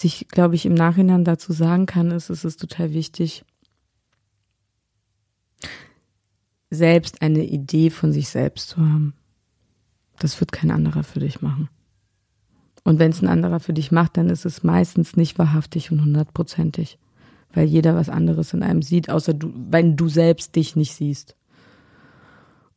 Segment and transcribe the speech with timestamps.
[0.00, 3.44] was ich, glaube ich, im Nachhinein dazu sagen kann, ist, es ist total wichtig,
[6.70, 9.12] selbst eine Idee von sich selbst zu haben.
[10.18, 11.68] Das wird kein anderer für dich machen.
[12.82, 16.00] Und wenn es ein anderer für dich macht, dann ist es meistens nicht wahrhaftig und
[16.00, 16.98] hundertprozentig,
[17.52, 21.36] weil jeder was anderes in einem sieht, außer du, wenn du selbst dich nicht siehst.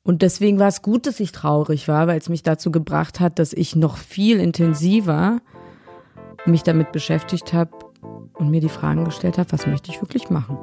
[0.02, 3.40] Und deswegen war es gut, dass ich traurig war, weil es mich dazu gebracht hat,
[3.40, 5.40] dass ich noch viel intensiver
[6.46, 7.72] mich damit beschäftigt habe
[8.34, 10.58] und mir die Fragen gestellt habe, was möchte ich wirklich machen.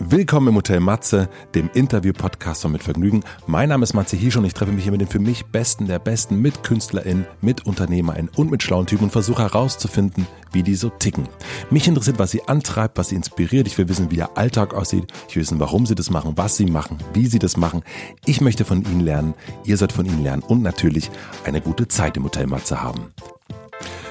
[0.00, 3.24] Willkommen im Hotel Matze, dem Interview-Podcast von Mit Vergnügen.
[3.46, 5.86] Mein Name ist Matze Hirsch und ich treffe mich hier mit den für mich Besten
[5.86, 10.76] der Besten, mit KünstlerInnen, mit UnternehmerInnen und mit schlauen Typen und versuche herauszufinden, wie die
[10.76, 11.28] so ticken.
[11.68, 13.66] Mich interessiert, was sie antreibt, was sie inspiriert.
[13.66, 15.12] Ich will wissen, wie ihr Alltag aussieht.
[15.28, 17.82] Ich will wissen, warum sie das machen, was sie machen, wie sie das machen.
[18.24, 19.34] Ich möchte von ihnen lernen.
[19.64, 21.10] Ihr sollt von ihnen lernen und natürlich
[21.44, 23.12] eine gute Zeit im Hotel Matze haben.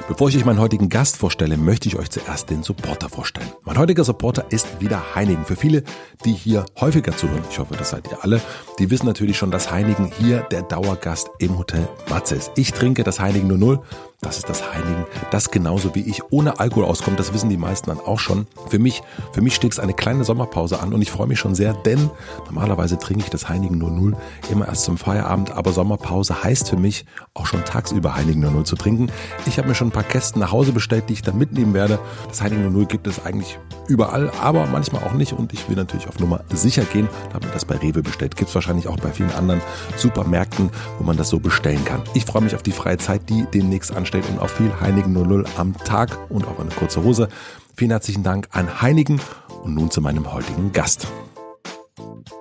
[0.08, 3.52] Bevor ich euch meinen heutigen Gast vorstelle, möchte ich euch zuerst den Supporter vorstellen.
[3.66, 5.44] Mein heutiger Supporter ist wieder Heinigen.
[5.44, 5.84] Für viele,
[6.24, 8.40] die hier häufiger zuhören, ich hoffe, das seid ihr alle,
[8.80, 12.54] die wissen natürlich schon, dass Heinigen hier der Dauergast im Hotel Matze ist.
[12.56, 13.82] Ich trinke das Heinigen 00
[14.22, 17.92] das ist das Heiligen, das genauso wie ich ohne Alkohol auskommt, das wissen die meisten
[17.92, 18.48] dann auch schon.
[18.68, 21.54] Für mich, für mich steht es eine kleine Sommerpause an und ich freue mich schon
[21.54, 22.10] sehr, denn
[22.46, 24.18] normalerweise trinke ich das Heiligen nur null
[24.50, 28.66] immer erst zum Feierabend, aber Sommerpause heißt für mich auch schon tagsüber Heiligen nur null
[28.66, 29.12] zu trinken.
[29.46, 32.00] Ich habe mir schon ein paar Kästen nach Hause bestellt, die ich dann mitnehmen werde.
[32.28, 35.76] Das Heiligen nur null gibt es eigentlich überall, aber manchmal auch nicht und ich will
[35.76, 37.08] natürlich auf Nummer sicher gehen.
[37.30, 38.36] Da habe ich das bei Rewe bestellt.
[38.36, 39.62] Gibt es wahrscheinlich auch bei vielen anderen
[39.96, 42.02] Supermärkten, wo man das so bestellen kann.
[42.16, 45.12] Ich freue mich auf die freie Zeit, die demnächst ansteht ansteht und auf viel Heinigen
[45.12, 47.28] 00 am Tag und auch eine kurze Hose.
[47.76, 49.20] Vielen herzlichen Dank an Heinigen
[49.64, 51.08] und nun zu meinem heutigen Gast.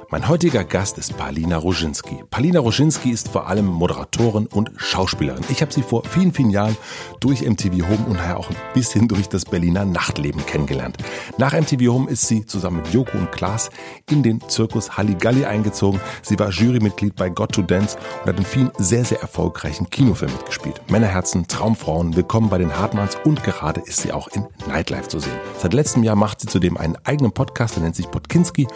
[0.08, 2.22] Mein heutiger Gast ist Palina Roginski.
[2.30, 5.42] Palina Roginski ist vor allem Moderatorin und Schauspielerin.
[5.48, 6.76] Ich habe sie vor vielen, vielen Jahren
[7.18, 10.98] durch MTV Home und daher auch ein bisschen durch das Berliner Nachtleben kennengelernt.
[11.38, 13.70] Nach MTV Home ist sie zusammen mit Joko und Klaas
[14.08, 16.00] in den Zirkus Halligalli eingezogen.
[16.22, 20.36] Sie war Jurymitglied bei Got to Dance und hat in vielen sehr, sehr erfolgreichen Kinofilmen
[20.36, 20.80] mitgespielt.
[20.88, 25.34] Männerherzen, Traumfrauen, Willkommen bei den Hartmanns und gerade ist sie auch in Nightlife zu sehen.
[25.58, 28.68] Seit letztem Jahr macht sie zudem einen eigenen Podcast, der nennt sich Podkinski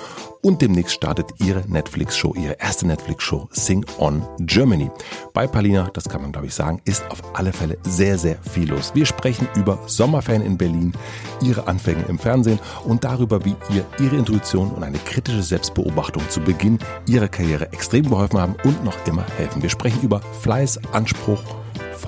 [0.43, 4.91] und demnächst startet ihre Netflix-Show, ihre erste Netflix-Show Sing On Germany.
[5.33, 8.71] Bei Palina, das kann man glaube ich sagen, ist auf alle Fälle sehr, sehr viel
[8.71, 8.93] los.
[8.95, 10.93] Wir sprechen über Sommerferien in Berlin,
[11.43, 16.41] ihre Anfänge im Fernsehen und darüber, wie ihr ihre Intuition und eine kritische Selbstbeobachtung zu
[16.41, 19.63] Beginn ihrer Karriere extrem geholfen haben und noch immer helfen.
[19.63, 21.43] Wir sprechen über Fleiß, Anspruch,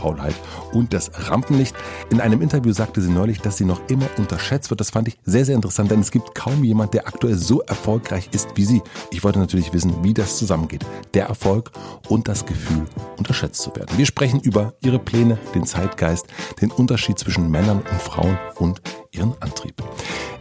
[0.03, 0.35] Faulheit
[0.73, 1.75] und das Rampenlicht.
[2.11, 4.81] In einem Interview sagte sie neulich, dass sie noch immer unterschätzt wird.
[4.81, 8.29] Das fand ich sehr, sehr interessant, denn es gibt kaum jemand, der aktuell so erfolgreich
[8.33, 8.83] ist wie sie.
[9.11, 10.85] Ich wollte natürlich wissen, wie das zusammengeht.
[11.15, 11.71] Der Erfolg
[12.09, 12.87] und das Gefühl,
[13.17, 13.97] unterschätzt zu werden.
[13.97, 16.27] Wir sprechen über ihre Pläne, den Zeitgeist,
[16.61, 19.75] den Unterschied zwischen Männern und Frauen und ihren Antrieb.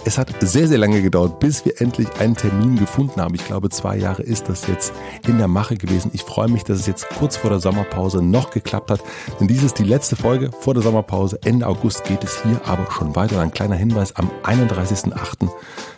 [0.03, 3.35] Es hat sehr, sehr lange gedauert, bis wir endlich einen Termin gefunden haben.
[3.35, 4.93] Ich glaube, zwei Jahre ist das jetzt
[5.27, 6.09] in der Mache gewesen.
[6.13, 9.03] Ich freue mich, dass es jetzt kurz vor der Sommerpause noch geklappt hat.
[9.39, 11.37] Denn dies ist die letzte Folge vor der Sommerpause.
[11.43, 13.39] Ende August geht es hier aber schon weiter.
[13.41, 15.49] Ein kleiner Hinweis, am 31.08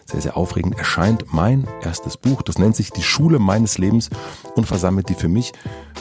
[0.05, 2.41] sehr, sehr aufregend, erscheint mein erstes Buch.
[2.41, 4.09] Das nennt sich Die Schule meines Lebens
[4.55, 5.53] und versammelt die für mich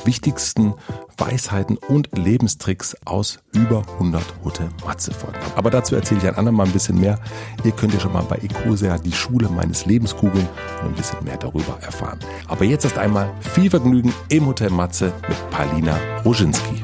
[0.04, 0.74] wichtigsten
[1.16, 5.38] Weisheiten und Lebenstricks aus über 100 Hotel Matze Folgen.
[5.56, 7.18] Aber dazu erzähle ich ein andermal ein bisschen mehr.
[7.64, 10.48] Ihr könnt ja schon mal bei Ecosia die Schule meines Lebens googeln
[10.82, 12.18] und ein bisschen mehr darüber erfahren.
[12.48, 16.82] Aber jetzt erst einmal viel Vergnügen im Hotel Matze mit Palina Roginski.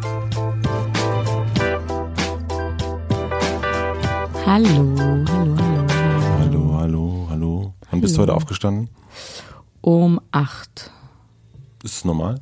[4.46, 5.67] Hallo, hallo, hallo.
[7.98, 8.91] Wann bist du heute aufgestanden?
[9.81, 10.92] Um acht.
[11.82, 12.41] Ist es normal?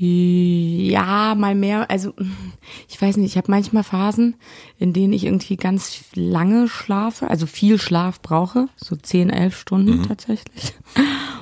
[0.00, 1.90] Ja, mal mehr.
[1.90, 2.14] Also
[2.88, 4.36] ich weiß nicht, ich habe manchmal Phasen,
[4.78, 9.98] in denen ich irgendwie ganz lange schlafe, also viel Schlaf brauche, so zehn, elf Stunden
[9.98, 10.02] mhm.
[10.04, 10.74] tatsächlich.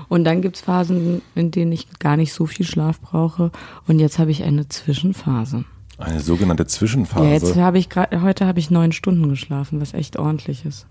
[0.09, 3.53] Und dann gibt's Phasen, in denen ich gar nicht so viel Schlaf brauche.
[3.87, 5.67] Und jetzt habe ich eine Zwischenphase.
[5.99, 7.27] Eine sogenannte Zwischenphase.
[7.27, 10.87] Ja, jetzt habe ich gerade, heute habe ich neun Stunden geschlafen, was echt ordentlich ist.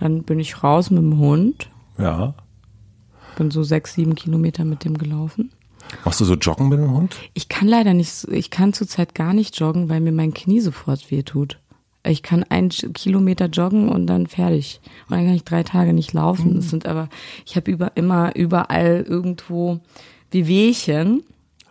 [0.00, 1.70] Dann bin ich raus mit dem Hund.
[1.98, 2.34] Ja.
[3.36, 5.50] Bin so sechs, sieben Kilometer mit dem gelaufen.
[6.04, 7.16] Machst du so Joggen mit dem Hund?
[7.34, 11.10] Ich kann leider nicht, ich kann zurzeit gar nicht joggen, weil mir mein Knie sofort
[11.10, 11.58] wehtut.
[12.02, 14.80] Ich kann einen Kilometer joggen und dann fertig.
[15.08, 16.54] Und dann kann ich drei Tage nicht laufen.
[16.56, 17.08] Das sind aber,
[17.44, 19.80] ich habe über, immer überall irgendwo
[20.30, 21.22] Wehwehchen.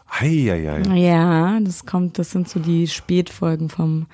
[0.08, 0.82] Eieiei.
[0.96, 4.06] Ja, das kommt, das sind so die Spätfolgen vom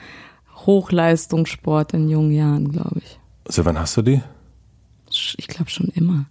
[0.55, 3.19] Hochleistungssport in jungen Jahren, glaube ich.
[3.45, 4.21] Wann hast du die?
[5.37, 6.25] Ich glaube schon immer.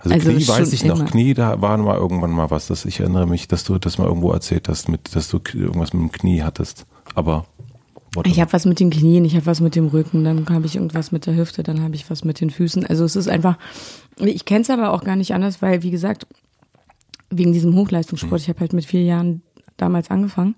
[0.00, 3.00] Also, also Knie weiß ich noch, Knie, da war mal irgendwann mal was, das ich
[3.00, 6.12] erinnere mich, dass du das mal irgendwo erzählt hast, mit, dass du irgendwas mit dem
[6.12, 6.86] Knie hattest.
[7.14, 7.46] Aber
[8.14, 8.32] whatever.
[8.32, 10.76] Ich habe was mit den Knien, ich habe was mit dem Rücken, dann habe ich
[10.76, 12.86] irgendwas mit der Hüfte, dann habe ich was mit den Füßen.
[12.86, 13.58] Also es ist einfach,
[14.18, 16.26] ich kenne es aber auch gar nicht anders, weil wie gesagt,
[17.30, 19.42] wegen diesem Hochleistungssport, ich habe halt mit vier Jahren
[19.80, 20.54] damals angefangen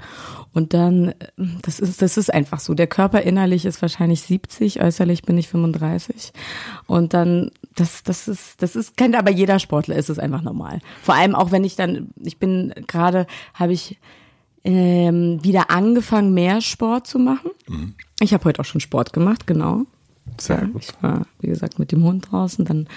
[0.52, 1.14] und dann,
[1.62, 2.74] das ist, das ist einfach so.
[2.74, 6.32] Der Körper innerlich ist wahrscheinlich 70, äußerlich bin ich 35
[6.86, 10.80] und dann, das, das ist, das ist, kennt aber jeder Sportler, ist es einfach normal.
[11.02, 13.98] Vor allem auch wenn ich dann, ich bin gerade, habe ich
[14.64, 17.50] ähm, wieder angefangen, mehr Sport zu machen.
[18.20, 19.84] Ich habe heute auch schon Sport gemacht, genau.
[20.38, 20.82] Sehr gut.
[20.84, 22.64] Ich war, wie gesagt, mit dem Hund draußen.
[22.64, 22.88] Dann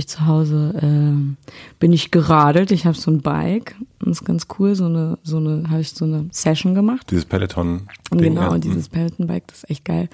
[0.00, 1.36] ich zu Hause, ähm,
[1.78, 2.70] bin ich geradelt.
[2.72, 3.76] Ich habe so ein Bike.
[4.00, 4.74] Das ist ganz cool.
[4.74, 7.10] So eine, so eine, habe ich so eine Session gemacht.
[7.10, 7.88] Dieses Peloton.
[8.10, 10.08] Genau, dieses Peloton-Bike, das ist echt geil.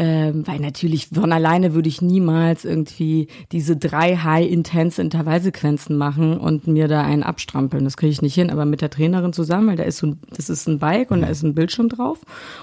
[0.00, 6.68] Ähm, weil natürlich von alleine würde ich niemals irgendwie diese drei high-intense Intervallsequenzen machen und
[6.68, 7.82] mir da einen abstrampeln.
[7.82, 8.50] Das kriege ich nicht hin.
[8.50, 11.22] Aber mit der Trainerin zusammen, weil da ist so ein, das ist ein Bike und
[11.22, 12.20] da ist ein Bildschirm drauf.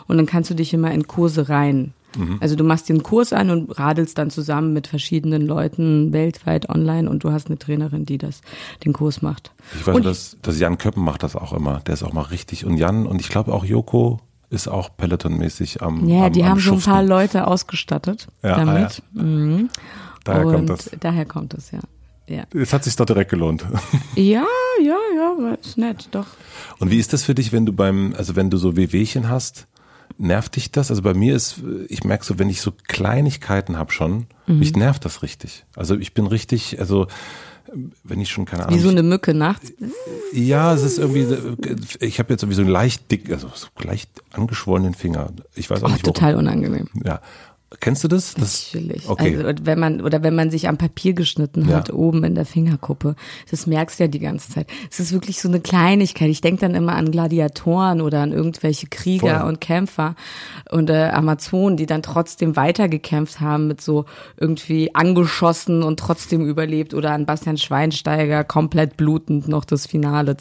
[0.08, 1.94] Und dann kannst du dich immer in Kurse rein.
[2.40, 7.10] Also du machst einen Kurs an und radelst dann zusammen mit verschiedenen Leuten weltweit online
[7.10, 8.42] und du hast eine Trainerin, die das,
[8.86, 9.52] den Kurs macht.
[9.78, 11.82] Ich weiß, und dass, dass Jan Köppen macht das auch immer.
[11.82, 12.66] Der ist auch mal richtig.
[12.66, 14.20] Und Jan und ich glaube auch Joko
[14.50, 16.92] ist auch Peloton-mäßig am Ja, am, die am haben so ein Schuften.
[16.92, 19.02] paar Leute ausgestattet Ja, ah, damit.
[19.14, 19.70] Mhm.
[20.24, 20.90] Daher und kommt das.
[21.00, 21.80] Daher kommt es, ja.
[22.28, 23.64] Ja, Jetzt hat sich doch direkt gelohnt.
[24.16, 24.44] ja,
[24.82, 26.26] ja, ja, ist nett, doch.
[26.80, 29.68] Und wie ist das für dich, wenn du beim, also wenn du so Wehwehchen hast,
[30.18, 30.90] nervt dich das?
[30.90, 34.60] Also bei mir ist, ich merke so, wenn ich so Kleinigkeiten habe schon, Mhm.
[34.60, 35.66] mich nervt das richtig.
[35.76, 37.08] Also ich bin richtig, also
[38.04, 38.78] wenn ich schon keine Ahnung.
[38.80, 39.74] Wie so eine Mücke nachts.
[40.34, 41.26] ja, es ist irgendwie,
[42.00, 45.32] ich habe jetzt irgendwie so einen leicht dick, also so leicht angeschwollenen Finger.
[45.56, 46.14] Ich weiß auch Oh, nicht warum.
[46.14, 46.88] total unangenehm.
[47.04, 47.22] Ja.
[47.86, 48.34] Kennst du das?
[48.34, 49.08] das Natürlich.
[49.08, 49.38] Okay.
[49.38, 51.94] Also wenn man oder wenn man sich am Papier geschnitten hat, Ja.
[51.94, 53.16] oben in der Fingerkuppe,
[53.52, 54.66] das merkst du ja die ganze Zeit.
[54.90, 56.30] Es ist wirklich so eine Kleinigkeit.
[56.32, 59.50] Ich denke dann immer an Gladiatoren oder an irgendwelche Krieger Voll.
[59.50, 60.16] und Kämpfer
[60.72, 64.06] und äh, Amazonen, die dann trotzdem weitergekämpft haben mit so
[64.36, 70.38] irgendwie angeschossen und trotzdem überlebt oder an Bastian Schweinsteiger komplett blutend noch das Finale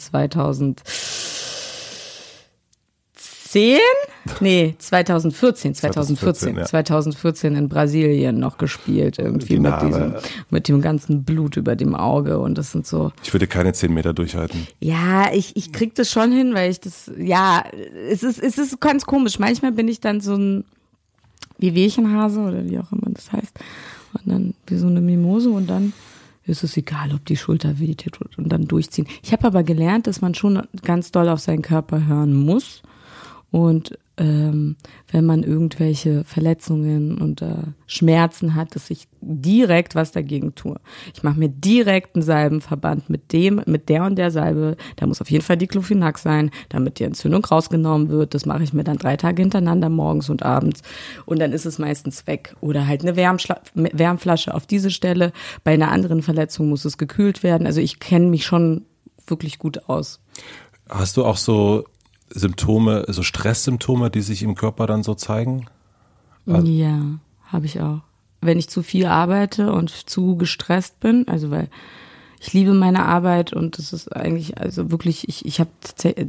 [3.55, 3.79] 2010?
[4.41, 6.65] Nee, 2014, 2014, 2014, ja.
[6.65, 10.15] 2014 in Brasilien noch gespielt, irgendwie mit diesem,
[10.49, 13.93] mit dem ganzen Blut über dem Auge und das sind so, Ich würde keine zehn
[13.93, 14.67] Meter durchhalten.
[14.79, 17.63] ja, ich, ich krieg das schon hin, weil ich das, ja,
[18.09, 19.39] es ist, es ist ganz komisch.
[19.39, 20.65] Manchmal bin ich dann so ein
[21.57, 23.57] Wehwehchenhase oder wie auch immer das heißt.
[24.13, 25.93] Und dann wie so eine Mimose und dann
[26.45, 29.07] ist es egal, ob die Schulter wehtut und dann durchziehen.
[29.23, 32.81] Ich habe aber gelernt, dass man schon ganz doll auf seinen Körper hören muss.
[33.51, 34.77] Und ähm,
[35.11, 37.55] wenn man irgendwelche Verletzungen und äh,
[37.85, 40.79] Schmerzen hat, dass ich direkt was dagegen tue.
[41.13, 44.77] Ich mache mir direkt einen Salbenverband mit dem, mit der und der Salbe.
[44.95, 48.33] Da muss auf jeden Fall Diclofenac sein, damit die Entzündung rausgenommen wird.
[48.33, 50.81] Das mache ich mir dann drei Tage hintereinander, morgens und abends.
[51.25, 52.55] Und dann ist es meistens weg.
[52.61, 55.33] Oder halt eine Wärmschla Wärmflasche auf diese Stelle.
[55.63, 57.67] Bei einer anderen Verletzung muss es gekühlt werden.
[57.67, 58.85] Also ich kenne mich schon
[59.27, 60.21] wirklich gut aus.
[60.87, 61.85] Hast du auch so
[62.29, 65.67] Symptome, so Stresssymptome, die sich im Körper dann so zeigen?
[66.47, 67.01] Also- ja,
[67.45, 68.01] habe ich auch.
[68.41, 71.69] Wenn ich zu viel arbeite und zu gestresst bin, also weil
[72.39, 75.69] ich liebe meine Arbeit und das ist eigentlich, also wirklich, ich, ich habe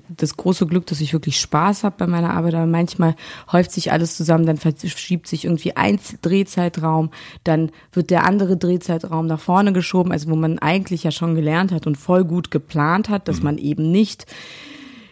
[0.08, 3.16] das große Glück, dass ich wirklich Spaß habe bei meiner Arbeit, aber manchmal
[3.52, 7.10] häuft sich alles zusammen, dann verschiebt sich irgendwie ein Drehzeitraum,
[7.44, 11.70] dann wird der andere Drehzeitraum nach vorne geschoben, also wo man eigentlich ja schon gelernt
[11.70, 14.26] hat und voll gut geplant hat, dass man eben nicht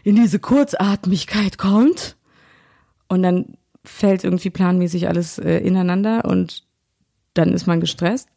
[0.04, 2.16] in diese Kurzatmigkeit kommt
[3.08, 6.62] und dann fällt irgendwie planmäßig alles äh, ineinander und
[7.32, 8.28] dann ist man gestresst.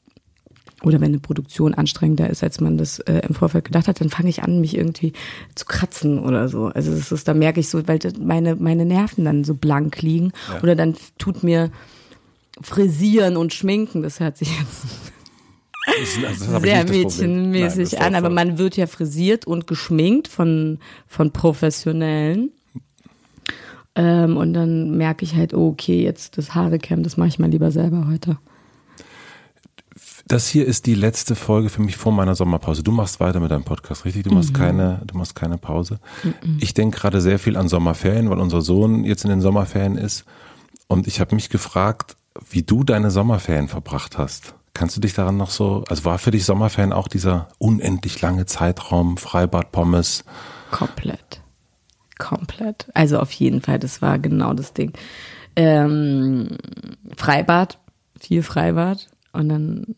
[0.83, 4.09] Oder wenn eine Produktion anstrengender ist, als man das äh, im Vorfeld gedacht hat, dann
[4.09, 5.13] fange ich an, mich irgendwie
[5.55, 6.67] zu kratzen oder so.
[6.67, 10.33] Also das ist, da merke ich so, weil meine, meine Nerven dann so blank liegen.
[10.53, 10.62] Ja.
[10.62, 11.71] Oder dann tut mir
[12.62, 14.86] Frisieren und Schminken, das hört sich jetzt
[15.88, 16.84] Das, also das sehr.
[16.84, 22.51] Nein, mädchenmäßig an, aber man wird ja frisiert und geschminkt von, von Professionellen.
[23.96, 27.50] Ähm, und dann merke ich halt, oh, okay, jetzt das Haarecam, das mache ich mal
[27.50, 28.38] lieber selber heute.
[30.27, 32.84] Das hier ist die letzte Folge für mich vor meiner Sommerpause.
[32.84, 34.24] Du machst weiter mit deinem Podcast, richtig?
[34.24, 34.36] Du Mhm.
[34.36, 36.00] machst keine, du machst keine Pause.
[36.60, 40.25] Ich denke gerade sehr viel an Sommerferien, weil unser Sohn jetzt in den Sommerferien ist.
[40.88, 42.17] Und ich habe mich gefragt,
[42.50, 44.53] wie du deine Sommerferien verbracht hast.
[44.77, 48.46] Kannst du dich daran noch so, also war für dich Sommerferien auch dieser unendlich lange
[48.46, 50.24] Zeitraum, Freibad, Pommes?
[50.69, 51.41] Komplett.
[52.19, 52.88] Komplett.
[52.93, 54.93] Also auf jeden Fall, das war genau das Ding.
[55.55, 56.57] Ähm,
[57.15, 57.79] Freibad,
[58.19, 59.07] viel Freibad.
[59.34, 59.96] Und dann,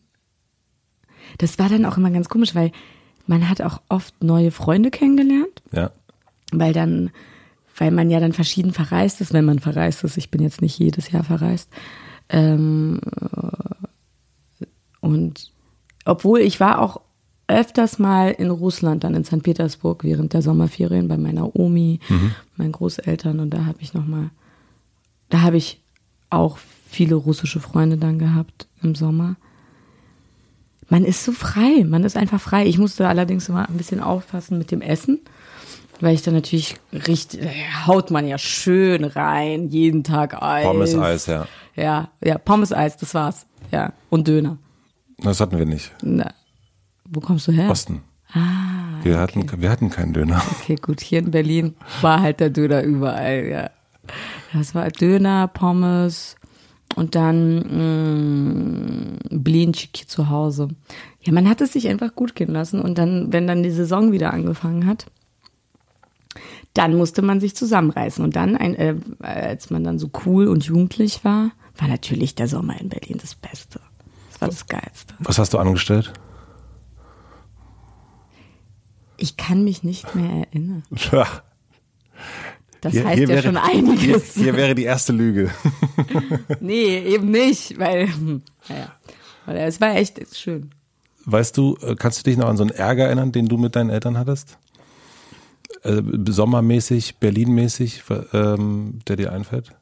[1.36, 2.72] das war dann auch immer ganz komisch, weil
[3.26, 5.62] man hat auch oft neue Freunde kennengelernt.
[5.72, 5.90] Ja.
[6.52, 7.10] weil dann
[7.76, 10.18] weil man ja dann verschieden verreist ist, wenn man verreist ist.
[10.18, 11.70] Ich bin jetzt nicht jedes Jahr verreist.
[12.28, 13.00] Ähm,
[13.32, 13.86] äh,
[15.00, 15.52] und
[16.04, 17.00] obwohl ich war auch
[17.50, 19.42] öfters mal in Russland, dann in St.
[19.42, 22.32] Petersburg während der Sommerferien bei meiner Omi, mhm.
[22.56, 24.30] meinen Großeltern und da habe ich noch mal,
[25.30, 25.80] da habe ich
[26.30, 29.36] auch viele russische Freunde dann gehabt im Sommer.
[30.88, 32.66] Man ist so frei, man ist einfach frei.
[32.66, 35.20] Ich musste allerdings immer ein bisschen aufpassen mit dem Essen,
[36.00, 37.48] weil ich dann natürlich richtig,
[37.86, 40.64] haut man ja schön rein, jeden Tag Eis.
[40.64, 41.46] Pommes-Eis, ja.
[41.76, 43.46] Ja, ja, Pommes-Eis, das war's.
[43.70, 44.58] Ja, und Döner.
[45.22, 45.92] Das hatten wir nicht.
[46.02, 46.32] Na,
[47.04, 47.70] wo kommst du her?
[47.70, 48.02] Osten.
[48.32, 49.02] Ah.
[49.02, 49.20] Wir, okay.
[49.20, 50.42] hatten, wir hatten keinen Döner.
[50.60, 51.00] Okay, gut.
[51.00, 53.70] Hier in Berlin war halt der Döner überall, ja.
[54.52, 56.36] Das war Döner, Pommes
[56.96, 60.68] und dann mm, Blinchiki zu Hause.
[61.22, 64.12] Ja, man hat es sich einfach gut gehen lassen und dann, wenn dann die Saison
[64.12, 65.06] wieder angefangen hat,
[66.74, 68.24] dann musste man sich zusammenreißen.
[68.24, 72.48] Und dann, ein, äh, als man dann so cool und jugendlich war, war natürlich der
[72.48, 73.80] Sommer in Berlin das Beste.
[74.40, 75.14] Das war das Geilste.
[75.18, 76.12] Was hast du angestellt?
[79.18, 80.82] Ich kann mich nicht mehr erinnern.
[81.12, 81.26] Ja.
[82.82, 84.34] Das hier, heißt hier ja wäre, schon einiges.
[84.34, 85.50] Hier, hier, wäre die erste Lüge.
[86.60, 88.08] nee, eben nicht, weil,
[88.68, 90.70] naja, es war echt schön.
[91.26, 93.76] Weißt du, äh, kannst du dich noch an so einen Ärger erinnern, den du mit
[93.76, 94.56] deinen Eltern hattest?
[95.82, 99.72] Äh, sommermäßig, Berlinmäßig, ähm, der dir einfällt?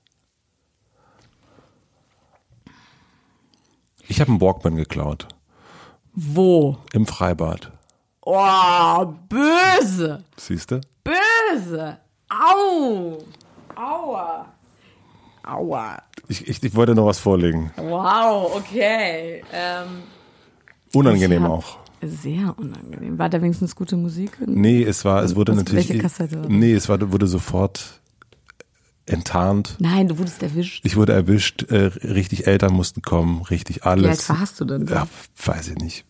[4.08, 5.28] Ich habe einen Walkman geklaut.
[6.14, 6.78] Wo?
[6.92, 7.70] Im Freibad.
[8.22, 10.24] Oh, böse.
[10.36, 10.80] Siehst du?
[11.04, 11.98] Böse.
[12.30, 13.18] Au.
[13.76, 14.46] Aua.
[15.46, 16.02] Aua.
[16.28, 17.70] Ich, ich, ich wollte noch was vorlegen.
[17.76, 19.42] Wow, okay.
[19.52, 20.02] Ähm,
[20.94, 21.78] Unangenehm auch.
[22.00, 23.18] Sehr unangenehm.
[23.18, 24.38] War da wenigstens gute Musik?
[24.46, 25.88] Nee, es war, es wurde Was, natürlich.
[25.88, 26.42] Welche Kassette?
[26.48, 28.00] Nee, es war, wurde sofort
[29.08, 29.76] enttarnt.
[29.78, 30.84] Nein, du wurdest erwischt.
[30.84, 34.04] Ich wurde erwischt, äh, richtig Eltern mussten kommen, richtig alles.
[34.04, 34.86] Wie alt warst du denn?
[34.86, 35.06] Ja,
[35.44, 36.04] weiß ich nicht.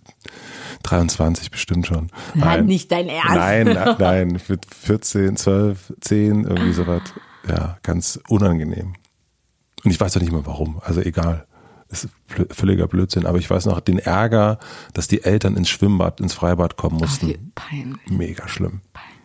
[0.82, 2.10] 23 bestimmt schon.
[2.34, 3.34] Nein, nein nicht dein Ernst.
[3.34, 3.66] Nein,
[3.98, 7.02] nein, mit 14, 12, 10, irgendwie sowas.
[7.48, 8.94] Ja, ganz unangenehm.
[9.84, 11.46] Und ich weiß doch nicht mehr warum, also egal.
[11.88, 12.12] Das ist
[12.50, 14.58] völliger Blödsinn, aber ich weiß noch den Ärger,
[14.92, 17.32] dass die Eltern ins Schwimmbad, ins Freibad kommen mussten.
[17.34, 18.10] Ach, peinlich.
[18.10, 18.82] Mega schlimm.
[18.92, 19.17] Peinlich.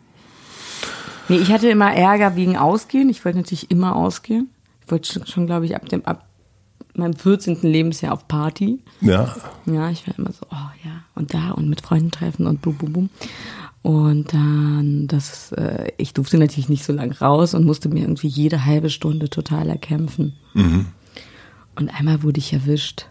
[1.30, 3.10] Nee, ich hatte immer Ärger wegen Ausgehen.
[3.10, 4.50] Ich wollte natürlich immer ausgehen.
[4.86, 6.28] Ich wollte schon, glaube ich, ab dem, ab
[6.96, 7.62] meinem 14.
[7.62, 8.80] Lebensjahr auf Party.
[9.02, 9.36] Ja.
[9.66, 12.76] Ja, ich war immer so, oh ja, und da und mit Freunden treffen und bum,
[12.76, 13.10] bum, bum.
[13.82, 18.28] Und dann, das, äh, ich durfte natürlich nicht so lang raus und musste mir irgendwie
[18.28, 20.34] jede halbe Stunde total erkämpfen.
[20.54, 20.88] Mhm.
[21.76, 23.08] Und einmal wurde ich erwischt,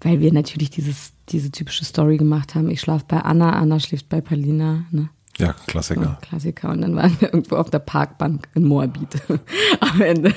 [0.00, 2.70] weil wir natürlich dieses, diese typische Story gemacht haben.
[2.70, 4.84] Ich schlafe bei Anna, Anna schläft bei Palina.
[4.90, 5.10] Ne?
[5.38, 6.02] Ja, Klassiker.
[6.02, 6.70] Ja, Klassiker.
[6.70, 9.22] Und dann waren wir irgendwo auf der Parkbank in Moabit
[9.80, 10.34] am Ende.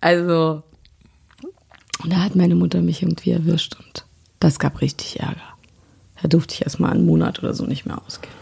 [0.00, 0.62] Also,
[2.06, 4.04] da hat meine Mutter mich irgendwie erwischt und
[4.38, 5.40] das gab richtig Ärger.
[6.20, 8.34] Da durfte ich erstmal einen Monat oder so nicht mehr ausgehen.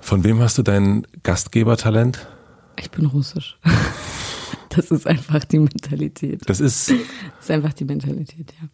[0.00, 2.26] Von wem hast du dein Gastgebertalent?
[2.76, 3.58] Ich bin russisch.
[4.70, 6.42] Das ist einfach die Mentalität.
[6.50, 6.90] Das ist.
[6.90, 6.98] Das
[7.40, 8.68] ist einfach die Mentalität, ja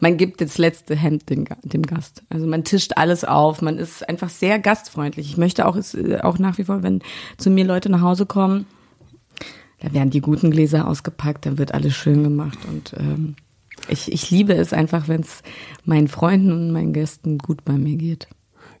[0.00, 2.22] man gibt das letzte Hemd dem, dem Gast.
[2.30, 5.30] Also man tischt alles auf, man ist einfach sehr gastfreundlich.
[5.30, 7.00] Ich möchte auch, äh, auch nach wie vor, wenn
[7.36, 8.66] zu mir Leute nach Hause kommen,
[9.80, 13.36] da werden die guten Gläser ausgepackt, dann wird alles schön gemacht und ähm,
[13.88, 15.42] ich, ich liebe es einfach, wenn es
[15.84, 18.28] meinen Freunden und meinen Gästen gut bei mir geht.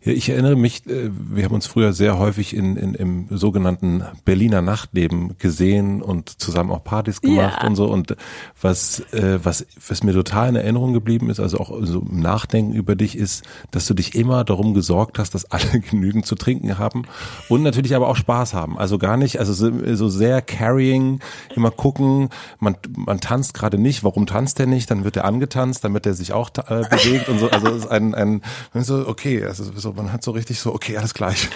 [0.04, 4.04] Ja, ich erinnere mich, äh, wir haben uns früher sehr häufig in, in, im sogenannten
[4.24, 7.66] Berliner Nachtleben gesehen und zusammen auch Partys gemacht ja.
[7.66, 7.86] und so.
[7.86, 8.14] Und
[8.60, 12.74] was, äh, was, was mir total in Erinnerung geblieben ist, also auch so im Nachdenken
[12.74, 16.78] über dich, ist, dass du dich immer darum gesorgt hast, dass alle genügend zu trinken
[16.78, 17.02] haben
[17.48, 18.78] und natürlich aber auch Spaß haben.
[18.78, 21.18] Also gar nicht, also so, so sehr carrying,
[21.56, 22.28] immer gucken,
[22.60, 24.90] man, man tanzt gerade nicht, warum tanzt der nicht?
[24.90, 27.50] Dann wird er angetanzt, damit er sich auch äh, bewegt und so.
[27.50, 28.42] Also es ist ein, ein
[28.74, 31.48] so, okay, also so, man hat so richtig so, okay, alles gleich.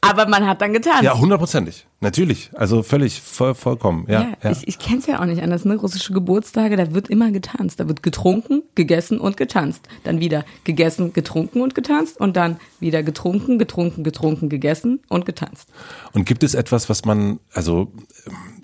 [0.00, 1.04] Aber man hat dann getan.
[1.04, 1.86] Ja, hundertprozentig.
[2.00, 2.50] Natürlich.
[2.54, 4.06] Also völlig, voll, vollkommen.
[4.08, 4.50] Ja, ja, ja.
[4.50, 5.64] Ich, ich kenne es ja auch nicht anders.
[5.64, 5.76] Ne?
[5.76, 7.80] Russische Geburtstage, da wird immer getanzt.
[7.80, 9.88] Da wird getrunken, gegessen und getanzt.
[10.04, 12.20] Dann wieder gegessen, getrunken und getanzt.
[12.20, 15.68] Und dann wieder getrunken, getrunken, getrunken, gegessen und getanzt.
[16.12, 17.92] Und gibt es etwas, was man, also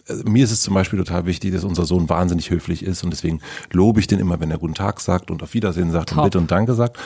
[0.06, 3.02] äh, mir ist es zum Beispiel total wichtig, dass unser Sohn wahnsinnig höflich ist.
[3.02, 3.40] Und deswegen
[3.72, 6.18] lobe ich den immer, wenn er guten Tag sagt und auf Wiedersehen sagt Top.
[6.18, 6.98] und Bitte und Danke sagt.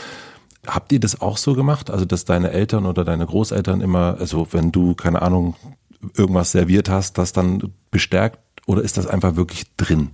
[0.67, 1.91] Habt ihr das auch so gemacht?
[1.91, 5.55] Also, dass deine Eltern oder deine Großeltern immer, also wenn du, keine Ahnung,
[6.17, 10.11] irgendwas serviert hast, das dann bestärkt oder ist das einfach wirklich drin?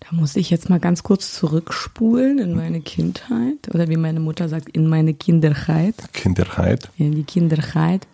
[0.00, 4.48] Da muss ich jetzt mal ganz kurz zurückspulen in meine Kindheit oder wie meine Mutter
[4.48, 5.96] sagt, in meine Kinderheit.
[6.14, 6.90] Kinderheit.
[6.96, 8.06] In die Kinderheit.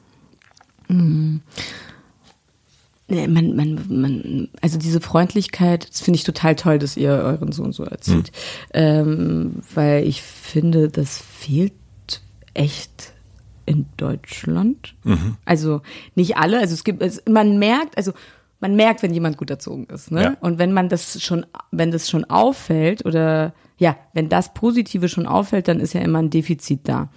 [0.88, 1.42] Mhm.
[3.06, 7.72] Man, man, man, also diese Freundlichkeit, das finde ich total toll, dass ihr euren Sohn
[7.72, 8.32] so erzieht.
[8.32, 8.72] Mhm.
[8.72, 11.74] Ähm, weil ich finde, das fehlt
[12.54, 13.12] echt
[13.66, 14.94] in Deutschland.
[15.04, 15.36] Mhm.
[15.44, 15.82] Also
[16.14, 18.12] nicht alle, also es gibt, es, man merkt, also
[18.60, 20.22] man merkt, wenn jemand gut erzogen ist, ne?
[20.22, 20.36] Ja.
[20.40, 25.26] Und wenn man das schon, wenn das schon auffällt oder ja, wenn das Positive schon
[25.26, 27.10] auffällt, dann ist ja immer ein Defizit da.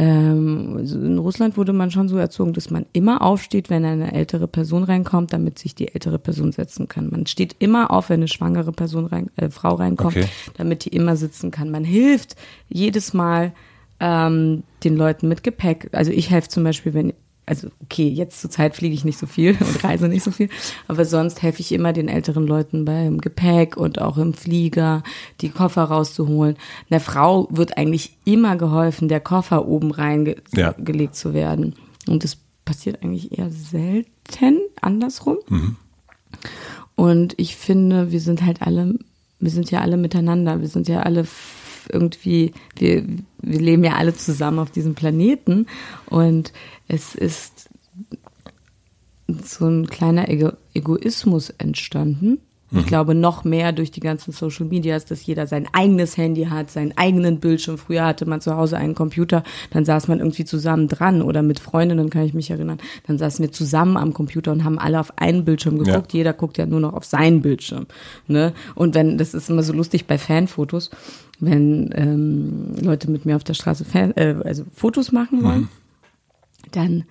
[0.00, 4.46] Ähm, in Russland wurde man schon so erzogen, dass man immer aufsteht, wenn eine ältere
[4.46, 7.10] Person reinkommt, damit sich die ältere Person setzen kann.
[7.10, 10.28] Man steht immer auf, wenn eine schwangere Person rein, äh, Frau reinkommt, okay.
[10.56, 11.72] damit die immer sitzen kann.
[11.72, 12.36] Man hilft
[12.68, 13.52] jedes Mal
[13.98, 15.88] ähm, den Leuten mit Gepäck.
[15.90, 17.12] Also ich helfe zum Beispiel, wenn
[17.48, 20.48] also okay, jetzt zur Zeit fliege ich nicht so viel und reise nicht so viel,
[20.86, 25.02] aber sonst helfe ich immer den älteren Leuten beim Gepäck und auch im Flieger,
[25.40, 26.56] die Koffer rauszuholen.
[26.90, 31.12] Einer Frau wird eigentlich immer geholfen, der Koffer oben reingelegt ja.
[31.12, 31.74] zu werden.
[32.06, 35.38] Und das passiert eigentlich eher selten andersrum.
[35.48, 35.76] Mhm.
[36.94, 38.98] Und ich finde, wir sind halt alle,
[39.38, 41.24] wir sind ja alle miteinander, wir sind ja alle
[41.90, 43.04] irgendwie, wir,
[43.40, 45.66] wir leben ja alle zusammen auf diesem Planeten
[46.06, 46.52] und
[46.88, 47.68] es ist
[49.44, 52.40] so ein kleiner Ego Egoismus entstanden.
[52.70, 52.86] Ich mhm.
[52.86, 56.96] glaube noch mehr durch die ganzen Social Medias, dass jeder sein eigenes Handy hat, seinen
[56.96, 57.78] eigenen Bildschirm.
[57.78, 61.60] Früher hatte man zu Hause einen Computer, dann saß man irgendwie zusammen dran oder mit
[61.60, 62.78] Freundinnen, kann ich mich erinnern.
[63.06, 66.12] Dann saßen wir zusammen am Computer und haben alle auf einen Bildschirm geguckt.
[66.12, 66.18] Ja.
[66.18, 67.86] Jeder guckt ja nur noch auf seinen Bildschirm.
[68.26, 68.52] Ne?
[68.74, 70.90] Und wenn, das ist immer so lustig bei Fanfotos,
[71.40, 75.68] wenn ähm, Leute mit mir auf der Straße Fan, äh, also Fotos machen wollen, mhm.
[76.72, 77.04] dann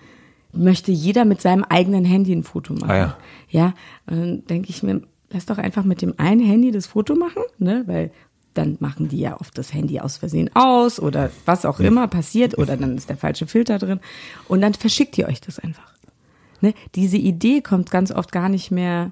[0.53, 2.89] möchte jeder mit seinem eigenen Handy ein Foto machen.
[2.89, 3.17] Ah, ja.
[3.49, 3.73] ja,
[4.07, 7.43] und dann denke ich mir, lass doch einfach mit dem einen Handy das Foto machen,
[7.59, 8.11] ne, weil
[8.53, 12.57] dann machen die ja oft das Handy aus Versehen aus oder was auch immer passiert
[12.57, 13.99] oder dann ist der falsche Filter drin
[14.47, 15.93] und dann verschickt ihr euch das einfach.
[16.61, 16.73] Ne?
[16.95, 19.11] Diese Idee kommt ganz oft gar nicht mehr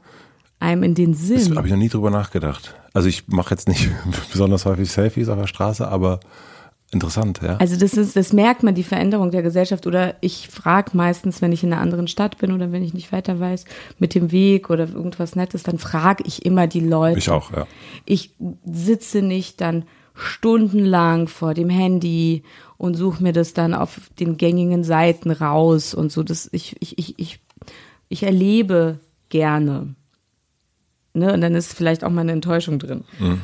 [0.59, 1.37] einem in den Sinn.
[1.37, 2.73] Das habe ich noch nie drüber nachgedacht.
[2.95, 3.89] Also ich mache jetzt nicht
[4.31, 6.21] besonders häufig Selfies auf der Straße, aber
[6.91, 7.57] interessant, ja.
[7.57, 9.85] Also das ist, das merkt man, die Veränderung der Gesellschaft.
[9.85, 13.11] Oder ich frage meistens, wenn ich in einer anderen Stadt bin oder wenn ich nicht
[13.11, 13.65] weiter weiß,
[13.99, 17.19] mit dem Weg oder irgendwas Nettes, dann frage ich immer die Leute.
[17.19, 17.67] Ich auch, ja.
[18.05, 18.33] Ich
[18.65, 22.43] sitze nicht dann stundenlang vor dem Handy
[22.77, 26.23] und suche mir das dann auf den gängigen Seiten raus und so.
[26.23, 27.39] Das, ich, ich, ich, ich,
[28.07, 29.95] ich erlebe gerne.
[31.15, 31.33] Ne?
[31.33, 33.03] Und dann ist vielleicht auch mal eine Enttäuschung drin.
[33.19, 33.41] Mhm.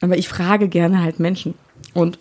[0.00, 1.54] Aber ich frage gerne halt Menschen.
[1.94, 2.18] Und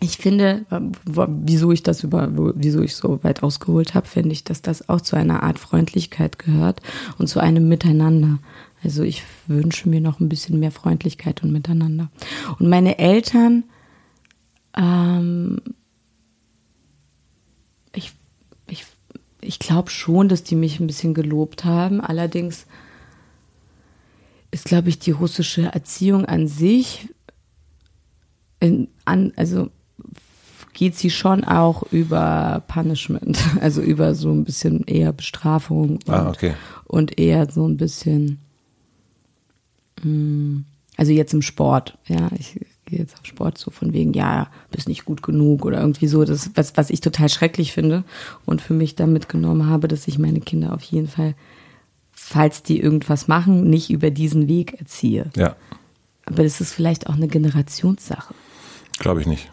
[0.00, 0.64] ich finde,
[1.06, 5.00] wieso ich das über, wieso ich so weit ausgeholt habe, finde ich, dass das auch
[5.00, 6.80] zu einer Art Freundlichkeit gehört
[7.18, 8.38] und zu einem Miteinander.
[8.84, 12.10] Also ich wünsche mir noch ein bisschen mehr Freundlichkeit und Miteinander.
[12.60, 13.64] Und meine Eltern,
[14.76, 15.60] ähm,
[17.92, 18.12] ich,
[18.68, 18.84] ich,
[19.40, 22.00] ich glaube schon, dass die mich ein bisschen gelobt haben.
[22.00, 22.66] Allerdings
[24.50, 27.08] ist, glaube ich, die russische Erziehung an sich,
[28.60, 29.70] in, an, also
[30.72, 36.26] geht sie schon auch über Punishment, also über so ein bisschen eher Bestrafung ah, und,
[36.26, 36.54] ah, okay.
[36.84, 38.38] und eher so ein bisschen,
[40.00, 40.64] hm,
[40.96, 44.88] also jetzt im Sport, ja, ich gehe jetzt auf Sport so von wegen, ja, bist
[44.88, 48.04] nicht gut genug oder irgendwie so, das was was ich total schrecklich finde
[48.46, 51.34] und für mich da mitgenommen habe, dass ich meine Kinder auf jeden Fall
[52.28, 55.30] falls die irgendwas machen, nicht über diesen Weg erziehe.
[55.34, 55.56] Ja.
[56.26, 58.34] Aber das ist vielleicht auch eine Generationssache.
[58.98, 59.50] Glaube ich nicht.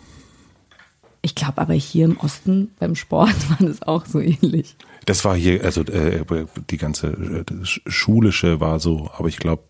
[1.22, 4.76] Ich glaube aber hier im Osten beim Sport war das auch so ähnlich.
[5.06, 6.26] Das war hier, also äh,
[6.70, 9.64] die ganze äh, schulische war so, aber ich glaube,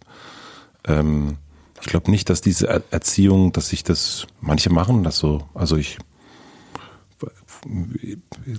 [0.86, 1.38] ähm,
[1.82, 5.48] ich glaube nicht, dass diese Erziehung, dass sich das, manche machen das so.
[5.54, 6.00] Also ich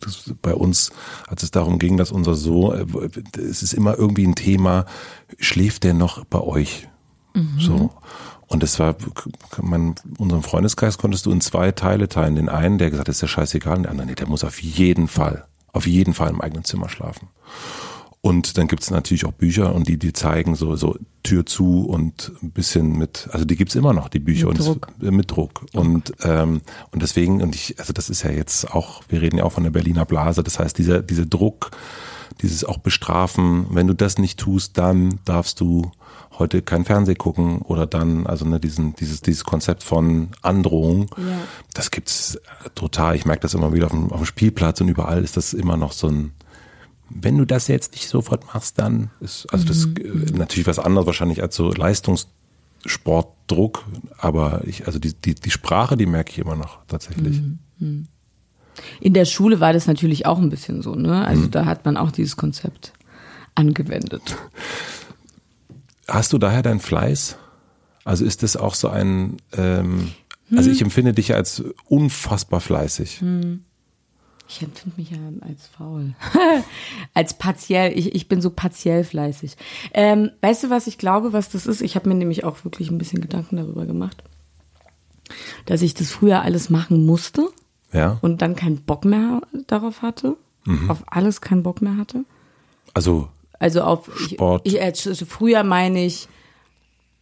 [0.01, 0.91] das, bei uns,
[1.27, 4.87] als es darum ging, dass unser Sohn, äh, es ist immer irgendwie ein Thema,
[5.39, 6.89] schläft der noch bei euch?
[7.35, 7.61] Mhm.
[7.61, 7.91] So.
[8.49, 8.97] Und es war,
[9.61, 12.37] man, unseren Freundeskreis konntest du in zwei Teile teilen.
[12.37, 14.63] Den einen, der gesagt hat, ist ja scheißegal, und der andere, nee, der muss auf
[14.63, 17.29] jeden Fall, auf jeden Fall im eigenen Zimmer schlafen.
[18.27, 21.87] Und dann gibt es natürlich auch Bücher und die, die zeigen so, so Tür zu
[21.87, 24.89] und ein bisschen mit, also die gibt's immer noch, die Bücher mit und Druck.
[24.99, 25.67] Das, äh, mit Druck.
[25.73, 26.61] Und, ähm,
[26.91, 29.63] und deswegen, und ich, also das ist ja jetzt auch, wir reden ja auch von
[29.63, 31.71] der Berliner Blase, das heißt, dieser, dieser Druck,
[32.43, 35.93] dieses auch bestrafen, wenn du das nicht tust, dann darfst du
[36.37, 41.39] heute kein Fernsehen gucken oder dann, also ne, diesen, dieses, dieses Konzept von Androhung, ja.
[41.75, 42.41] das gibt's
[42.75, 43.15] total.
[43.15, 45.77] Ich merke das immer wieder auf dem, auf dem Spielplatz und überall ist das immer
[45.77, 46.33] noch so ein,
[47.09, 49.97] wenn du das jetzt nicht sofort machst, dann ist, also das mhm.
[49.97, 53.87] Äh, natürlich was anderes wahrscheinlich als so Leistungssportdruck,
[54.19, 57.41] aber ich, also die, die, die Sprache, die merke ich immer noch tatsächlich.
[57.41, 57.59] Mhm.
[57.79, 58.09] mhm.
[59.01, 61.25] In der Schule war das natürlich auch ein bisschen so, ne?
[61.25, 61.51] Also mhm.
[61.51, 62.93] da hat man auch dieses Konzept
[63.55, 64.37] angewendet.
[66.07, 67.37] Hast du daher deinen Fleiß?
[68.05, 70.13] Also ist das auch so ein, ähm,
[70.49, 70.59] hm.
[70.59, 73.21] also ich empfinde dich als unfassbar fleißig.
[74.49, 76.15] Ich empfinde mich ja als faul.
[77.15, 77.97] als partiell.
[77.99, 79.57] Ich, ich bin so partiell fleißig.
[79.93, 81.83] Ähm, weißt du, was ich glaube, was das ist?
[81.83, 84.23] Ich habe mir nämlich auch wirklich ein bisschen Gedanken darüber gemacht,
[85.65, 87.49] dass ich das früher alles machen musste.
[87.93, 88.19] Ja.
[88.23, 90.37] Und dann keinen Bock mehr darauf hatte.
[90.65, 90.91] Mhm.
[90.91, 92.25] Auf alles keinen Bock mehr hatte.
[92.95, 93.29] Also.
[93.59, 94.63] Also auf Sport.
[94.65, 96.29] Ich, ich, also früher meine ich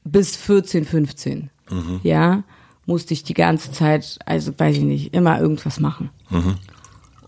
[0.05, 1.51] bis 14, 15.
[1.71, 2.01] Mhm.
[2.03, 2.43] Ja.
[2.87, 6.11] Musste ich die ganze Zeit, also weiß ich nicht, immer irgendwas machen.
[6.29, 6.59] Mhm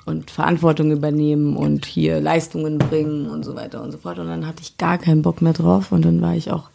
[0.07, 4.19] und Verantwortung übernehmen und hier Leistungen bringen und so weiter und so fort.
[4.21, 6.71] Und dann hatte ich gar keinen Bock mehr drauf und dann war ich auch,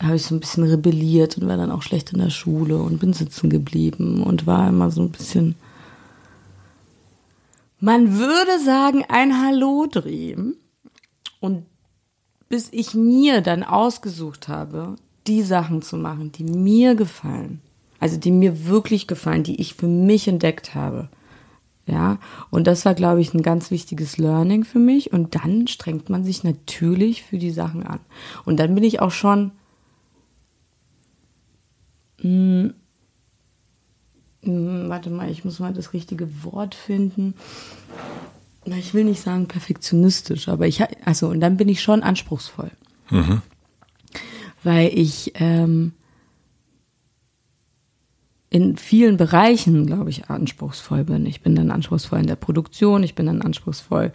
[0.00, 3.00] habe ich so ein bisschen rebelliert und war dann auch schlecht in der Schule und
[3.00, 5.56] bin sitzen geblieben und war immer so ein bisschen,
[7.80, 10.56] man würde sagen, ein Hallo drehen.
[11.40, 11.66] Und
[12.48, 14.94] bis ich mir dann ausgesucht habe,
[15.26, 17.60] die Sachen zu machen, die mir gefallen,
[17.98, 21.08] also die mir wirklich gefallen, die ich für mich entdeckt habe,
[21.86, 22.18] ja,
[22.50, 25.12] und das war, glaube ich, ein ganz wichtiges Learning für mich.
[25.12, 28.00] Und dann strengt man sich natürlich für die Sachen an.
[28.44, 29.52] Und dann bin ich auch schon,
[32.20, 32.72] hm,
[34.42, 37.34] hm, warte mal, ich muss mal das richtige Wort finden.
[38.64, 42.70] Ich will nicht sagen perfektionistisch, aber ich, also, und dann bin ich schon anspruchsvoll.
[43.10, 43.42] Mhm.
[44.62, 45.92] Weil ich, ähm,
[48.54, 51.26] in vielen Bereichen, glaube ich, anspruchsvoll bin.
[51.26, 54.12] Ich bin dann anspruchsvoll in der Produktion, ich bin dann anspruchsvoll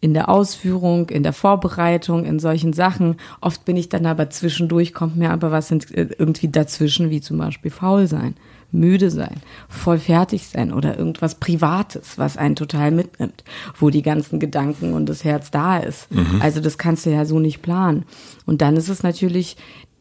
[0.00, 3.16] in der Ausführung, in der Vorbereitung, in solchen Sachen.
[3.40, 7.38] Oft bin ich dann aber zwischendurch, kommt mir aber was äh, irgendwie dazwischen, wie zum
[7.38, 8.36] Beispiel faul sein,
[8.70, 13.42] müde sein, voll fertig sein oder irgendwas Privates, was einen total mitnimmt,
[13.76, 16.08] wo die ganzen Gedanken und das Herz da ist.
[16.14, 16.40] Mhm.
[16.40, 18.04] Also das kannst du ja so nicht planen.
[18.46, 19.56] Und dann ist es natürlich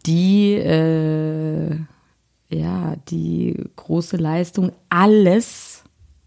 [0.05, 1.75] die äh,
[2.49, 5.83] ja, die große Leistung, alles,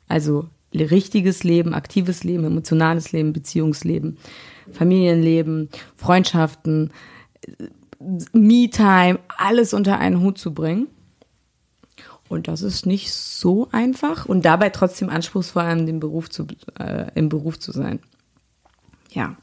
[0.09, 4.19] also richtiges Leben, aktives Leben, emotionales Leben, Beziehungsleben,
[4.73, 6.93] Familienleben, Freundschaften,
[8.33, 10.89] Me-Time, alles unter einen Hut zu bringen.
[12.29, 16.47] Und das ist nicht so einfach und dabei trotzdem anspruchsvoll dem Beruf zu,
[16.79, 18.01] äh, im Beruf zu sein.
[19.11, 19.37] Ja.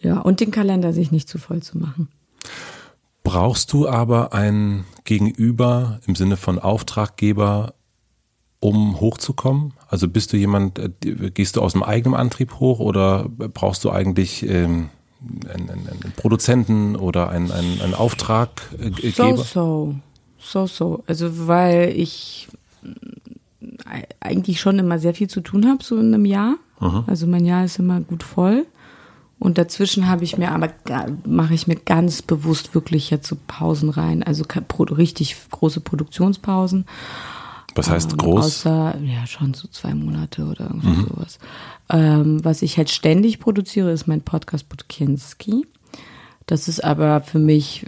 [0.00, 2.08] Ja, und den Kalender sich nicht zu voll zu machen.
[3.32, 7.72] Brauchst du aber ein Gegenüber im Sinne von Auftraggeber,
[8.60, 9.72] um hochzukommen?
[9.88, 10.90] Also bist du jemand, äh,
[11.30, 14.90] gehst du aus dem eigenen Antrieb hoch oder brauchst du eigentlich ähm,
[15.48, 19.14] einen, einen, Produzenten oder einen, einen, einen Auftraggeber?
[19.14, 19.94] So, so.
[20.38, 21.02] So, so.
[21.06, 22.48] Also, weil ich
[22.84, 26.56] äh, eigentlich schon immer sehr viel zu tun habe, so in einem Jahr.
[26.80, 27.04] Mhm.
[27.06, 28.66] Also mein Jahr ist immer gut voll.
[29.42, 30.70] Und dazwischen habe ich mir aber
[31.26, 34.44] mache ich mir ganz bewusst wirklich jetzt so Pausen rein, also
[34.92, 36.86] richtig große Produktionspausen.
[37.74, 38.44] Was heißt ähm, groß?
[38.44, 41.06] Außer, ja, schon so zwei Monate oder irgendwie mhm.
[41.08, 41.40] sowas.
[41.88, 45.66] Ähm, was ich halt ständig produziere, ist mein Podcast Budkinski.
[46.46, 47.86] Das ist aber für mich,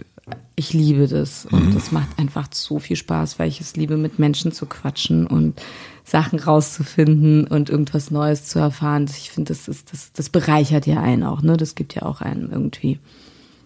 [0.57, 1.73] ich liebe das und mhm.
[1.73, 5.61] das macht einfach so viel Spaß, weil ich es liebe, mit Menschen zu quatschen und
[6.05, 9.07] Sachen rauszufinden und irgendwas Neues zu erfahren.
[9.09, 11.57] Ich finde, das ist, das, das bereichert ja einen auch, ne?
[11.57, 12.99] Das gibt ja auch einem irgendwie.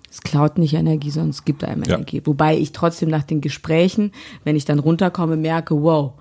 [0.10, 1.96] Es klaut nicht Energie, sondern es gibt einem ja.
[1.96, 2.22] Energie.
[2.24, 4.12] Wobei ich trotzdem nach den Gesprächen,
[4.44, 6.14] wenn ich dann runterkomme, merke, wow,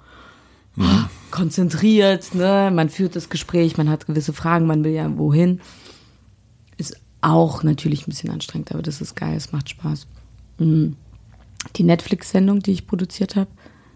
[0.75, 1.07] mhm.
[1.31, 2.73] konzentriert, ne?
[2.75, 5.61] Man führt das Gespräch, man hat gewisse Fragen, man will ja wohin.
[6.77, 10.09] Ist auch natürlich ein bisschen anstrengend, aber das ist geil, es macht Spaß.
[10.59, 10.97] Mhm.
[11.77, 13.51] Die Netflix-Sendung, die ich produziert habe,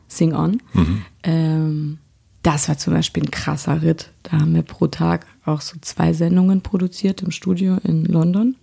[0.06, 1.02] Sing On, mhm.
[1.24, 1.98] ähm,
[2.42, 4.10] das war zum Beispiel ein krasser Ritt.
[4.24, 8.56] Da haben wir pro Tag auch so zwei Sendungen produziert im Studio in London.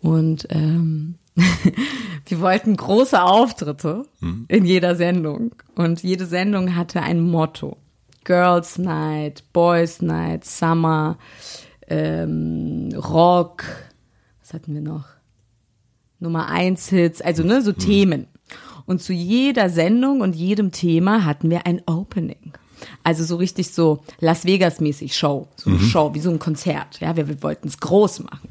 [0.00, 1.16] Und ähm,
[2.26, 4.44] wir wollten große Auftritte mhm.
[4.48, 5.54] in jeder Sendung.
[5.74, 7.78] Und jede Sendung hatte ein Motto.
[8.24, 11.16] Girls Night, Boys Night, Summer,
[11.88, 13.64] ähm, Rock,
[14.40, 15.06] was hatten wir noch?
[16.18, 17.78] Nummer eins Hits, also ne, so mhm.
[17.78, 18.26] Themen.
[18.84, 22.52] Und zu jeder Sendung und jedem Thema hatten wir ein Opening.
[23.02, 25.80] Also so richtig so Las Vegas-mäßig Show, so mhm.
[25.80, 27.00] Show, wie so ein Konzert.
[27.00, 28.48] Ja, wir, wir wollten es groß machen.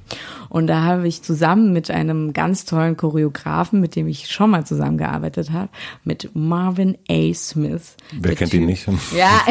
[0.50, 4.66] Und da habe ich zusammen mit einem ganz tollen Choreografen, mit dem ich schon mal
[4.66, 5.70] zusammengearbeitet habe,
[6.04, 7.34] mit Marvin A.
[7.34, 7.96] Smith.
[8.12, 8.88] Wer kennt ihn nicht?
[9.16, 9.42] Ja,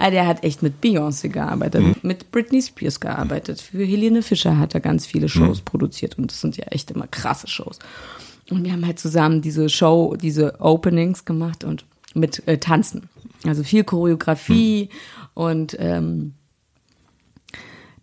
[0.10, 1.94] der hat echt mit Beyoncé gearbeitet, mhm.
[2.02, 3.60] mit Britney Spears gearbeitet.
[3.60, 5.64] Für Helene Fischer hat er ganz viele Shows mhm.
[5.64, 7.78] produziert und das sind ja echt immer krasse Shows.
[8.50, 13.08] Und wir haben halt zusammen diese Show, diese Openings gemacht und mit äh, Tanzen.
[13.46, 15.28] Also viel Choreografie mhm.
[15.34, 16.34] und ähm,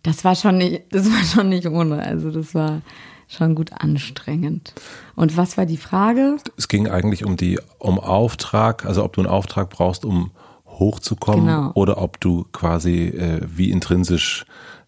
[0.02, 2.02] das war schon nicht, das war schon nicht ohne.
[2.02, 2.82] Also das war
[3.28, 4.72] schon gut anstrengend.
[5.16, 6.36] Und was war die Frage?
[6.56, 10.30] Es ging eigentlich um die, um Auftrag, also ob du einen Auftrag brauchst, um
[10.66, 11.70] hochzukommen genau.
[11.74, 14.44] oder ob du quasi äh, wie intrinsisch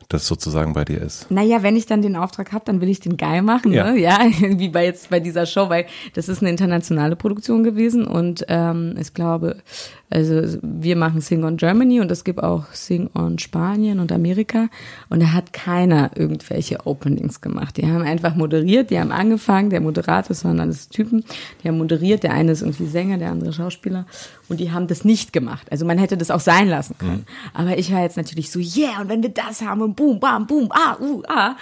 [0.09, 1.31] das sozusagen bei dir ist.
[1.31, 3.91] Naja, wenn ich dann den Auftrag habe, dann will ich den geil machen, ja.
[3.91, 3.99] ne?
[3.99, 8.45] Ja, wie bei jetzt bei dieser Show, weil das ist eine internationale Produktion gewesen und
[8.49, 9.59] ähm, ich glaube,
[10.11, 14.69] also wir machen Sing on Germany und es gibt auch Sing on Spanien und Amerika
[15.11, 17.77] und da hat keiner irgendwelche Openings gemacht.
[17.77, 21.25] Die haben einfach moderiert, die haben angefangen, der Moderator, das waren alles Typen,
[21.63, 24.07] die haben moderiert, der eine ist irgendwie Sänger, der andere Schauspieler
[24.49, 25.71] und die haben das nicht gemacht.
[25.71, 27.27] Also man hätte das auch sein lassen können.
[27.27, 27.55] Mhm.
[27.55, 30.47] Aber ich war jetzt natürlich so, yeah, und wenn wir das haben und boom, bam,
[30.47, 31.57] boom, ah, uh, ah.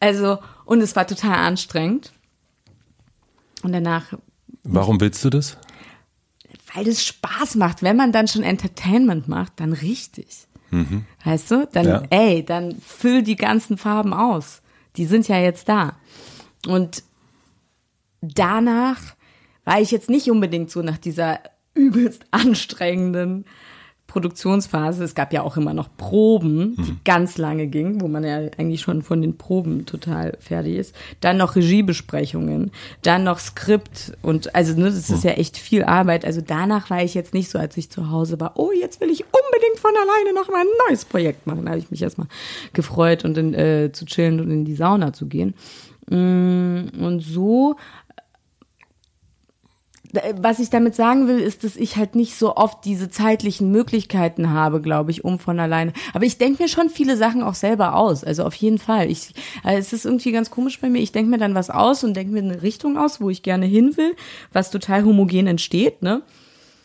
[0.00, 2.12] Also, und es war total anstrengend.
[3.62, 4.14] Und danach.
[4.64, 5.58] Warum willst du das?
[6.74, 7.82] Weil das Spaß macht.
[7.82, 10.46] Wenn man dann schon Entertainment macht, dann richtig.
[10.70, 11.04] Mhm.
[11.24, 11.68] Weißt du?
[11.72, 12.02] Dann, ja.
[12.10, 14.62] ey, dann füll die ganzen Farben aus.
[14.96, 15.96] Die sind ja jetzt da.
[16.66, 17.02] Und
[18.20, 19.00] danach
[19.64, 21.40] war ich jetzt nicht unbedingt so nach dieser
[21.74, 23.44] übelst anstrengenden
[24.10, 25.04] Produktionsphase.
[25.04, 27.00] Es gab ja auch immer noch Proben, die mhm.
[27.04, 30.94] ganz lange gingen, wo man ja eigentlich schon von den Proben total fertig ist.
[31.20, 35.30] Dann noch Regiebesprechungen, dann noch Skript und also ne, das ist mhm.
[35.30, 36.24] ja echt viel Arbeit.
[36.24, 39.10] Also danach war ich jetzt nicht so, als ich zu Hause war, oh, jetzt will
[39.10, 41.64] ich unbedingt von alleine noch mal ein neues Projekt machen.
[41.64, 42.28] Da habe ich mich erstmal
[42.72, 45.54] gefreut und in, äh, zu chillen und in die Sauna zu gehen.
[46.10, 47.76] Mm, und so
[50.36, 54.50] was ich damit sagen will, ist, dass ich halt nicht so oft diese zeitlichen Möglichkeiten
[54.50, 55.92] habe, glaube ich, um von alleine.
[56.12, 58.24] Aber ich denke mir schon viele Sachen auch selber aus.
[58.24, 59.10] Also auf jeden Fall.
[59.10, 61.00] Ich, also es ist irgendwie ganz komisch bei mir.
[61.00, 63.66] Ich denke mir dann was aus und denke mir eine Richtung aus, wo ich gerne
[63.66, 64.16] hin will,
[64.52, 66.02] was total homogen entsteht.
[66.02, 66.22] Ne?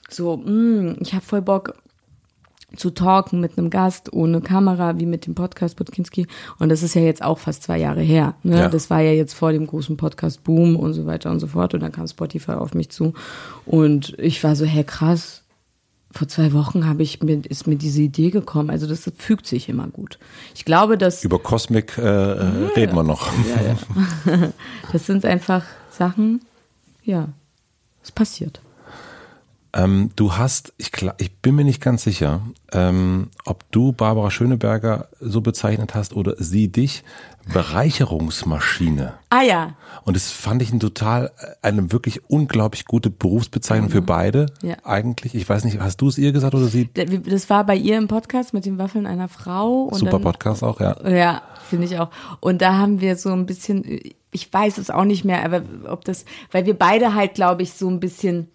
[0.10, 1.76] So, mh, hm, ich habe voll Bock
[2.78, 6.28] zu talken mit einem Gast ohne Kamera, wie mit dem Podcast Podkinski.
[6.60, 8.36] Und das ist ja jetzt auch fast zwei Jahre her.
[8.44, 8.60] Ne?
[8.60, 8.70] Ja.
[8.70, 11.74] Das war ja jetzt vor dem großen Podcast-Boom und so weiter und so fort.
[11.74, 13.14] Und dann kam Spotify auf mich zu.
[13.66, 15.42] Und ich war so, hey, krass.
[16.12, 18.70] Vor zwei Wochen habe ich mir, ist mir diese Idee gekommen.
[18.70, 20.18] Also das fügt sich immer gut.
[20.56, 21.26] Ich glaube, dass.
[21.26, 23.28] Über Cosmic äh, ja, reden wir noch.
[24.26, 24.50] Ja.
[24.94, 26.42] Das sind einfach Sachen,
[27.04, 27.30] ja,
[28.02, 28.62] es passiert.
[29.76, 32.40] Ähm, du hast, ich, ich, bin mir nicht ganz sicher,
[32.72, 37.04] ähm, ob du Barbara Schöneberger so bezeichnet hast oder sie dich
[37.52, 39.16] Bereicherungsmaschine.
[39.30, 39.76] Ah ja.
[40.06, 43.92] Und das fand ich ein total, eine wirklich unglaublich gute Berufsbezeichnung mhm.
[43.92, 44.46] für beide.
[44.62, 44.78] Ja.
[44.86, 45.36] Eigentlich.
[45.36, 46.90] Ich weiß nicht, hast du es ihr gesagt oder sie?
[46.94, 49.90] Das war bei ihr im Podcast mit den Waffeln einer Frau.
[49.92, 50.96] Super dann, Podcast auch, ja.
[51.06, 52.12] Ja, finde ich auch.
[52.40, 53.84] Und da haben wir so ein bisschen,
[54.32, 57.74] ich weiß es auch nicht mehr, aber ob das, weil wir beide halt, glaube ich,
[57.74, 58.48] so ein bisschen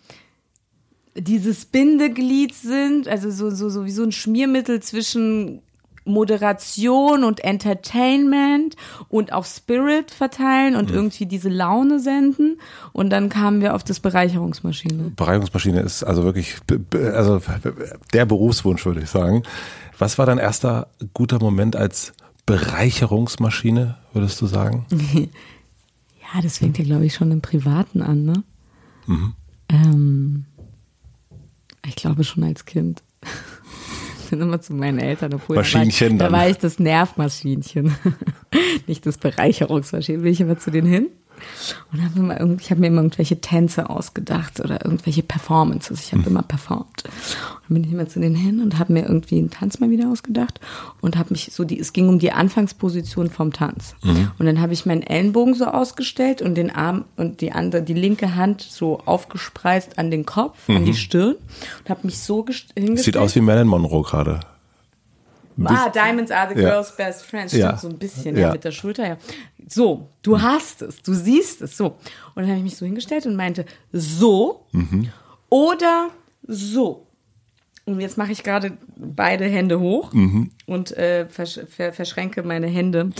[1.14, 5.62] dieses Bindeglied sind, also so, so, so wie so ein Schmiermittel zwischen
[6.04, 8.76] Moderation und Entertainment
[9.08, 10.96] und auch Spirit verteilen und mhm.
[10.96, 12.58] irgendwie diese Laune senden.
[12.92, 15.12] Und dann kamen wir auf das Bereicherungsmaschine.
[15.16, 16.56] Bereicherungsmaschine ist also wirklich,
[16.92, 17.40] also
[18.12, 19.42] der Berufswunsch, würde ich sagen.
[19.98, 22.12] Was war dein erster guter Moment als
[22.46, 24.86] Bereicherungsmaschine, würdest du sagen?
[25.12, 28.42] ja, das fängt ja, glaube ich, schon im Privaten an, ne?
[29.06, 29.34] Mhm.
[29.68, 30.44] Ähm,
[31.86, 33.02] ich glaube schon als Kind.
[34.22, 37.96] Ich bin immer zu meinen Eltern, obwohl Maschinchen da war, da war ich das Nervmaschinchen,
[38.86, 40.22] nicht das Bereicherungsmaschinchen.
[40.22, 41.08] Bin ich immer zu denen hin
[41.92, 46.00] und hab immer irgend, ich habe mir immer irgendwelche Tänze ausgedacht oder irgendwelche Performances.
[46.00, 46.28] Ich habe mhm.
[46.28, 47.04] immer performt.
[47.04, 49.90] Und dann bin ich immer zu denen hin und habe mir irgendwie einen Tanz mal
[49.90, 50.60] wieder ausgedacht
[51.00, 53.94] und habe mich so die es ging um die Anfangsposition vom Tanz.
[54.02, 54.30] Mhm.
[54.38, 57.94] Und dann habe ich meinen Ellenbogen so ausgestellt und den Arm und die andere die
[57.94, 60.76] linke Hand so aufgespreizt an den Kopf, mhm.
[60.76, 60.96] an die mhm.
[60.96, 61.36] Stirn
[61.80, 62.98] und habe mich so hingestellt.
[62.98, 64.40] Sieht aus wie Marilyn Monroe gerade.
[65.64, 67.52] Ah, Diamonds are the girl's best friends.
[67.52, 67.76] Stimmt, ja.
[67.76, 68.46] so ein bisschen, ja.
[68.46, 68.52] ja.
[68.52, 69.16] mit der Schulter, ja.
[69.68, 70.42] So, du mhm.
[70.42, 71.96] hast es, du siehst es, so.
[72.34, 75.10] Und dann habe ich mich so hingestellt und meinte, so mhm.
[75.48, 76.08] oder
[76.46, 77.06] so.
[77.84, 80.50] Und jetzt mache ich gerade beide Hände hoch mhm.
[80.66, 83.10] und äh, versch verschränke meine Hände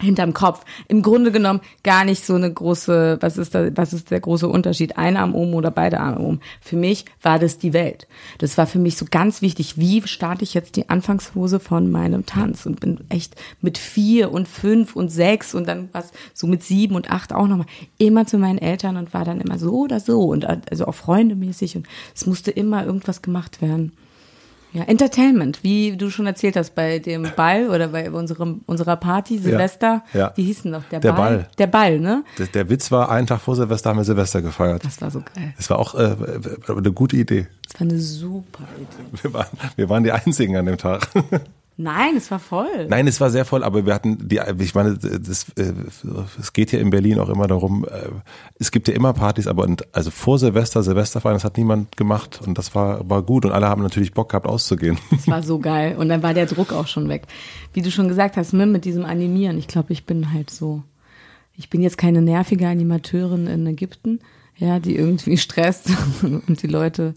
[0.00, 0.64] hinterm Kopf.
[0.88, 4.46] Im Grunde genommen gar nicht so eine große, was ist da, was ist der große
[4.46, 4.98] Unterschied?
[4.98, 6.40] Ein Arm oben oder beide Arme oben.
[6.60, 8.06] Für mich war das die Welt.
[8.38, 9.78] Das war für mich so ganz wichtig.
[9.78, 12.66] Wie starte ich jetzt die Anfangshose von meinem Tanz?
[12.66, 16.94] Und bin echt mit vier und fünf und sechs und dann was so mit sieben
[16.94, 17.66] und acht auch nochmal
[17.98, 21.76] immer zu meinen Eltern und war dann immer so oder so und also auch freundemäßig
[21.76, 23.92] und es musste immer irgendwas gemacht werden.
[24.76, 29.38] Ja, Entertainment, wie du schon erzählt hast bei dem Ball oder bei unserem, unserer Party,
[29.38, 30.02] Silvester.
[30.12, 30.32] ja.
[30.36, 31.36] Wie hieß denn noch der, Der Ball?
[31.38, 31.48] Ball.
[31.56, 32.24] Der Ball, ne?
[32.36, 34.84] Der, der Witz war, einen Tag vor Silvester haben wir Silvester gefeiert.
[34.84, 35.54] Das war so geil.
[35.56, 36.14] Das war auch äh,
[36.68, 37.46] eine gute Idee.
[37.66, 39.22] Das war eine super Idee.
[39.22, 41.08] Wir waren, wir waren die Einzigen an dem Tag.
[41.78, 42.86] Nein, es war voll.
[42.88, 45.74] Nein, es war sehr voll, aber wir hatten die, ich meine, das, äh,
[46.40, 48.08] es geht ja in Berlin auch immer darum, äh,
[48.58, 52.40] es gibt ja immer Partys, aber und, also vor Silvester, Silvesterfeiern, das hat niemand gemacht
[52.46, 54.96] und das war, war gut und alle haben natürlich Bock gehabt auszugehen.
[55.10, 55.96] Das war so geil.
[55.98, 57.26] Und dann war der Druck auch schon weg.
[57.74, 59.58] Wie du schon gesagt hast, mit, mit diesem Animieren.
[59.58, 60.82] Ich glaube, ich bin halt so.
[61.58, 64.20] Ich bin jetzt keine nervige Animateurin in Ägypten,
[64.56, 65.90] ja, die irgendwie stresst
[66.22, 67.14] und die Leute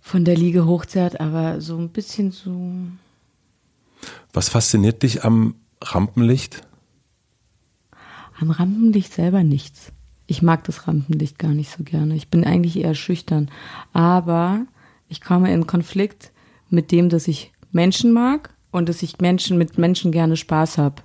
[0.00, 2.72] von der Liege hochzerrt, aber so ein bisschen so.
[4.32, 6.62] Was fasziniert dich am Rampenlicht?
[8.38, 9.92] Am Rampenlicht selber nichts.
[10.26, 12.14] Ich mag das Rampenlicht gar nicht so gerne.
[12.14, 13.50] Ich bin eigentlich eher schüchtern.
[13.92, 14.64] Aber
[15.08, 16.30] ich komme in Konflikt
[16.68, 21.02] mit dem, dass ich Menschen mag und dass ich Menschen mit Menschen gerne Spaß habe.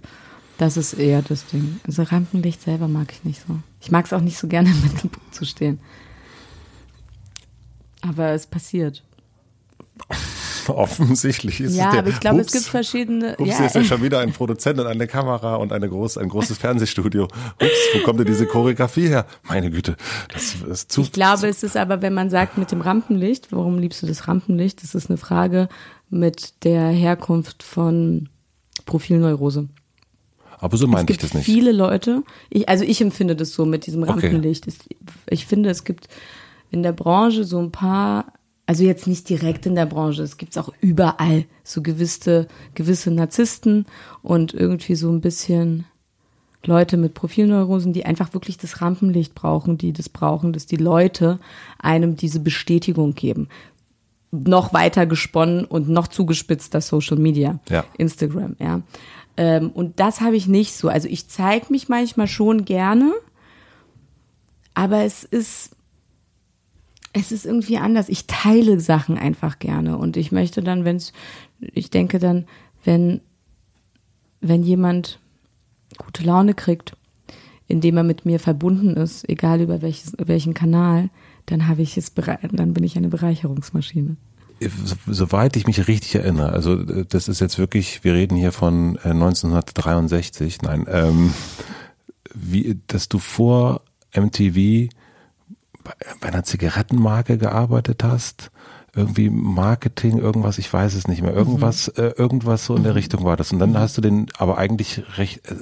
[0.57, 1.79] Das ist eher das Ding.
[1.85, 3.57] Also Rampenlicht selber mag ich nicht so.
[3.81, 5.79] Ich mag es auch nicht so gerne im Mittelpunkt zu stehen.
[8.01, 9.03] Aber es passiert.
[10.75, 13.35] Offensichtlich ist ja, es der, aber ich glaube, es gibt verschiedene.
[13.37, 16.17] Ups, ja, hier ist ja schon wieder ein Produzent und eine Kamera und eine groß,
[16.17, 17.23] ein großes Fernsehstudio.
[17.25, 19.25] Ups, wo kommt denn diese Choreografie her?
[19.47, 19.95] Meine Güte,
[20.33, 21.01] das ist zu.
[21.01, 24.27] Ich glaube, es ist aber, wenn man sagt mit dem Rampenlicht, warum liebst du das
[24.27, 24.81] Rampenlicht?
[24.83, 25.69] Das ist eine Frage
[26.09, 28.29] mit der Herkunft von
[28.85, 29.67] Profilneurose.
[30.59, 31.45] aber so meine es ich das nicht.
[31.45, 34.11] viele Leute, ich, also ich empfinde das so mit diesem Okay.
[34.27, 34.67] Rampenlicht.
[34.67, 34.79] Es-
[35.29, 36.07] Ich finde, es gibt
[36.71, 38.33] in der Branche so ein paar,
[38.65, 43.85] also jetzt nicht direkt in der Branche, es gibt auch überall so gewisse, gewisse Narzissten
[44.23, 45.85] und irgendwie so ein bisschen
[46.63, 51.39] Leute mit Profilneurosen, die einfach wirklich das Rampenlicht brauchen, die das brauchen, dass die Leute
[51.77, 53.49] einem diese Bestätigung geben.
[54.31, 57.85] Noch weiter gesponnen und noch zugespitzt das Social Media, Ja.
[57.97, 58.81] Instagram, ja.
[59.37, 60.89] Ähm, und das habe ich nicht so.
[60.89, 63.13] Also ich zeige mich manchmal schon gerne,
[64.73, 65.74] aber es ist,
[67.17, 68.09] es ist irgendwie anders.
[68.09, 71.13] Ich teile Sachen einfach gerne und ich möchte dann, wenn es,
[71.59, 72.45] ich denke dann,
[72.83, 73.21] wenn,
[74.41, 75.19] wenn jemand
[75.97, 76.95] gute Laune kriegt,
[77.67, 81.09] indem er mit mir verbunden ist, egal über welches, welchen Kanal,
[81.45, 84.17] dann habe ich es dann bin ich eine Bereicherungsmaschine.
[84.59, 88.51] So- Soweit ich mich richtig erinnere, also äh, das ist jetzt wirklich, wir reden hier
[88.51, 91.33] von äh, 1963, nein, ähm,
[92.33, 93.81] wie, dass du vor
[94.13, 94.89] MTV
[96.19, 98.51] bei, einer Zigarettenmarke gearbeitet hast,
[98.95, 103.23] irgendwie Marketing, irgendwas, ich weiß es nicht mehr, irgendwas, äh, irgendwas so in der Richtung
[103.23, 103.51] war das.
[103.51, 105.55] Und dann hast du den, aber eigentlich recht, äh,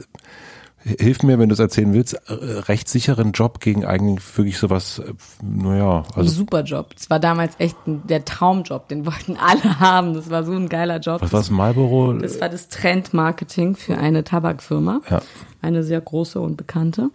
[1.00, 5.00] hilf mir, wenn du es erzählen willst, äh, recht sicheren Job gegen eigentlich wirklich sowas,
[5.00, 6.94] äh, naja, also Super Job.
[6.96, 10.14] Das war damals echt ein, der Traumjob, den wollten alle haben.
[10.14, 11.22] Das war so ein geiler Job.
[11.22, 12.14] was war es, Marlboro?
[12.14, 15.02] Das war das Trendmarketing für eine Tabakfirma.
[15.10, 15.22] Ja.
[15.62, 17.10] Eine sehr große und bekannte.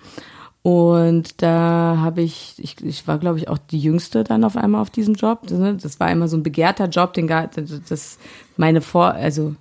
[0.62, 4.82] Und da habe ich, ich, ich war, glaube ich, auch die Jüngste dann auf einmal
[4.82, 5.46] auf diesem Job.
[5.46, 8.18] Das, das war immer so ein begehrter Job, den gar, das
[8.56, 9.54] meine Vor, also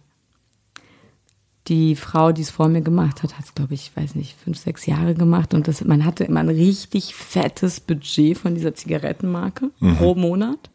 [1.67, 4.57] die Frau, die es vor mir gemacht hat, hat es, glaube ich, weiß nicht, fünf,
[4.57, 5.53] sechs Jahre gemacht.
[5.53, 10.69] Und das, man hatte immer ein richtig fettes Budget von dieser Zigarettenmarke pro Monat.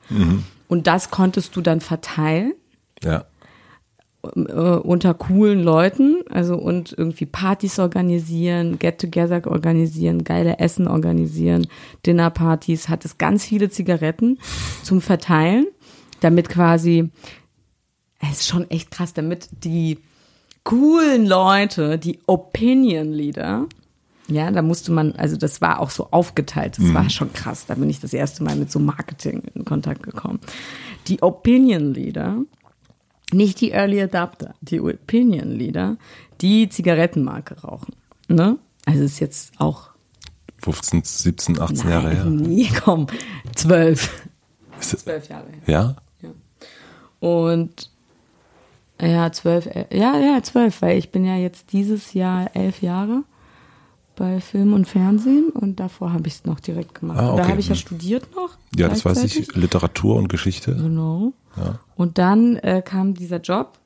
[0.68, 2.52] Und das konntest du dann verteilen
[3.02, 3.24] Ja.
[4.22, 11.66] Äh, unter coolen Leuten, also und irgendwie Partys organisieren, Get-Together organisieren, geile Essen organisieren,
[12.06, 14.38] Dinnerpartys, hat es ganz viele Zigaretten
[14.82, 15.66] zum Verteilen,
[16.20, 17.10] damit quasi,
[18.20, 19.98] es ist schon echt krass, damit die
[20.62, 23.66] coolen Leute, die Opinion Leader,
[24.28, 27.74] ja, da musste man, also das war auch so aufgeteilt, das war schon krass, da
[27.74, 30.38] bin ich das erste Mal mit so Marketing in Kontakt gekommen.
[31.08, 32.36] Die Opinion Leader,
[33.32, 35.96] nicht die Early Adapter, die Opinion Leader,
[36.40, 37.94] die Zigarettenmarke rauchen.
[38.28, 38.58] Ne?
[38.86, 39.90] Also ist jetzt auch
[40.58, 42.24] 15, 17, 18 Jahre her.
[42.24, 43.06] nie, komm,
[43.54, 44.10] zwölf.
[44.80, 45.96] Ist das, Zwölf Jahre her.
[46.20, 46.30] ja?
[47.20, 47.90] Und
[49.00, 53.22] ja, zwölf, äh, ja, ja, zwölf, weil ich bin ja jetzt dieses Jahr elf Jahre
[54.16, 57.18] bei Film und Fernsehen und davor habe ich es noch direkt gemacht.
[57.18, 57.50] Ah, Und Da okay.
[57.52, 57.80] habe ich ja Hm.
[57.80, 58.50] studiert noch.
[58.76, 59.54] Ja, das weiß ich.
[59.54, 60.74] Literatur und Geschichte.
[60.76, 61.32] Genau.
[61.96, 63.78] Und dann äh, kam dieser Job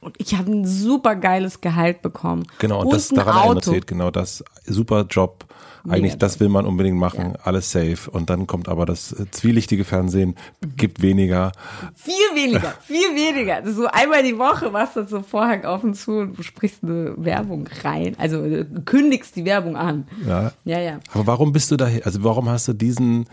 [0.00, 2.46] und ich habe ein super geiles Gehalt bekommen.
[2.58, 3.54] Genau, und das ein daran Auto.
[3.56, 4.42] erzählt, genau das.
[4.64, 5.44] Super Job.
[5.84, 8.10] Eigentlich, Mega das will man unbedingt machen, alles safe.
[8.10, 10.36] Und dann kommt aber das äh, zwielichtige Fernsehen,
[10.76, 11.52] gibt weniger.
[11.94, 13.62] Viel weniger, viel weniger.
[13.62, 16.82] Das so einmal die Woche machst du so Vorhang auf und zu und du sprichst
[16.82, 18.14] eine Werbung rein.
[18.18, 20.06] Also äh, kündigst die Werbung an.
[20.26, 20.52] Ja.
[20.64, 21.00] Ja, ja.
[21.12, 23.26] Aber warum bist du da, also warum hast du diesen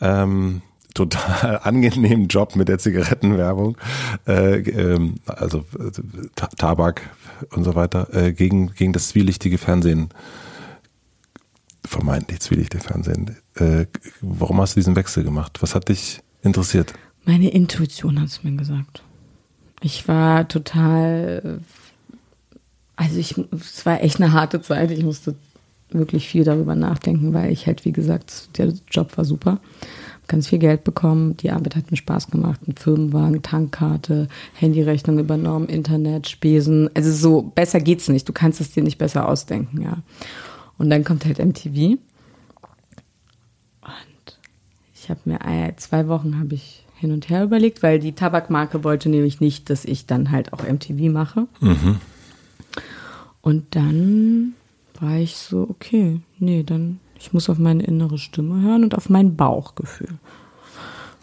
[0.00, 0.62] ähm,
[1.06, 3.76] total angenehmen Job mit der Zigarettenwerbung,
[4.26, 5.90] äh, ähm, also äh,
[6.56, 7.02] Tabak
[7.50, 10.10] und so weiter, äh, gegen, gegen das zwielichtige Fernsehen,
[11.84, 13.36] vermeintlich zwielichtige Fernsehen.
[13.54, 13.86] Äh,
[14.20, 15.58] warum hast du diesen Wechsel gemacht?
[15.62, 16.92] Was hat dich interessiert?
[17.24, 19.02] Meine Intuition hat es mir gesagt.
[19.82, 21.60] Ich war total,
[22.96, 24.90] also ich, es war echt eine harte Zeit.
[24.90, 25.34] Ich musste
[25.90, 29.60] wirklich viel darüber nachdenken, weil ich halt, wie gesagt, der Job war super.
[30.30, 35.68] Ganz viel Geld bekommen, die Arbeit hat mir Spaß gemacht, ein Firmenwagen, Tankkarte, Handyrechnung übernommen,
[35.68, 36.88] Internet, Spesen.
[36.94, 38.28] Also so besser geht's nicht.
[38.28, 39.98] Du kannst es dir nicht besser ausdenken, ja.
[40.78, 41.98] Und dann kommt halt MTV.
[43.82, 44.38] Und
[44.94, 48.84] ich habe mir äh, zwei Wochen habe ich hin und her überlegt, weil die Tabakmarke
[48.84, 51.48] wollte nämlich nicht, dass ich dann halt auch MTV mache.
[51.60, 51.96] Mhm.
[53.40, 54.54] Und dann
[55.00, 59.10] war ich so, okay, nee, dann, ich muss auf meine innere Stimme hören und auf
[59.10, 60.18] mein Bauchgefühl.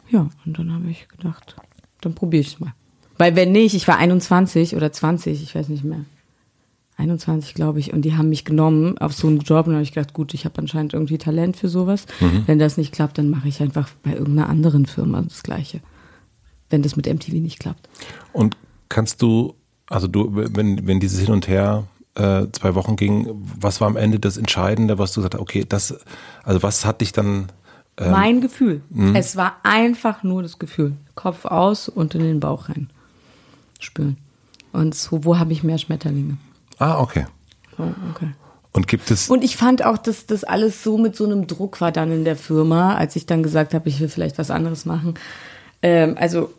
[0.09, 1.55] Ja, und dann habe ich gedacht,
[2.01, 2.73] dann probiere ich es mal.
[3.17, 6.05] Weil wenn nicht, ich war 21 oder 20, ich weiß nicht mehr.
[6.97, 9.93] 21, glaube ich, und die haben mich genommen auf so einen Job und habe ich
[9.93, 12.05] gedacht, gut, ich habe anscheinend irgendwie Talent für sowas.
[12.19, 12.43] Mhm.
[12.47, 15.81] Wenn das nicht klappt, dann mache ich einfach bei irgendeiner anderen Firma das Gleiche.
[16.69, 17.87] Wenn das mit MTV nicht klappt.
[18.33, 18.57] Und
[18.89, 19.55] kannst du,
[19.87, 21.85] also du, wenn, wenn dieses Hin und Her
[22.17, 23.27] äh, zwei Wochen ging,
[23.59, 25.95] was war am Ende das Entscheidende, was du gesagt hast, okay, das,
[26.43, 27.47] also was hat dich dann.
[27.97, 28.81] Ähm, mein Gefühl.
[28.89, 29.17] Mh?
[29.17, 30.93] Es war einfach nur das Gefühl.
[31.15, 32.89] Kopf aus und in den Bauch rein.
[33.79, 34.17] Spüren.
[34.71, 36.37] Und so, wo habe ich mehr Schmetterlinge?
[36.79, 37.25] Ah, okay.
[37.77, 38.31] Oh, okay.
[38.73, 39.29] Und gibt es.
[39.29, 42.25] Und ich fand auch, dass das alles so mit so einem Druck war dann in
[42.25, 45.15] der Firma, als ich dann gesagt habe, ich will vielleicht was anderes machen.
[45.81, 46.51] Ähm, also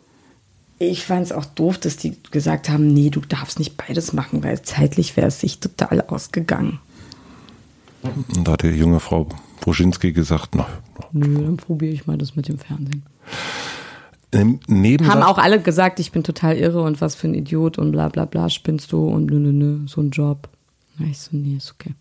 [0.79, 4.43] ich fand es auch doof, dass die gesagt haben, nee, du darfst nicht beides machen,
[4.43, 6.79] weil zeitlich wäre es sich total ausgegangen.
[8.01, 9.27] Und da hat die junge Frau
[9.59, 10.65] Bruschinski gesagt, na.
[11.11, 13.03] Nö, dann probiere ich mal das mit dem Fernsehen.
[14.31, 14.59] Im
[15.07, 18.09] Haben auch alle gesagt, ich bin total irre und was für ein Idiot und bla
[18.09, 20.47] bla bla, spinnst du und nö, nö, nö, so ein Job.
[20.97, 21.93] Na, ich so, nee, ist okay.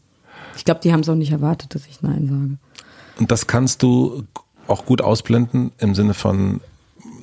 [0.57, 2.59] Ich glaube, die haben es auch nicht erwartet, dass ich Nein sage.
[3.19, 4.25] Und das kannst du
[4.67, 6.61] auch gut ausblenden im Sinne von,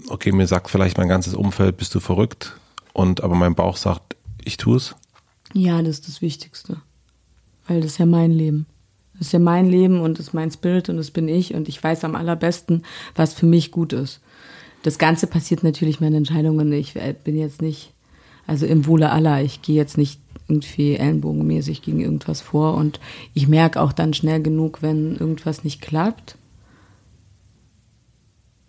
[0.10, 2.56] okay, mir sagt vielleicht mein ganzes Umfeld, bist du verrückt,
[2.96, 4.96] und aber mein Bauch sagt, ich tue es?
[5.54, 6.78] Ja, das ist das Wichtigste.
[7.68, 8.68] Weil das ist ja mein Leben.
[9.14, 11.68] Das ist ja mein Leben und das ist mein Spirit und das bin ich und
[11.68, 12.84] ich weiß am allerbesten,
[13.14, 14.22] was für mich gut ist.
[14.84, 16.72] Das Ganze passiert natürlich meine Entscheidungen.
[16.72, 17.92] Ich äh, bin jetzt nicht,
[18.48, 23.02] also im Wohle aller, ich gehe jetzt nicht irgendwie ellenbogenmäßig gegen irgendwas vor und
[23.34, 26.38] ich merke auch dann schnell genug, wenn irgendwas nicht klappt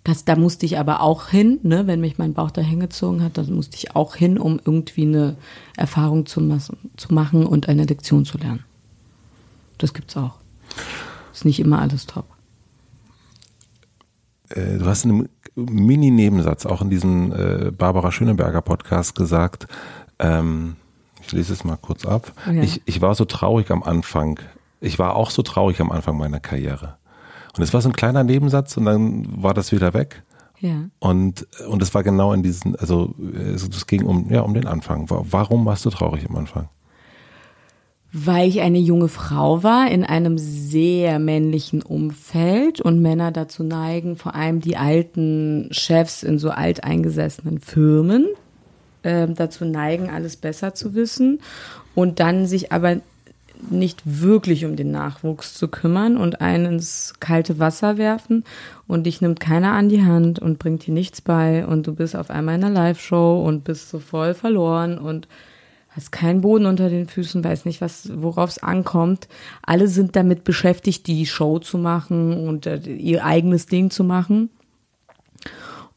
[0.06, 3.38] das, da musste ich aber auch hin, ne, wenn mich mein Bauch da hingezogen hat,
[3.38, 5.36] da musste ich auch hin, um irgendwie eine
[5.76, 6.40] Erfahrung zu,
[6.96, 8.64] zu machen und eine Lektion zu lernen.
[9.78, 10.36] Das gibt's auch.
[11.32, 12.26] Ist nicht immer alles top.
[14.50, 19.66] Äh, du hast in einem Mini-Nebensatz auch in diesem äh, Barbara Schöneberger Podcast gesagt,
[20.20, 20.76] ähm,
[21.20, 22.32] ich lese es mal kurz ab.
[22.46, 22.62] Ja.
[22.62, 24.38] Ich, ich war so traurig am Anfang.
[24.80, 26.96] Ich war auch so traurig am Anfang meiner Karriere.
[27.56, 30.22] Und es war so ein kleiner Nebensatz und dann war das wieder weg.
[30.60, 30.88] Ja.
[30.98, 35.06] Und, und es war genau in diesen, also es ging um, ja, um den Anfang.
[35.08, 36.68] Warum warst du traurig am Anfang?
[38.12, 44.16] Weil ich eine junge Frau war in einem sehr männlichen Umfeld und Männer dazu neigen,
[44.16, 48.26] vor allem die alten Chefs in so alteingesessenen Firmen,
[49.02, 51.40] äh, dazu neigen, alles besser zu wissen
[51.94, 52.96] und dann sich aber
[53.70, 58.44] nicht wirklich um den Nachwuchs zu kümmern und einen ins kalte Wasser werfen
[58.86, 62.16] und dich nimmt keiner an die Hand und bringt dir nichts bei und du bist
[62.16, 65.28] auf einmal in einer Live-Show und bist so voll verloren und
[65.90, 69.28] hast keinen Boden unter den Füßen, weiß nicht, was, worauf es ankommt.
[69.62, 74.50] Alle sind damit beschäftigt, die Show zu machen und äh, ihr eigenes Ding zu machen.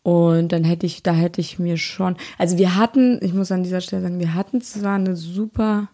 [0.01, 3.63] Und dann hätte ich, da hätte ich mir schon, also wir hatten, ich muss an
[3.63, 5.89] dieser Stelle sagen, wir hatten zwar eine super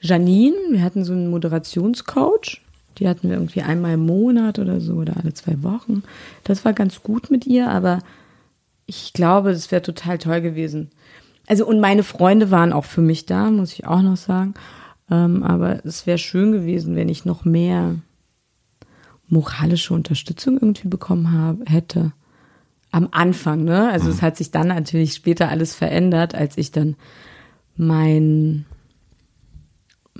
[0.00, 2.62] Janine, wir hatten so einen Moderationscoach.
[2.98, 6.02] Die hatten wir irgendwie einmal im Monat oder so oder alle zwei Wochen.
[6.44, 8.00] Das war ganz gut mit ihr, aber
[8.86, 10.90] ich glaube, das wäre total toll gewesen.
[11.46, 14.54] Also, und meine Freunde waren auch für mich da, muss ich auch noch sagen.
[15.10, 17.96] Ähm, aber es wäre schön gewesen, wenn ich noch mehr
[19.28, 22.12] moralische Unterstützung irgendwie bekommen habe, hätte.
[22.90, 23.90] Am Anfang, ne?
[23.90, 24.12] Also, mhm.
[24.12, 26.96] es hat sich dann natürlich später alles verändert, als ich dann
[27.76, 28.66] mein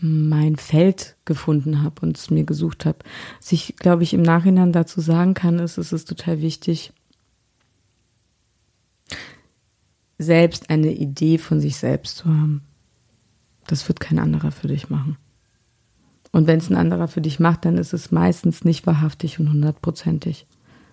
[0.00, 2.98] mein Feld gefunden habe und es mir gesucht habe.
[3.40, 6.92] Was ich, glaube ich, im Nachhinein dazu sagen kann, ist, es ist total wichtig,
[10.18, 12.62] selbst eine Idee von sich selbst zu haben.
[13.66, 15.16] Das wird kein anderer für dich machen.
[16.32, 19.50] Und wenn es ein anderer für dich macht, dann ist es meistens nicht wahrhaftig und
[19.50, 20.46] hundertprozentig.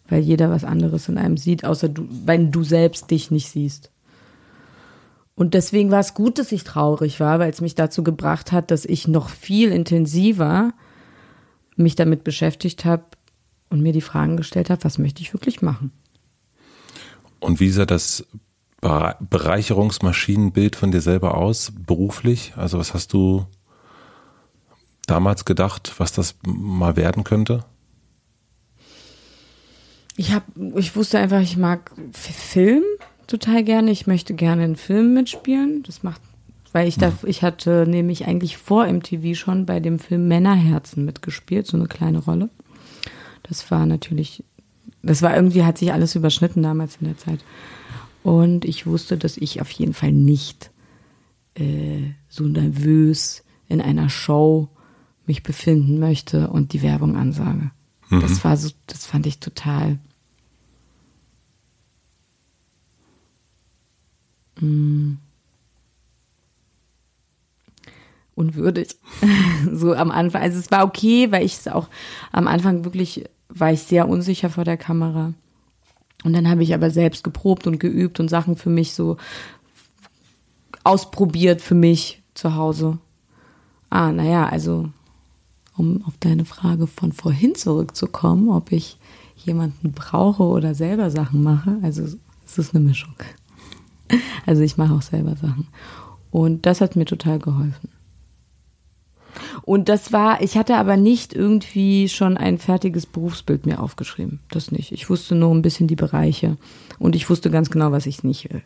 [0.07, 3.91] weil jeder was anderes in einem sieht, außer du, wenn du selbst dich nicht siehst.
[5.35, 8.71] Und deswegen war es gut, dass ich traurig war, weil es mich dazu gebracht hat,
[8.71, 10.73] dass ich noch viel intensiver
[11.75, 13.03] mich damit beschäftigt habe
[13.69, 15.91] und mir die Fragen gestellt habe, was möchte ich wirklich machen?
[17.41, 18.25] Und wie sah das
[18.81, 22.53] Bereicherungsmaschinenbild von dir selber aus, beruflich?
[22.55, 23.45] Also was hast du
[25.07, 27.65] damals gedacht, was das mal werden könnte?
[30.17, 30.45] Ich habe,
[30.77, 32.83] ich wusste einfach, ich mag Film
[33.27, 33.91] total gerne.
[33.91, 35.83] Ich möchte gerne in Filmen mitspielen.
[35.83, 36.21] Das macht,
[36.71, 41.67] weil ich da, ich hatte nämlich eigentlich vor MTV schon bei dem Film Männerherzen mitgespielt,
[41.67, 42.49] so eine kleine Rolle.
[43.43, 44.43] Das war natürlich,
[45.01, 47.39] das war irgendwie, hat sich alles überschnitten damals in der Zeit.
[48.23, 50.71] Und ich wusste, dass ich auf jeden Fall nicht
[51.53, 54.69] äh, so nervös in einer Show
[55.27, 57.71] mich befinden möchte und die Werbung ansage.
[58.09, 58.21] Mhm.
[58.21, 59.99] Das war so, das fand ich total
[64.59, 65.17] mh,
[68.35, 68.95] unwürdig.
[69.71, 70.41] so am Anfang.
[70.41, 71.87] Also es war okay, weil ich es auch
[72.31, 75.33] am Anfang wirklich war ich sehr unsicher vor der Kamera.
[76.23, 79.17] Und dann habe ich aber selbst geprobt und geübt und Sachen für mich so
[80.83, 82.99] ausprobiert für mich zu Hause.
[83.89, 84.89] Ah, naja, also
[85.77, 88.97] um auf deine Frage von vorhin zurückzukommen, ob ich
[89.37, 91.77] jemanden brauche oder selber Sachen mache.
[91.81, 92.03] Also
[92.45, 93.13] es ist eine Mischung.
[94.45, 95.67] Also ich mache auch selber Sachen.
[96.29, 97.89] Und das hat mir total geholfen.
[99.63, 104.39] Und das war, ich hatte aber nicht irgendwie schon ein fertiges Berufsbild mir aufgeschrieben.
[104.49, 104.91] Das nicht.
[104.91, 106.57] Ich wusste nur ein bisschen die Bereiche.
[106.99, 108.63] Und ich wusste ganz genau, was ich nicht will.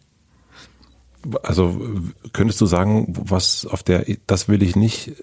[1.43, 1.81] Also
[2.33, 5.13] könntest du sagen, was auf der Das will ich nicht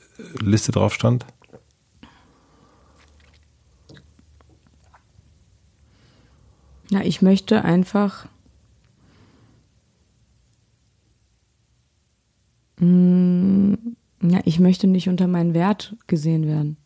[0.41, 1.27] Liste drauf stand?
[6.91, 8.27] Ja, ich möchte einfach
[12.81, 13.74] Mm,
[14.22, 16.77] ja, ich möchte nicht unter meinen Wert gesehen werden.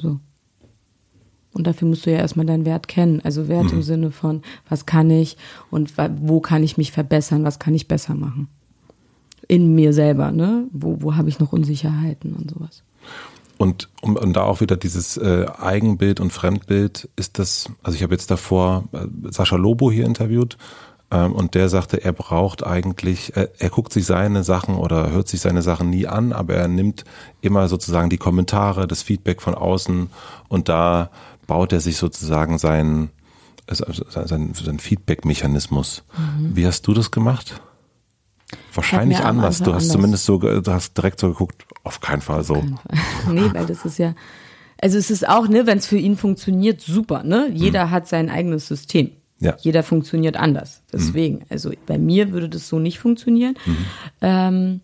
[0.00, 0.20] So.
[1.52, 3.20] Und dafür musst du ja erstmal deinen Wert kennen.
[3.22, 3.78] Also Wert mhm.
[3.78, 5.36] im Sinne von, was kann ich
[5.70, 8.48] und wo kann ich mich verbessern, was kann ich besser machen.
[9.48, 10.68] In mir selber, ne?
[10.72, 12.82] Wo, wo habe ich noch Unsicherheiten und sowas.
[13.56, 18.04] Und um, und da auch wieder dieses äh, Eigenbild und Fremdbild ist das, also ich
[18.04, 20.56] habe jetzt davor äh, Sascha Lobo hier interviewt
[21.10, 25.40] und der sagte, er braucht eigentlich, er, er guckt sich seine Sachen oder hört sich
[25.40, 27.04] seine Sachen nie an, aber er nimmt
[27.40, 30.10] immer sozusagen die Kommentare, das Feedback von außen
[30.48, 31.10] und da
[31.46, 33.10] baut er sich sozusagen seinen
[33.70, 36.04] sein, sein Feedback-Mechanismus.
[36.16, 36.56] Mhm.
[36.56, 37.60] Wie hast du das gemacht?
[38.72, 39.58] Wahrscheinlich anders.
[39.58, 39.88] Du hast anders.
[39.88, 42.54] zumindest so, du hast direkt so geguckt, auf keinen Fall so.
[42.54, 42.98] Keinen Fall.
[43.34, 44.14] nee, weil das ist ja,
[44.80, 47.50] also es ist auch, ne, wenn es für ihn funktioniert, super, ne?
[47.52, 47.90] Jeder mhm.
[47.90, 49.10] hat sein eigenes System.
[49.40, 49.56] Ja.
[49.60, 50.82] Jeder funktioniert anders.
[50.92, 51.44] Deswegen, mhm.
[51.48, 53.54] also bei mir würde das so nicht funktionieren.
[53.66, 53.76] Mhm.
[54.20, 54.80] Ähm,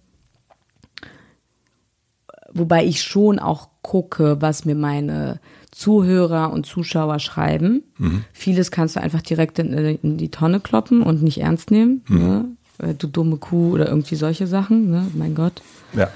[2.53, 5.41] wobei ich schon auch gucke, was mir meine
[5.73, 7.83] Zuhörer und Zuschauer schreiben.
[7.99, 8.25] Mhm.
[8.33, 12.03] Vieles kannst du einfach direkt in, in, die Tonne kloppen und nicht ernst nehmen.
[12.07, 12.19] Mhm.
[12.19, 12.45] Ne?
[12.79, 14.89] Äh, du dumme Kuh oder irgendwie solche Sachen.
[14.89, 15.09] Ne?
[15.15, 15.63] Mein Gott.
[15.93, 16.11] Ja.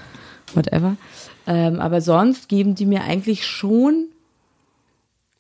[0.55, 0.97] Whatever.
[1.47, 4.07] Ähm, aber sonst geben die mir eigentlich schon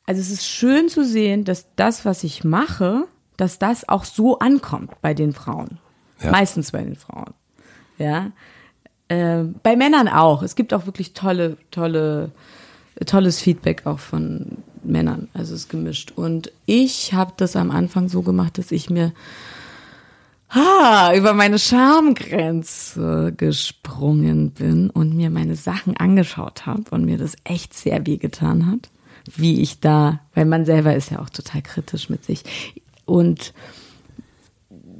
[0.08, 3.04] also es ist schön zu sehen, dass das, was ich mache,
[3.36, 5.80] dass das auch so ankommt bei den Frauen.
[6.22, 6.30] Ja.
[6.30, 7.34] Meistens bei den Frauen.
[7.98, 8.32] Ja.
[9.08, 10.42] Äh, bei Männern auch.
[10.42, 12.30] Es gibt auch wirklich tolle, tolle,
[13.04, 15.28] tolles Feedback auch von Männern.
[15.34, 16.14] Also es ist gemischt.
[16.16, 19.12] Und ich habe das am Anfang so gemacht, dass ich mir
[20.48, 27.36] ha, über meine Schamgrenze gesprungen bin und mir meine Sachen angeschaut habe und mir das
[27.44, 28.88] echt sehr weh getan hat
[29.36, 32.44] wie ich da, weil man selber ist ja auch total kritisch mit sich.
[33.04, 33.52] Und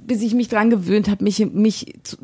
[0.08, 2.16] bis ich mich dran gewöhnt habe, mich, mich zu,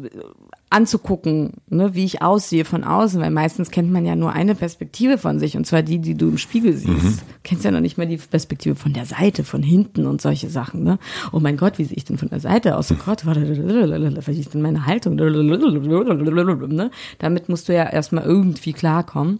[0.71, 5.19] anzugucken, ne, wie ich aussehe von außen, weil meistens kennt man ja nur eine Perspektive
[5.19, 7.05] von sich und zwar die, die du im Spiegel siehst.
[7.05, 7.19] Mhm.
[7.45, 10.83] Kennst ja noch nicht mal die Perspektive von der Seite, von hinten und solche Sachen.
[10.83, 10.99] Ne?
[11.31, 12.91] Oh mein Gott, wie sehe ich denn von der Seite aus?
[12.91, 15.15] Oh Gott, was ist denn meine Haltung?
[15.15, 16.91] Ne?
[17.19, 19.39] Damit musst du ja erstmal irgendwie klarkommen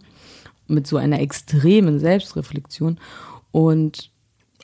[0.67, 2.99] mit so einer extremen Selbstreflexion.
[3.51, 4.11] Und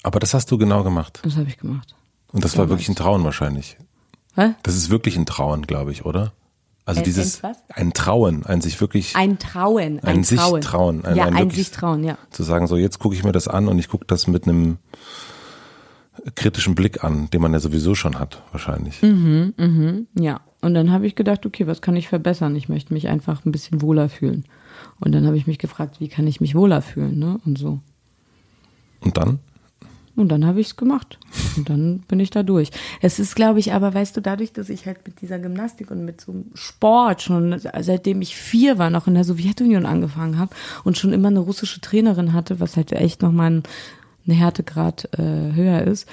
[0.03, 1.19] aber das hast du genau gemacht.
[1.23, 1.95] Das habe ich gemacht.
[2.31, 3.77] Und das war wirklich ein Trauen wahrscheinlich.
[4.35, 4.55] Hä?
[4.63, 6.33] Das ist wirklich ein Trauen, glaube ich, oder?
[6.85, 11.15] Also ein, dieses ein, Trauen, ein sich wirklich ein Trauen, ein, ein sich trauen, ein,
[11.15, 12.17] ja, ein, ein sich trauen, ja.
[12.31, 14.77] Zu sagen, so jetzt gucke ich mir das an und ich gucke das mit einem
[16.35, 19.01] kritischen Blick an, den man ja sowieso schon hat, wahrscheinlich.
[19.01, 20.41] Mhm, mhm, ja.
[20.61, 22.55] Und dann habe ich gedacht, okay, was kann ich verbessern?
[22.55, 24.45] Ich möchte mich einfach ein bisschen wohler fühlen.
[25.01, 27.39] Und dann habe ich mich gefragt, wie kann ich mich wohler fühlen, ne?
[27.43, 27.79] Und so.
[29.01, 29.39] Und dann?
[30.15, 31.17] Und dann habe ich es gemacht.
[31.57, 32.69] Und dann bin ich da durch.
[33.01, 36.05] Es ist, glaube ich, aber weißt du, dadurch, dass ich halt mit dieser Gymnastik und
[36.05, 40.53] mit so einem Sport schon, seitdem ich vier war, noch in der Sowjetunion angefangen habe
[40.83, 43.63] und schon immer eine russische Trainerin hatte, was halt echt nochmal ein,
[44.27, 46.07] ein Härtegrad äh, höher ist,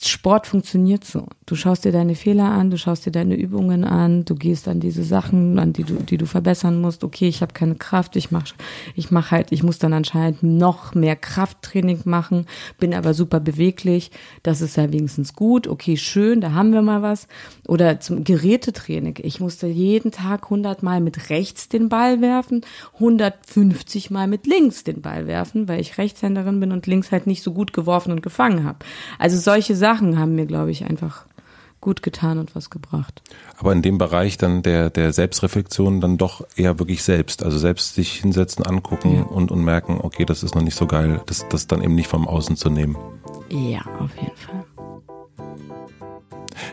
[0.00, 1.26] Sport funktioniert so.
[1.44, 4.78] Du schaust dir deine Fehler an, du schaust dir deine Übungen an, du gehst an
[4.78, 7.02] diese Sachen, an die du, die du verbessern musst.
[7.02, 8.44] Okay, ich habe keine Kraft, ich mach,
[8.94, 12.46] ich mach halt, ich muss dann anscheinend noch mehr Krafttraining machen,
[12.78, 14.12] bin aber super beweglich.
[14.44, 15.66] Das ist ja wenigstens gut.
[15.66, 17.26] Okay, schön, da haben wir mal was.
[17.66, 19.18] Oder zum Gerätetraining.
[19.22, 22.60] Ich musste jeden Tag 100 Mal mit rechts den Ball werfen,
[22.94, 27.42] 150 Mal mit links den Ball werfen, weil ich Rechtshänderin bin und links halt nicht
[27.42, 28.78] so gut geworfen und gefangen habe.
[29.18, 31.24] Also solche Sachen Sachen haben mir, glaube ich, einfach
[31.80, 33.22] gut getan und was gebracht.
[33.56, 37.42] Aber in dem Bereich dann der, der Selbstreflexion dann doch eher wirklich selbst.
[37.42, 39.22] Also selbst sich hinsetzen, angucken ja.
[39.22, 42.08] und, und merken, okay, das ist noch nicht so geil, das, das dann eben nicht
[42.08, 42.96] vom Außen zu nehmen.
[43.48, 44.64] Ja, auf jeden Fall.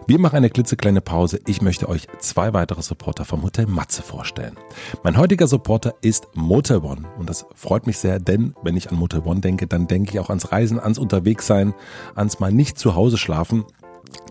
[0.08, 1.40] Wir machen eine klitzekleine Pause.
[1.48, 4.56] Ich möchte euch zwei weitere Supporter vom Hotel Matze vorstellen.
[5.04, 8.98] Mein heutiger Supporter ist Motel One und das freut mich sehr, denn wenn ich an
[8.98, 11.74] Motel One denke, dann denke ich auch ans Reisen, ans Unterwegssein,
[12.16, 13.66] ans mal nicht zu Hause schlafen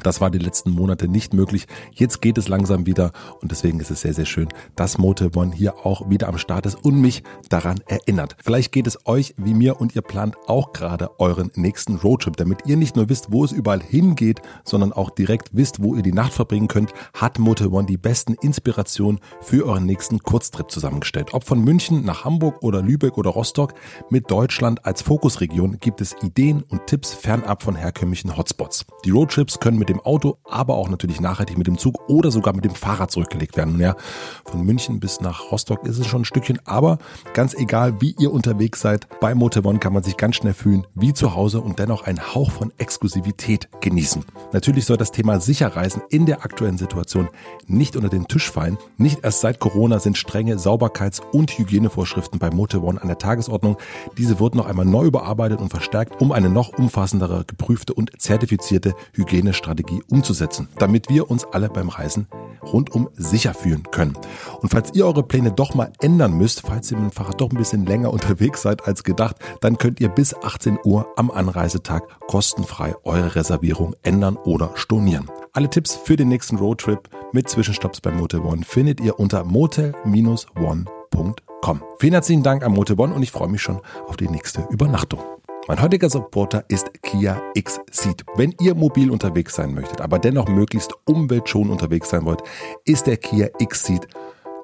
[0.02, 1.66] das war die letzten Monate nicht möglich.
[1.92, 5.54] Jetzt geht es langsam wieder und deswegen ist es sehr, sehr schön, dass Motel One
[5.54, 8.36] hier auch wieder am Start ist und mich daran erinnert.
[8.42, 12.36] Vielleicht geht es euch wie mir und ihr plant auch gerade euren nächsten Roadtrip.
[12.36, 16.02] Damit ihr nicht nur wisst, wo es überall hingeht, sondern auch direkt wisst, wo ihr
[16.02, 21.32] die Nacht verbringen könnt, hat Motel One die besten Inspirationen für euren nächsten Kurztrip zusammengestellt.
[21.32, 23.74] Ob von München nach Hamburg oder Lübeck oder Rostock,
[24.10, 28.84] mit Deutschland als Fokusregion gibt es Ideen und Tipps fernab von herkömmlichen Hotspots.
[29.04, 32.54] Die Roadtrips können mit dem Auto, aber auch natürlich nachhaltig mit dem Zug oder sogar
[32.54, 33.80] mit dem Fahrrad zurückgelegt werden.
[33.80, 33.96] Ja,
[34.44, 36.98] von München bis nach Rostock ist es schon ein Stückchen, aber
[37.32, 40.86] ganz egal, wie ihr unterwegs seid, bei Motor One kann man sich ganz schnell fühlen
[40.94, 44.22] wie zu Hause und dennoch einen Hauch von Exklusivität genießen.
[44.52, 47.30] Natürlich soll das Thema Sicherreisen in der aktuellen Situation
[47.66, 48.76] nicht unter den Tisch fallen.
[48.98, 53.78] Nicht erst seit Corona sind strenge Sauberkeits- und Hygienevorschriften bei Motor One an der Tagesordnung.
[54.18, 58.94] Diese wurden noch einmal neu überarbeitet und verstärkt, um eine noch umfassendere, geprüfte und zertifizierte
[59.14, 62.28] Hygiene Strategie umzusetzen, damit wir uns alle beim Reisen
[62.64, 64.14] rundum sicher fühlen können.
[64.60, 67.50] Und falls ihr eure Pläne doch mal ändern müsst, falls ihr mit dem Fahrrad doch
[67.50, 72.02] ein bisschen länger unterwegs seid als gedacht, dann könnt ihr bis 18 Uhr am Anreisetag
[72.26, 75.30] kostenfrei eure Reservierung ändern oder stornieren.
[75.52, 81.82] Alle Tipps für den nächsten Roadtrip mit Zwischenstopps bei Motel One findet ihr unter motel-one.com.
[81.98, 85.20] Vielen herzlichen Dank an Motel One und ich freue mich schon auf die nächste Übernachtung.
[85.66, 88.22] Mein heutiger Supporter ist Kia X-Seed.
[88.36, 92.42] Wenn ihr mobil unterwegs sein möchtet, aber dennoch möglichst umweltschonend unterwegs sein wollt,
[92.84, 94.06] ist der Kia X-Seed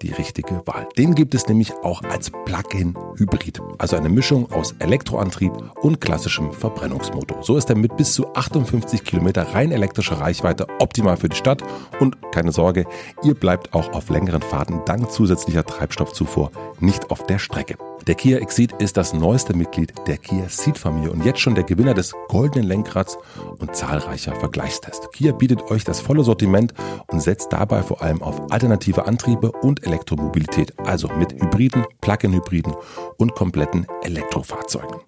[0.02, 0.88] die richtige Wahl.
[0.96, 7.42] Den gibt es nämlich auch als Plug-in-Hybrid, also eine Mischung aus Elektroantrieb und klassischem Verbrennungsmotor.
[7.42, 11.62] So ist er mit bis zu 58 Kilometer rein elektrischer Reichweite optimal für die Stadt
[12.00, 12.86] und keine Sorge,
[13.22, 17.76] ihr bleibt auch auf längeren Fahrten dank zusätzlicher Treibstoffzufuhr nicht auf der Strecke.
[18.06, 21.92] Der Kia Exceed ist das neueste Mitglied der Kia Ceed-Familie und jetzt schon der Gewinner
[21.92, 23.18] des goldenen Lenkrads
[23.58, 25.10] und zahlreicher Vergleichstests.
[25.12, 26.72] Kia bietet euch das volle Sortiment
[27.08, 32.74] und setzt dabei vor allem auf alternative Antriebe und Elektromobilität, also mit Hybriden, Plug-in-Hybriden
[33.18, 35.00] und kompletten Elektrofahrzeugen.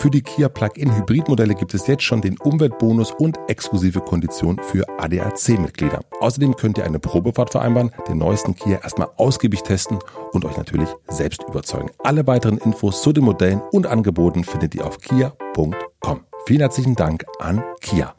[0.00, 6.00] Für die Kia Plug-in-Hybrid-Modelle gibt es jetzt schon den Umweltbonus und exklusive Konditionen für ADAC-Mitglieder.
[6.20, 9.98] Außerdem könnt ihr eine Probefahrt vereinbaren, den neuesten Kia erstmal ausgiebig testen
[10.32, 11.90] und euch natürlich selbst überzeugen.
[12.02, 16.24] Alle weiteren Infos zu den Modellen und Angeboten findet ihr auf kia.com.
[16.46, 18.14] Vielen herzlichen Dank an Kia.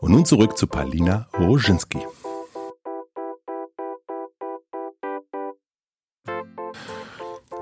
[0.00, 2.00] Und nun zurück zu Palina Roginski.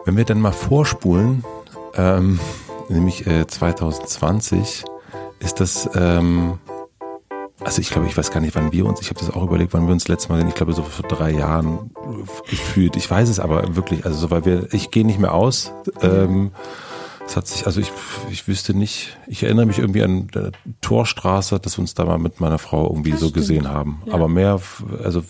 [0.05, 1.44] Wenn wir dann mal vorspulen,
[1.96, 2.38] ähm,
[2.88, 4.84] nämlich äh, 2020,
[5.40, 6.59] ist das, ähm,
[7.61, 9.72] also ich glaube, ich weiß gar nicht, wann wir uns, ich habe das auch überlegt,
[9.72, 11.90] wann wir uns letztes Mal sehen, ich glaube so vor drei Jahren
[12.50, 12.96] gefühlt.
[12.96, 15.72] Ich weiß es aber wirklich, also so, weil wir, ich gehe nicht mehr aus.
[16.02, 16.50] Ähm,
[17.26, 17.90] es hat sich, also ich,
[18.30, 22.18] ich wüsste nicht, ich erinnere mich irgendwie an der Torstraße, dass wir uns da mal
[22.18, 23.40] mit meiner Frau irgendwie das so stimmt.
[23.40, 24.02] gesehen haben.
[24.06, 24.14] Ja.
[24.14, 24.60] Aber mehr,
[25.02, 25.24] also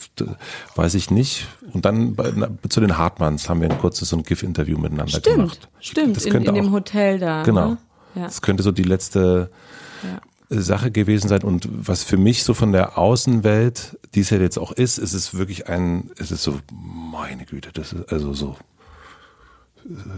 [0.74, 1.46] weiß ich nicht.
[1.72, 2.32] Und dann bei,
[2.68, 5.68] zu den Hartmanns haben wir ein kurzes so ein GIF-Interview miteinander stimmt, gemacht.
[5.80, 7.42] Stimmt, stimmt, in, in dem Hotel da.
[7.42, 7.70] Genau.
[7.70, 7.78] Ne?
[8.16, 8.24] Ja.
[8.24, 9.50] Das könnte so die letzte
[10.02, 10.60] ja.
[10.60, 11.42] Sache gewesen sein.
[11.42, 15.14] Und was für mich so von der Außenwelt, die es ja jetzt auch ist, ist
[15.14, 18.56] es wirklich ein, es ist so, meine Güte, das ist also so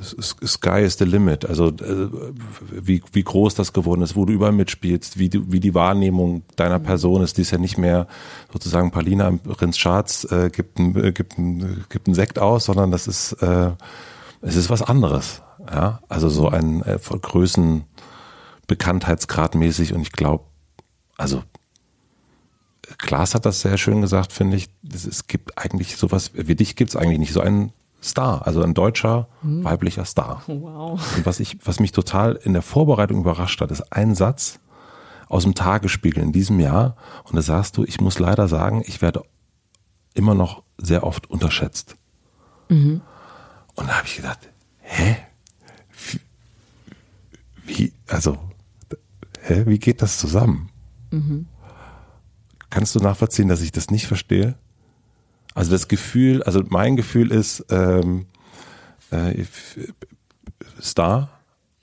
[0.03, 1.45] Sky is the limit.
[1.45, 2.09] Also äh,
[2.71, 6.43] wie, wie groß das geworden ist, wo du überall mitspielst, wie, du, wie die Wahrnehmung
[6.55, 8.07] deiner Person ist, die ist ja nicht mehr
[8.53, 12.91] sozusagen Palina Prinz Charts äh, gibt, ein, äh, gibt, ein, gibt ein Sekt aus, sondern
[12.93, 13.73] das ist äh,
[14.43, 15.43] es ist was anderes.
[15.69, 17.85] Ja, also so ein äh, Größen
[18.67, 20.45] bekanntheitsgradmäßig und ich glaube,
[21.17, 21.43] also
[22.99, 24.69] Klaas hat das sehr schön gesagt, finde ich.
[24.95, 27.73] Es gibt eigentlich sowas, wie dich gibt es eigentlich nicht so einen
[28.07, 29.65] Star, also ein deutscher hm.
[29.65, 30.43] weiblicher Star.
[30.47, 31.01] Wow.
[31.17, 34.61] Und was ich, was mich total in der Vorbereitung überrascht hat, ist ein Satz
[35.29, 36.97] aus dem Tagesspiegel in diesem Jahr.
[37.25, 39.23] Und da sagst du, ich muss leider sagen, ich werde
[40.15, 41.97] immer noch sehr oft unterschätzt.
[42.69, 43.01] Mhm.
[43.75, 44.49] Und da habe ich gedacht,
[44.81, 45.17] hä?
[47.65, 48.39] Wie, also,
[49.41, 50.71] hä, wie geht das zusammen?
[51.11, 51.47] Mhm.
[52.71, 54.57] Kannst du nachvollziehen, dass ich das nicht verstehe?
[55.57, 58.27] Also das Gefühl, also mein Gefühl ist ähm,
[59.11, 59.45] äh,
[60.83, 61.31] Star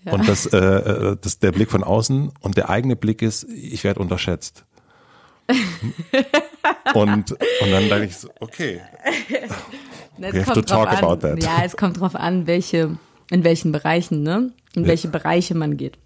[0.05, 0.13] ja.
[0.13, 3.83] und das, äh, äh, das der Blick von außen und der eigene Blick ist, ich
[3.83, 4.63] werde unterschätzt.
[6.93, 8.79] und, und dann denke ich so, okay.
[10.19, 11.43] We have to talk an, about that.
[11.43, 12.95] Ja, es kommt drauf an, welche,
[13.31, 14.51] in welchen Bereichen, ne?
[14.75, 14.89] In ja.
[14.89, 15.97] welche Bereiche man geht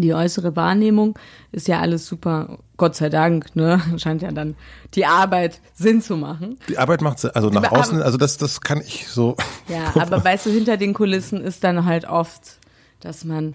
[0.00, 1.18] die äußere Wahrnehmung
[1.50, 3.80] ist ja alles super, Gott sei Dank, ne?
[3.98, 4.56] Scheint ja dann
[4.94, 6.58] die Arbeit Sinn zu machen.
[6.68, 9.36] Die Arbeit macht also nach außen, also das, das kann ich so.
[9.68, 12.58] Ja, aber weißt du, hinter den Kulissen ist dann halt oft,
[13.00, 13.54] dass man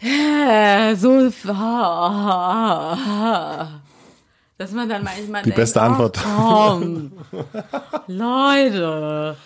[0.00, 1.30] ja, so,
[4.58, 6.18] dass man dann manchmal die denkt, beste Antwort.
[6.22, 7.12] komm,
[8.06, 9.36] Leute,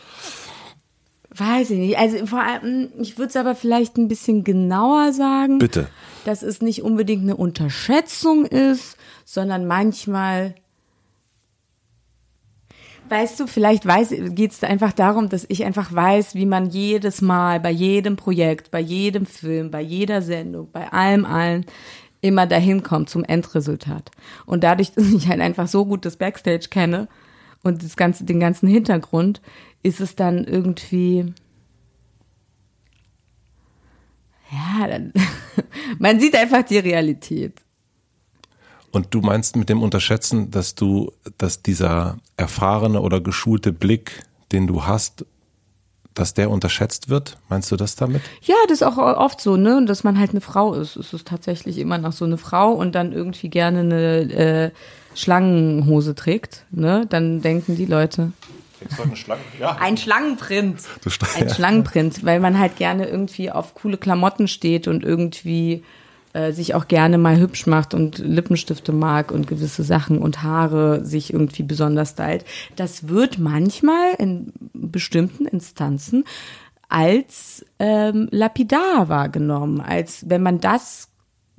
[1.34, 1.98] Weiß ich nicht.
[1.98, 5.58] Also vor allem, ich würde es aber vielleicht ein bisschen genauer sagen.
[5.58, 5.88] Bitte.
[6.24, 10.54] Dass es nicht unbedingt eine Unterschätzung ist, sondern manchmal
[13.10, 13.82] Weißt du, vielleicht
[14.36, 18.70] geht es einfach darum, dass ich einfach weiß, wie man jedes Mal bei jedem Projekt,
[18.70, 21.66] bei jedem Film, bei jeder Sendung, bei allem, allen
[22.20, 24.12] immer dahin kommt zum Endresultat.
[24.46, 27.08] Und dadurch, dass ich halt einfach so gut das Backstage kenne
[27.64, 29.40] und das ganze, den ganzen Hintergrund,
[29.82, 31.32] ist es dann irgendwie,
[34.50, 35.12] ja, dann,
[35.98, 37.60] man sieht einfach die Realität.
[38.92, 44.66] Und du meinst mit dem Unterschätzen, dass du, dass dieser erfahrene oder geschulte Blick, den
[44.66, 45.24] du hast,
[46.14, 47.38] dass der unterschätzt wird?
[47.48, 48.22] Meinst du das damit?
[48.42, 49.84] Ja, das ist auch oft so, ne?
[49.86, 50.96] Dass man halt eine Frau ist.
[50.96, 54.70] Es ist tatsächlich immer noch so eine Frau und dann irgendwie gerne eine äh,
[55.14, 57.06] Schlangenhose trägt, ne?
[57.08, 58.32] Dann denken die Leute,
[59.14, 59.76] Schlangen, ja.
[59.80, 60.80] Ein Schlangenprint.
[61.36, 61.50] Ein.
[61.50, 65.82] Schlangenprint, weil man halt gerne irgendwie auf coole Klamotten steht und irgendwie
[66.32, 71.04] äh, sich auch gerne mal hübsch macht und Lippenstifte mag und gewisse Sachen und Haare
[71.04, 72.44] sich irgendwie besonders stylt.
[72.76, 76.24] Das wird manchmal in bestimmten Instanzen
[76.88, 81.08] als ähm, lapidar wahrgenommen, als wenn man das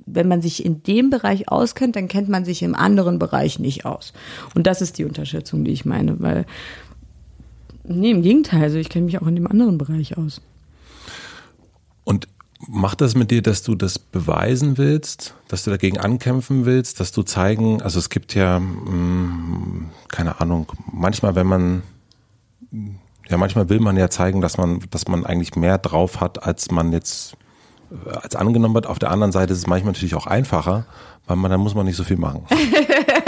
[0.06, 3.84] wenn man sich in dem Bereich auskennt, dann kennt man sich im anderen Bereich nicht
[3.84, 4.12] aus.
[4.54, 6.44] Und das ist die Unterschätzung, die ich meine, weil
[7.84, 8.62] Nee, im Gegenteil.
[8.62, 10.40] Also ich kenne mich auch in dem anderen Bereich aus.
[12.04, 12.28] Und
[12.68, 17.12] macht das mit dir, dass du das beweisen willst, dass du dagegen ankämpfen willst, dass
[17.12, 21.82] du zeigen, also es gibt ja, mh, mm, keine Ahnung, manchmal, wenn man,
[23.28, 26.70] ja, manchmal will man ja zeigen, dass man, dass man eigentlich mehr drauf hat, als
[26.70, 27.36] man jetzt,
[28.06, 28.86] als angenommen wird.
[28.86, 30.86] Auf der anderen Seite ist es manchmal natürlich auch einfacher,
[31.26, 32.44] weil man, dann muss man nicht so viel machen.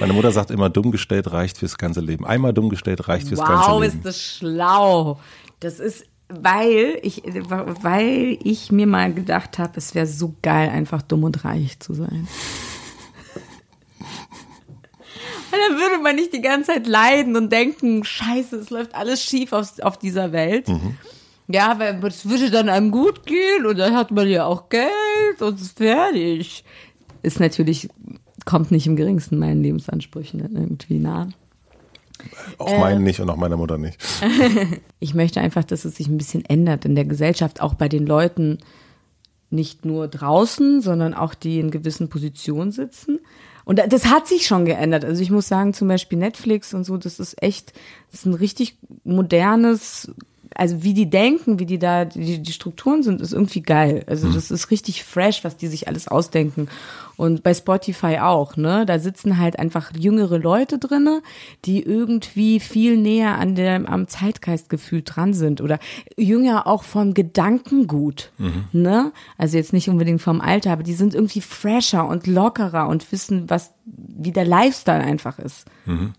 [0.00, 2.24] Meine Mutter sagt immer, dumm gestellt reicht fürs ganze Leben.
[2.26, 3.80] Einmal dumm gestellt reicht fürs wow, ganze Leben.
[3.80, 5.20] Wow, ist das schlau.
[5.60, 11.02] Das ist, weil ich, weil ich mir mal gedacht habe, es wäre so geil, einfach
[11.02, 12.26] dumm und reich zu sein.
[15.52, 19.22] Und dann würde man nicht die ganze Zeit leiden und denken, scheiße, es läuft alles
[19.22, 20.68] schief auf, auf dieser Welt.
[20.68, 20.96] Mhm.
[21.48, 25.40] Ja, weil es würde dann einem gut gehen und dann hat man ja auch Geld
[25.40, 26.64] und ist fertig.
[27.22, 27.90] Ist natürlich
[28.44, 31.28] kommt nicht im geringsten meinen Lebensansprüchen irgendwie nah.
[32.58, 33.98] Auch äh, meinen nicht und auch meiner Mutter nicht.
[35.00, 38.06] ich möchte einfach, dass es sich ein bisschen ändert in der Gesellschaft, auch bei den
[38.06, 38.58] Leuten,
[39.50, 43.20] nicht nur draußen, sondern auch die in gewissen Positionen sitzen.
[43.64, 45.04] Und das hat sich schon geändert.
[45.04, 47.72] Also ich muss sagen, zum Beispiel Netflix und so, das ist echt,
[48.10, 50.10] das ist ein richtig modernes,
[50.54, 54.04] also wie die denken, wie die da, die, die Strukturen sind, ist irgendwie geil.
[54.06, 54.34] Also mhm.
[54.34, 56.68] das ist richtig fresh, was die sich alles ausdenken.
[57.16, 58.86] Und bei Spotify auch, ne?
[58.86, 61.22] Da sitzen halt einfach jüngere Leute drinne,
[61.64, 65.78] die irgendwie viel näher an der, am Zeitgeistgefühl dran sind oder
[66.16, 68.64] jünger auch vom Gedankengut, mhm.
[68.72, 69.12] ne?
[69.36, 73.48] Also jetzt nicht unbedingt vom Alter, aber die sind irgendwie fresher und lockerer und wissen,
[73.48, 75.66] was, wie der Lifestyle einfach ist.
[75.86, 76.14] Mhm.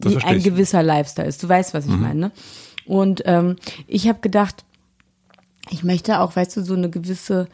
[0.00, 1.42] wie ein gewisser Lifestyle ist.
[1.42, 2.02] Du weißt, was ich mhm.
[2.02, 2.32] meine, ne?
[2.86, 3.56] Und ähm,
[3.86, 4.64] ich habe gedacht,
[5.70, 7.48] ich möchte auch, weißt du, so eine gewisse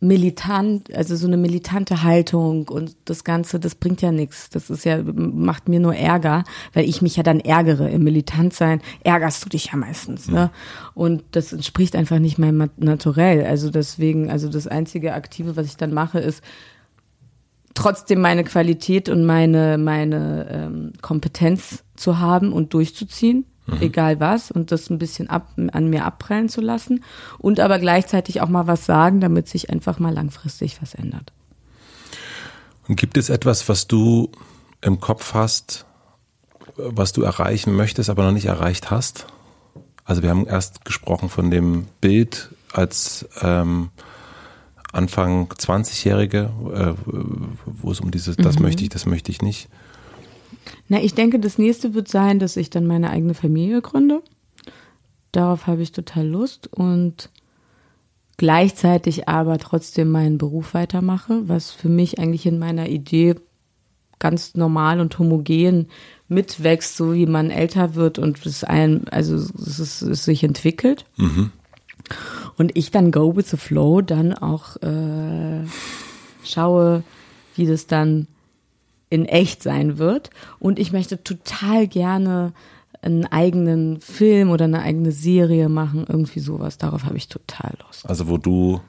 [0.00, 4.50] militant, also so eine militante Haltung und das Ganze, das bringt ja nichts.
[4.50, 6.44] Das ist ja, macht mir nur Ärger,
[6.74, 7.88] weil ich mich ja dann ärgere.
[7.88, 10.50] Im Militantsein ärgerst du dich ja meistens, ne?
[10.94, 13.46] Und das entspricht einfach nicht meinem Naturell.
[13.46, 16.42] Also deswegen, also das einzige Aktive, was ich dann mache, ist
[17.72, 23.80] trotzdem meine Qualität und meine, meine ähm, Kompetenz zu haben und durchzuziehen mhm.
[23.80, 27.04] egal was, und das ein bisschen ab, an mir abprallen zu lassen
[27.38, 31.32] und aber gleichzeitig auch mal was sagen, damit sich einfach mal langfristig was ändert.
[32.88, 34.30] Und gibt es etwas, was du
[34.82, 35.86] im Kopf hast,
[36.76, 39.26] was du erreichen möchtest, aber noch nicht erreicht hast?
[40.04, 43.90] Also wir haben erst gesprochen von dem Bild als ähm,
[44.92, 46.94] Anfang 20-Jährige, äh,
[47.64, 48.62] wo es um dieses, das mhm.
[48.62, 49.68] möchte ich, das möchte ich nicht.
[50.88, 54.22] Na, ich denke, das nächste wird sein, dass ich dann meine eigene Familie gründe.
[55.32, 57.30] Darauf habe ich total Lust und
[58.36, 63.36] gleichzeitig aber trotzdem meinen Beruf weitermache, was für mich eigentlich in meiner Idee
[64.18, 65.88] ganz normal und homogen
[66.28, 71.04] mitwächst, so wie man älter wird und es ein, also es, ist, es sich entwickelt.
[71.16, 71.50] Mhm.
[72.56, 75.64] Und ich dann go with the flow, dann auch äh,
[76.44, 77.02] schaue,
[77.56, 78.26] wie das dann
[79.10, 80.30] in echt sein wird.
[80.58, 82.52] Und ich möchte total gerne
[83.02, 86.78] einen eigenen Film oder eine eigene Serie machen, irgendwie sowas.
[86.78, 88.08] Darauf habe ich total Lust.
[88.08, 88.80] Also wo du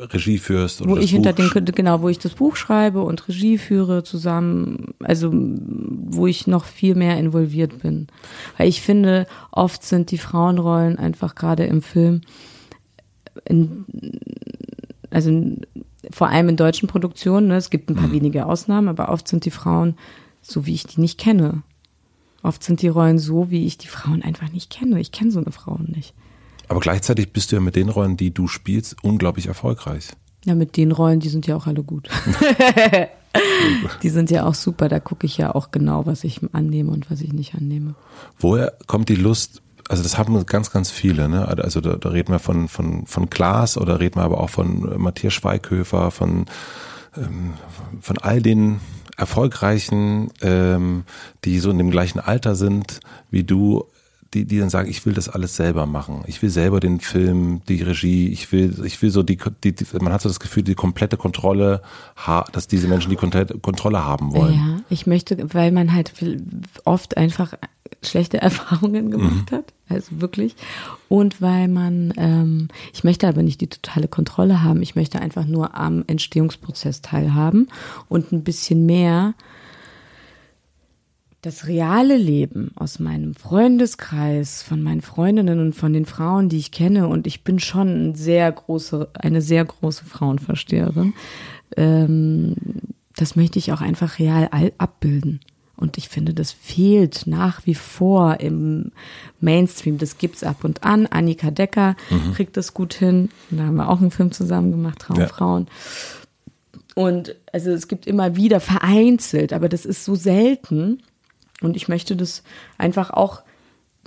[0.00, 3.56] Regie führst oder wo ich hinter den genau, wo ich das Buch schreibe und Regie
[3.56, 8.08] führe zusammen, also wo ich noch viel mehr involviert bin,
[8.56, 12.22] weil ich finde, oft sind die Frauenrollen einfach gerade im Film
[13.44, 13.84] in,
[15.10, 15.30] also
[16.10, 18.12] vor allem in deutschen Produktionen, ne, es gibt ein paar mhm.
[18.12, 19.96] wenige Ausnahmen, aber oft sind die Frauen
[20.42, 21.62] so, wie ich die nicht kenne.
[22.42, 25.00] Oft sind die Rollen so, wie ich die Frauen einfach nicht kenne.
[25.00, 26.14] Ich kenne so eine Frau nicht.
[26.68, 30.08] Aber gleichzeitig bist du ja mit den Rollen, die du spielst, unglaublich erfolgreich.
[30.44, 32.08] Ja, mit den Rollen, die sind ja auch alle gut.
[34.02, 34.88] die sind ja auch super.
[34.88, 37.94] Da gucke ich ja auch genau, was ich annehme und was ich nicht annehme.
[38.38, 41.46] Woher kommt die Lust, also das haben ganz, ganz viele, ne?
[41.46, 45.00] Also da, da reden wir von, von, von Klaas oder reden wir aber auch von
[45.00, 46.46] Matthias Schweighöfer, von,
[47.16, 47.54] ähm,
[48.00, 48.80] von all den
[49.16, 51.04] Erfolgreichen, ähm,
[51.44, 53.86] die so in dem gleichen Alter sind wie du,
[54.34, 56.24] die, die dann sagen, ich will das alles selber machen.
[56.26, 59.84] Ich will selber den Film, die Regie, ich will, ich will so die, die, die
[60.00, 61.82] man hat so das Gefühl, die komplette Kontrolle,
[62.52, 64.54] dass diese Menschen die Kontrolle haben wollen.
[64.54, 66.12] Ja, ich möchte, weil man halt
[66.84, 67.54] oft einfach
[68.02, 69.56] schlechte Erfahrungen gemacht mhm.
[69.56, 70.56] hat, also wirklich.
[71.08, 75.46] Und weil man, ähm, ich möchte aber nicht die totale Kontrolle haben, ich möchte einfach
[75.46, 77.68] nur am Entstehungsprozess teilhaben
[78.08, 79.34] und ein bisschen mehr
[81.46, 86.72] das reale Leben aus meinem Freundeskreis, von meinen Freundinnen und von den Frauen, die ich
[86.72, 91.14] kenne, und ich bin schon eine sehr große, eine sehr große Frauenversteherin,
[91.76, 92.56] ähm,
[93.14, 95.40] das möchte ich auch einfach real abbilden.
[95.76, 98.90] Und ich finde, das fehlt nach wie vor im
[99.40, 99.98] Mainstream.
[99.98, 101.06] Das gibt's ab und an.
[101.06, 102.32] Annika Decker mhm.
[102.32, 103.28] kriegt das gut hin.
[103.50, 105.66] Da haben wir auch einen Film zusammen gemacht, Traumfrauen.
[105.66, 107.02] Ja.
[107.04, 111.02] Und also es gibt immer wieder vereinzelt, aber das ist so selten.
[111.62, 112.42] Und ich möchte das
[112.78, 113.42] einfach auch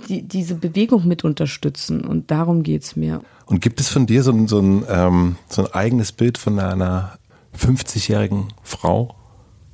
[0.08, 2.02] die, diese Bewegung mit unterstützen.
[2.04, 3.22] Und darum geht's mir.
[3.46, 6.58] Und gibt es von dir so ein, so ein, ähm, so ein eigenes Bild von
[6.58, 7.18] einer
[7.58, 9.16] 50-jährigen Frau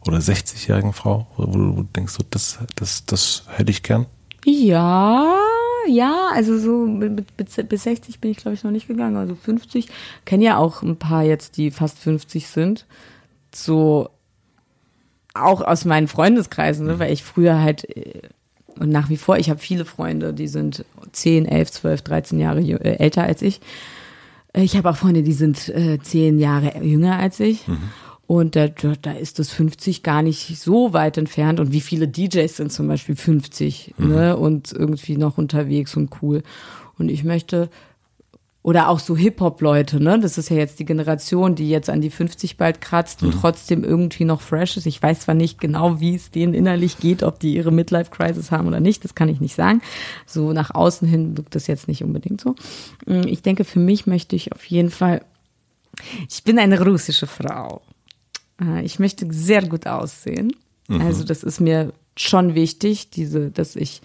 [0.06, 4.06] oder 60-jährigen Frau, wo du denkst, so, das, das, das hätte ich gern?
[4.44, 5.34] Ja,
[5.88, 6.86] ja, also so
[7.36, 9.16] bis 60 bin ich, glaube ich, noch nicht gegangen.
[9.16, 9.88] Also 50.
[10.24, 12.86] Kenne ja auch ein paar jetzt, die fast 50 sind.
[13.54, 14.10] So
[15.44, 16.94] auch aus meinen Freundeskreisen, ne?
[16.94, 16.98] Mhm.
[16.98, 18.22] weil ich früher halt äh,
[18.78, 22.60] und nach wie vor, ich habe viele Freunde, die sind 10, 11, 12, 13 Jahre
[22.60, 23.60] äh, älter als ich.
[24.52, 27.66] Ich habe auch Freunde, die sind äh, 10 Jahre jünger als ich.
[27.68, 27.78] Mhm.
[28.26, 31.60] Und da, da ist das 50 gar nicht so weit entfernt.
[31.60, 34.08] Und wie viele DJs sind zum Beispiel 50 mhm.
[34.08, 34.36] ne?
[34.36, 36.42] und irgendwie noch unterwegs und cool.
[36.98, 37.70] Und ich möchte
[38.66, 40.18] oder auch so Hip-Hop-Leute, ne?
[40.18, 43.40] Das ist ja jetzt die Generation, die jetzt an die 50 bald kratzt und mhm.
[43.40, 44.86] trotzdem irgendwie noch fresh ist.
[44.86, 48.66] Ich weiß zwar nicht genau, wie es denen innerlich geht, ob die ihre Midlife-Crisis haben
[48.66, 49.82] oder nicht, das kann ich nicht sagen.
[50.26, 52.56] So nach außen hin wirkt das jetzt nicht unbedingt so.
[53.06, 55.24] Mm, ich denke, für mich möchte ich auf jeden Fall,
[56.28, 57.82] ich bin eine russische Frau.
[58.60, 60.56] Äh, ich möchte sehr gut aussehen.
[60.88, 61.02] Mhm.
[61.02, 64.02] Also das ist mir schon wichtig, diese, dass ich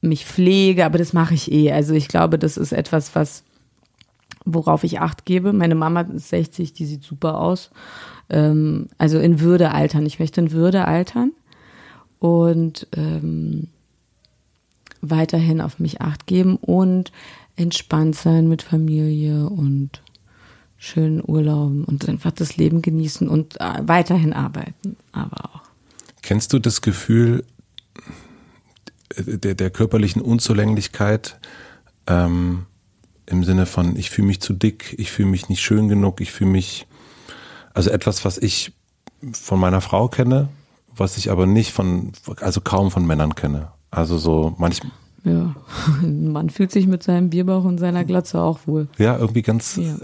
[0.00, 1.72] mich pflege, aber das mache ich eh.
[1.72, 3.44] Also ich glaube, das ist etwas, was
[4.44, 5.52] worauf ich Acht gebe.
[5.52, 7.70] Meine Mama ist 60, die sieht super aus.
[8.30, 10.06] Ähm, also in Würde altern.
[10.06, 11.32] Ich möchte in Würde altern
[12.18, 13.68] und ähm,
[15.00, 17.12] weiterhin auf mich Acht geben und
[17.56, 20.02] entspannt sein mit Familie und
[20.78, 25.62] schönen Urlauben und einfach das Leben genießen und äh, weiterhin arbeiten, aber auch.
[26.22, 27.44] Kennst du das Gefühl
[29.16, 31.38] der, der körperlichen Unzulänglichkeit
[32.06, 32.66] ähm,
[33.26, 36.32] im Sinne von, ich fühle mich zu dick, ich fühle mich nicht schön genug, ich
[36.32, 36.86] fühle mich,
[37.74, 38.72] also etwas, was ich
[39.32, 40.48] von meiner Frau kenne,
[40.94, 43.68] was ich aber nicht von, also kaum von Männern kenne.
[43.90, 44.92] Also so manchmal.
[45.24, 45.56] Ja,
[46.02, 48.88] man fühlt sich mit seinem Bierbauch und seiner Glatze auch wohl.
[48.98, 49.76] Ja, irgendwie ganz.
[49.76, 49.96] Ja.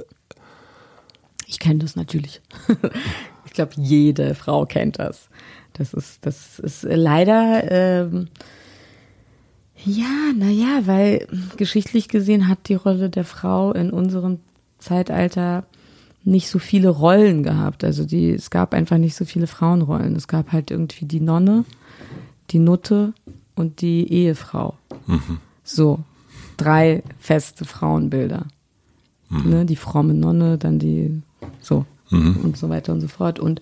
[1.47, 2.41] Ich kenne das natürlich.
[3.45, 5.29] ich glaube, jede Frau kennt das.
[5.75, 8.29] Das ist, das ist leider, ähm,
[9.85, 11.27] ja, naja, weil
[11.57, 14.39] geschichtlich gesehen hat die Rolle der Frau in unserem
[14.79, 15.65] Zeitalter
[16.25, 17.85] nicht so viele Rollen gehabt.
[17.85, 20.15] Also die, es gab einfach nicht so viele Frauenrollen.
[20.15, 21.65] Es gab halt irgendwie die Nonne,
[22.51, 23.13] die Nutte
[23.55, 24.75] und die Ehefrau.
[25.07, 25.39] Mhm.
[25.65, 26.01] So,
[26.57, 28.47] drei feste Frauenbilder.
[29.29, 29.51] Mhm.
[29.51, 31.23] Ne, die fromme Nonne, dann die
[31.61, 32.37] so mhm.
[32.43, 33.41] und so weiter und so fort.
[33.41, 33.61] Und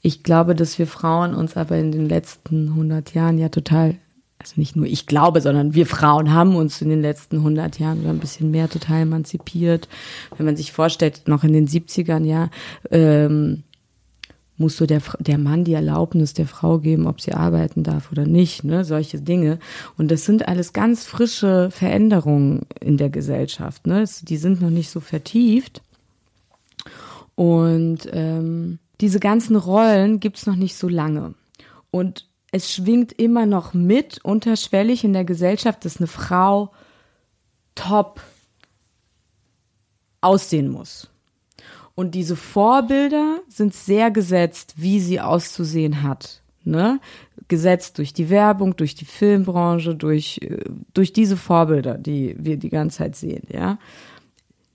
[0.00, 3.96] ich glaube, dass wir Frauen uns aber in den letzten 100 Jahren ja total,
[4.40, 8.06] also nicht nur ich glaube, sondern wir Frauen haben uns in den letzten 100 Jahren
[8.06, 9.88] ein bisschen mehr total emanzipiert.
[10.36, 12.50] Wenn man sich vorstellt, noch in den 70ern, ja,
[12.90, 13.64] ähm,
[14.58, 18.26] musst du der, der Mann die Erlaubnis der Frau geben, ob sie arbeiten darf oder
[18.26, 19.58] nicht, ne, solche Dinge.
[19.96, 24.90] Und das sind alles ganz frische Veränderungen in der Gesellschaft, ne, die sind noch nicht
[24.90, 25.82] so vertieft.
[27.34, 31.34] Und ähm, diese ganzen Rollen gibt's noch nicht so lange.
[31.92, 36.72] Und es schwingt immer noch mit, unterschwellig in der Gesellschaft, dass eine Frau
[37.74, 38.20] top
[40.20, 41.08] aussehen muss.
[41.94, 46.42] Und diese Vorbilder sind sehr gesetzt, wie sie auszusehen hat.
[46.64, 47.00] Ne?
[47.48, 50.58] Gesetzt durch die Werbung, durch die Filmbranche, durch, äh,
[50.94, 53.78] durch diese Vorbilder, die wir die ganze Zeit sehen, ja.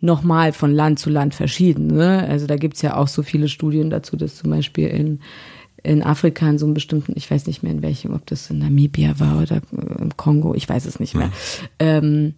[0.01, 1.87] Nochmal von Land zu Land verschieden.
[1.87, 2.27] Ne?
[2.27, 5.21] Also da gibt's ja auch so viele Studien dazu, dass zum Beispiel in,
[5.83, 8.59] in Afrika in so einem bestimmten, ich weiß nicht mehr in welchem, ob das in
[8.59, 11.31] Namibia war oder im Kongo, ich weiß es nicht mehr.
[11.81, 11.97] Ja.
[11.97, 12.35] Ähm,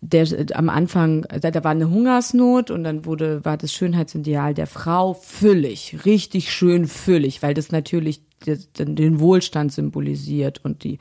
[0.00, 5.14] der am Anfang, da war eine Hungersnot und dann wurde, war das Schönheitsideal der Frau
[5.14, 10.98] füllig, richtig schön füllig, weil das natürlich den Wohlstand symbolisiert und die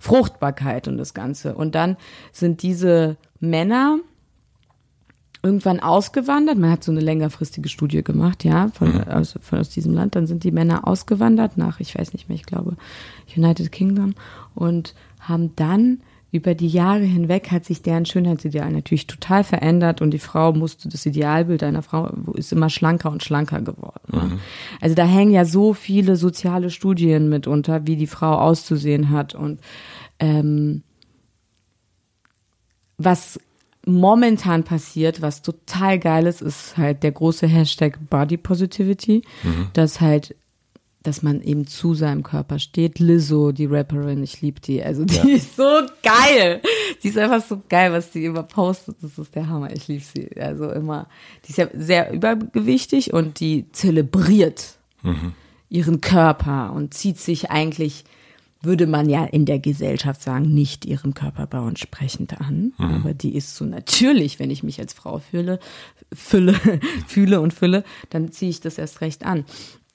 [0.00, 1.54] Fruchtbarkeit und das Ganze.
[1.54, 1.96] Und dann
[2.32, 4.00] sind diese Männer
[5.42, 6.58] irgendwann ausgewandert.
[6.58, 9.02] Man hat so eine längerfristige Studie gemacht, ja, von, mhm.
[9.02, 10.16] aus, von, aus diesem Land.
[10.16, 12.76] Dann sind die Männer ausgewandert nach, ich weiß nicht mehr, ich glaube,
[13.36, 14.14] United Kingdom
[14.54, 20.10] und haben dann über die Jahre hinweg hat sich deren Schönheitsideal natürlich total verändert und
[20.10, 24.12] die Frau musste, das Idealbild einer Frau ist immer schlanker und schlanker geworden.
[24.12, 24.22] Ne?
[24.22, 24.38] Mhm.
[24.80, 29.34] Also da hängen ja so viele soziale Studien mit unter, wie die Frau auszusehen hat
[29.34, 29.60] und
[30.18, 30.82] ähm,
[32.98, 33.40] was
[33.88, 39.68] momentan passiert, was total geil ist, ist halt der große Hashtag Body Positivity, mhm.
[39.72, 40.36] dass halt
[41.04, 42.98] dass man eben zu seinem Körper steht.
[42.98, 44.82] Lizzo, die Rapperin, ich liebe die.
[44.82, 45.24] Also die ja.
[45.36, 46.60] ist so geil.
[47.02, 48.96] Die ist einfach so geil, was die immer postet.
[49.00, 49.72] Das ist der Hammer.
[49.72, 50.28] Ich liebe sie.
[50.38, 51.08] Also immer.
[51.44, 55.32] Die ist ja sehr übergewichtig und die zelebriert mhm.
[55.70, 58.04] ihren Körper und zieht sich eigentlich,
[58.60, 62.72] würde man ja in der Gesellschaft sagen, nicht ihren Körperbau entsprechend an.
[62.76, 62.84] Mhm.
[62.84, 65.60] Aber die ist so natürlich, wenn ich mich als Frau fühle,
[66.12, 66.54] fülle,
[67.06, 69.44] fühle und fülle, dann ziehe ich das erst recht an.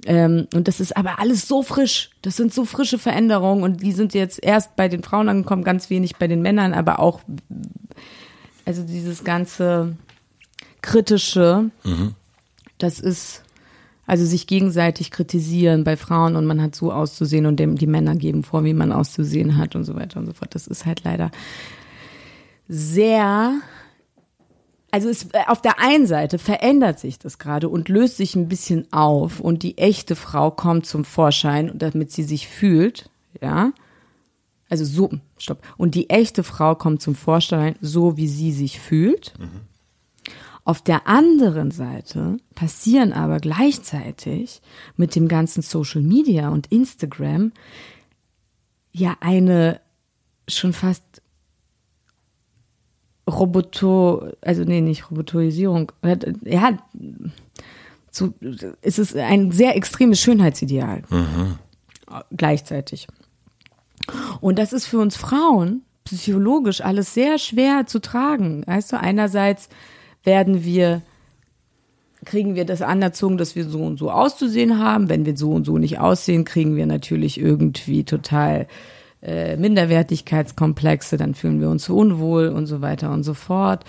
[0.06, 2.12] Ähm, und das ist aber alles so frisch.
[2.22, 5.90] Das sind so frische Veränderungen und die sind jetzt erst bei den Frauen angekommen, ganz
[5.90, 7.22] wenig bei den Männern, aber auch,
[8.66, 9.96] also dieses ganze
[10.82, 12.16] kritische, mhm.
[12.78, 13.44] das ist,
[14.06, 18.16] also sich gegenseitig kritisieren bei Frauen und man hat so auszusehen und dem, die Männer
[18.16, 20.56] geben vor, wie man auszusehen hat und so weiter und so fort.
[20.56, 21.32] Das ist halt leider
[22.68, 23.62] sehr
[24.94, 28.48] also es, äh, auf der einen Seite verändert sich das gerade und löst sich ein
[28.48, 33.10] bisschen auf und die echte Frau kommt zum Vorschein, damit sie sich fühlt,
[33.42, 33.74] ja.
[34.70, 35.64] Also so, stopp.
[35.78, 39.34] Und die echte Frau kommt zum Vorschein, so wie sie sich fühlt.
[39.40, 39.62] Mhm.
[40.66, 44.62] Auf der anderen Seite passieren aber gleichzeitig
[44.96, 47.52] mit dem ganzen Social Media und Instagram
[48.94, 49.82] ja eine
[50.48, 51.04] schon fast
[53.30, 55.92] Roboto, also nee, nicht Robotorisierung.
[56.44, 56.78] Ja,
[58.12, 58.34] so,
[58.82, 61.04] es ist ein sehr extremes Schönheitsideal.
[61.10, 61.58] Mhm.
[62.32, 63.08] Gleichzeitig.
[64.40, 68.64] Und das ist für uns Frauen psychologisch alles sehr schwer zu tragen.
[68.68, 69.70] Weißt du, einerseits
[70.24, 71.02] werden wir,
[72.26, 75.10] kriegen wir das anerzogen, dass wir so und so auszusehen haben.
[75.10, 78.68] Wenn wir so und so nicht aussehen, kriegen wir natürlich irgendwie total
[79.22, 83.86] äh, Minderwertigkeitskomplexe, dann fühlen wir uns unwohl und so weiter und so fort.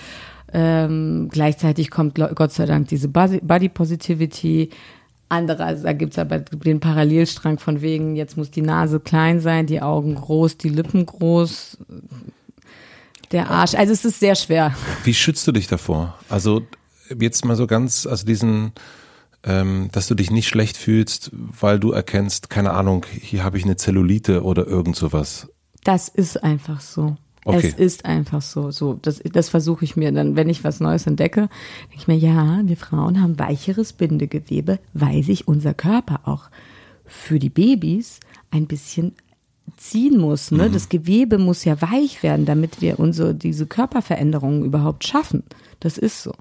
[0.53, 4.71] Ähm, gleichzeitig kommt Gott sei Dank diese Body Positivity.
[5.29, 9.67] Andere, also da gibt's aber den Parallelstrang von wegen, jetzt muss die Nase klein sein,
[9.67, 11.79] die Augen groß, die Lippen groß,
[13.35, 13.75] der Arsch.
[13.75, 14.75] Also es ist sehr schwer.
[15.03, 16.19] Wie schützt du dich davor?
[16.29, 16.63] Also
[17.21, 18.73] jetzt mal so ganz, also diesen,
[19.43, 23.65] ähm, dass du dich nicht schlecht fühlst, weil du erkennst, keine Ahnung, hier habe ich
[23.65, 25.49] eine Zellulite oder irgend sowas.
[25.83, 27.17] Das ist einfach so.
[27.45, 27.67] Okay.
[27.67, 28.71] Es ist einfach so.
[28.71, 31.51] So, das, das versuche ich mir dann, wenn ich was Neues entdecke,
[31.91, 36.49] denke ich mir, ja, wir Frauen haben weicheres Bindegewebe, weil sich unser Körper auch
[37.05, 38.21] für die Babys
[38.51, 39.13] ein bisschen
[39.77, 40.51] ziehen muss.
[40.51, 40.69] Ne?
[40.69, 40.73] Mhm.
[40.73, 45.43] Das Gewebe muss ja weich werden, damit wir unsere diese Körperveränderungen überhaupt schaffen.
[45.81, 46.33] Das ist so.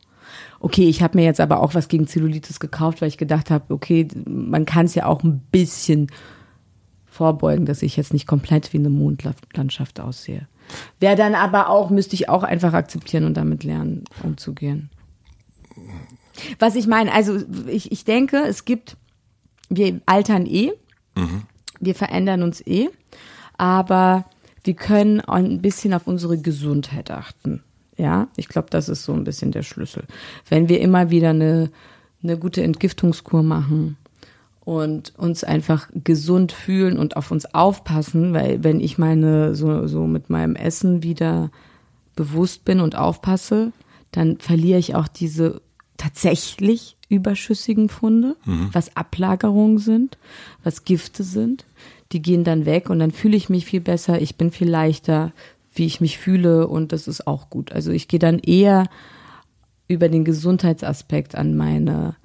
[0.59, 3.73] Okay, ich habe mir jetzt aber auch was gegen Zellulitis gekauft, weil ich gedacht habe,
[3.73, 6.07] okay, man kann es ja auch ein bisschen
[7.05, 10.47] vorbeugen, dass ich jetzt nicht komplett wie eine Mondlandschaft aussehe.
[10.99, 14.89] Wäre dann aber auch, müsste ich auch einfach akzeptieren und damit lernen, umzugehen.
[16.59, 18.97] Was ich meine, also ich, ich denke, es gibt,
[19.69, 20.71] wir altern eh,
[21.15, 21.43] mhm.
[21.85, 22.89] Wir verändern uns eh,
[23.57, 24.25] aber
[24.63, 27.63] wir können ein bisschen auf unsere Gesundheit achten.
[27.97, 30.03] Ja, ich glaube, das ist so ein bisschen der Schlüssel.
[30.49, 31.69] Wenn wir immer wieder eine,
[32.23, 33.97] eine gute Entgiftungskur machen,
[34.65, 40.07] und uns einfach gesund fühlen und auf uns aufpassen, weil wenn ich meine so so
[40.07, 41.51] mit meinem Essen wieder
[42.15, 43.73] bewusst bin und aufpasse,
[44.11, 45.61] dann verliere ich auch diese
[45.97, 48.69] tatsächlich überschüssigen Funde, mhm.
[48.71, 50.17] was Ablagerungen sind,
[50.63, 51.65] was Gifte sind.
[52.13, 55.31] Die gehen dann weg und dann fühle ich mich viel besser, ich bin viel leichter,
[55.73, 57.71] wie ich mich fühle und das ist auch gut.
[57.71, 58.87] Also ich gehe dann eher
[59.87, 62.15] über den Gesundheitsaspekt an meine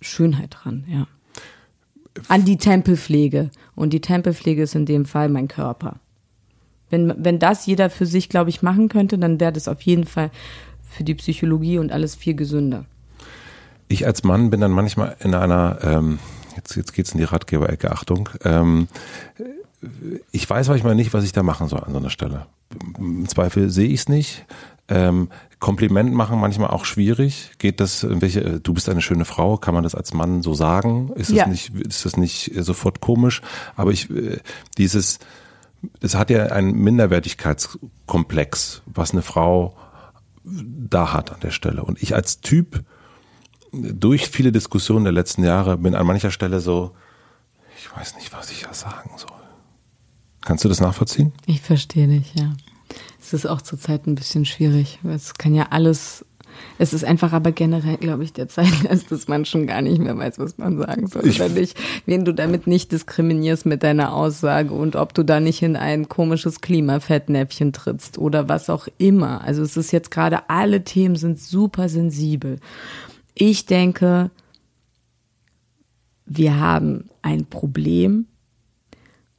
[0.00, 1.06] Schönheit ran, ja.
[2.28, 3.50] An die Tempelpflege.
[3.76, 6.00] Und die Tempelpflege ist in dem Fall mein Körper.
[6.90, 10.04] Wenn, wenn das jeder für sich, glaube ich, machen könnte, dann wäre das auf jeden
[10.04, 10.30] Fall
[10.88, 12.86] für die Psychologie und alles viel gesünder.
[13.88, 16.18] Ich als Mann bin dann manchmal in einer, ähm,
[16.58, 18.88] jetzt, jetzt geht's in die Ratgeberecke, Achtung, ähm,
[20.32, 22.46] ich weiß manchmal nicht, was ich da machen soll an so einer Stelle.
[22.98, 24.44] Im Zweifel sehe ich es nicht.
[24.88, 25.28] Ähm,
[25.60, 27.52] Kompliment machen manchmal auch schwierig.
[27.58, 30.54] Geht das, welche, äh, du bist eine schöne Frau, kann man das als Mann so
[30.54, 31.12] sagen?
[31.14, 31.44] Ist ja.
[31.44, 33.40] das nicht, ist das nicht sofort komisch?
[33.76, 34.38] Aber ich, äh,
[34.78, 35.20] dieses,
[36.00, 39.76] es hat ja einen Minderwertigkeitskomplex, was eine Frau
[40.44, 41.84] da hat an der Stelle.
[41.84, 42.82] Und ich als Typ,
[43.72, 46.92] durch viele Diskussionen der letzten Jahre, bin an mancher Stelle so,
[47.78, 49.30] ich weiß nicht, was ich da sagen soll.
[50.42, 51.32] Kannst du das nachvollziehen?
[51.46, 52.52] Ich verstehe dich, ja.
[53.20, 54.98] Es ist auch zurzeit ein bisschen schwierig.
[55.04, 56.24] Es kann ja alles,
[56.78, 60.16] es ist einfach aber generell, glaube ich, der Zeitgeist, dass man schon gar nicht mehr
[60.16, 61.26] weiß, was man sagen soll.
[61.26, 61.74] Ich, wenn, dich,
[62.06, 66.08] wenn du damit nicht diskriminierst mit deiner Aussage und ob du da nicht in ein
[66.08, 69.42] komisches Klimafettnäpfchen trittst oder was auch immer.
[69.42, 72.58] Also es ist jetzt gerade, alle Themen sind super sensibel.
[73.40, 74.30] Ich denke,
[76.26, 78.26] wir haben ein Problem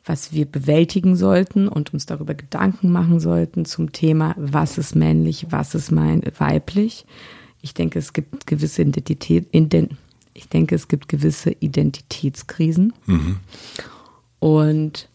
[0.09, 5.47] was wir bewältigen sollten und uns darüber Gedanken machen sollten zum Thema, was ist männlich,
[5.51, 7.05] was ist mein weiblich.
[7.61, 9.47] Ich denke, es gibt gewisse Identität,
[10.33, 12.93] ich denke, es gibt gewisse Identitätskrisen.
[13.05, 13.37] Mhm.
[14.39, 15.09] Und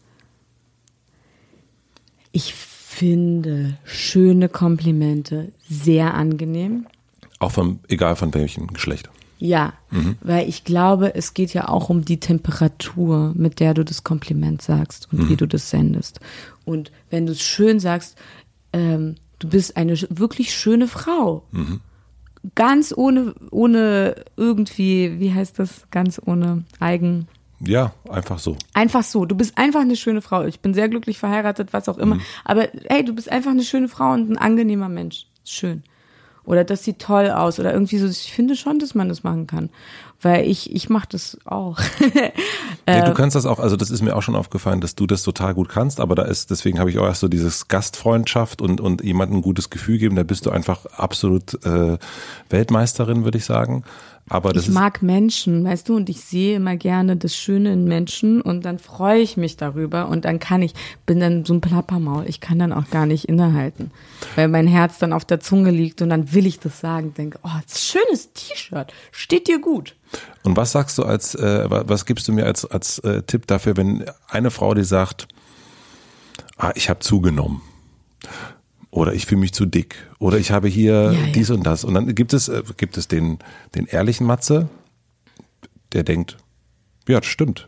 [2.31, 6.87] ich finde schöne Komplimente sehr angenehm.
[7.39, 9.09] Auch von, egal von welchem Geschlecht.
[9.37, 10.15] Ja, mhm.
[10.21, 14.61] weil ich glaube, es geht ja auch um die Temperatur, mit der du das Kompliment
[14.61, 15.29] sagst und mhm.
[15.29, 16.21] wie du das sendest.
[16.63, 18.17] Und wenn du es schön sagst,
[18.71, 21.43] ähm, du bist eine wirklich schöne Frau.
[21.51, 21.81] Mhm.
[22.53, 25.85] Ganz ohne, ohne irgendwie, wie heißt das?
[25.91, 27.27] Ganz ohne Eigen.
[27.59, 28.55] Ja, einfach so.
[28.73, 29.25] Einfach so.
[29.25, 30.45] Du bist einfach eine schöne Frau.
[30.45, 32.15] Ich bin sehr glücklich verheiratet, was auch immer.
[32.15, 32.21] Mhm.
[32.45, 35.25] Aber hey, du bist einfach eine schöne Frau und ein angenehmer Mensch.
[35.43, 35.83] Schön
[36.45, 38.07] oder das sieht toll aus oder irgendwie so.
[38.07, 39.69] Ich finde schon, dass man das machen kann,
[40.21, 41.79] weil ich ich mache das auch.
[42.87, 43.59] nee, du kannst das auch.
[43.59, 45.99] Also das ist mir auch schon aufgefallen, dass du das total gut kannst.
[45.99, 49.41] Aber da ist deswegen habe ich auch erst so dieses Gastfreundschaft und und jemandem ein
[49.41, 50.15] gutes Gefühl geben.
[50.15, 51.97] Da bist du einfach absolut äh,
[52.49, 53.83] Weltmeisterin, würde ich sagen.
[54.27, 57.85] Aber das ich mag Menschen, weißt du, und ich sehe immer gerne das Schöne in
[57.85, 60.73] Menschen und dann freue ich mich darüber und dann kann ich,
[61.05, 63.91] bin dann so ein Plappermaul, ich kann dann auch gar nicht innehalten,
[64.35, 67.37] weil mein Herz dann auf der Zunge liegt und dann will ich das sagen, denke,
[67.43, 69.95] oh, schönes T-Shirt, steht dir gut.
[70.41, 73.77] Und was sagst du als, äh, was gibst du mir als, als äh, Tipp dafür,
[73.77, 75.27] wenn eine Frau dir sagt,
[76.57, 77.61] ah, ich habe zugenommen
[78.95, 81.55] oder ich fühle mich zu dick oder ich habe hier ja, dies ja.
[81.55, 81.83] und das.
[81.83, 83.39] Und dann gibt es, äh, gibt es den,
[83.75, 84.69] den ehrlichen Matze,
[85.91, 86.37] der denkt,
[87.07, 87.67] ja, das stimmt.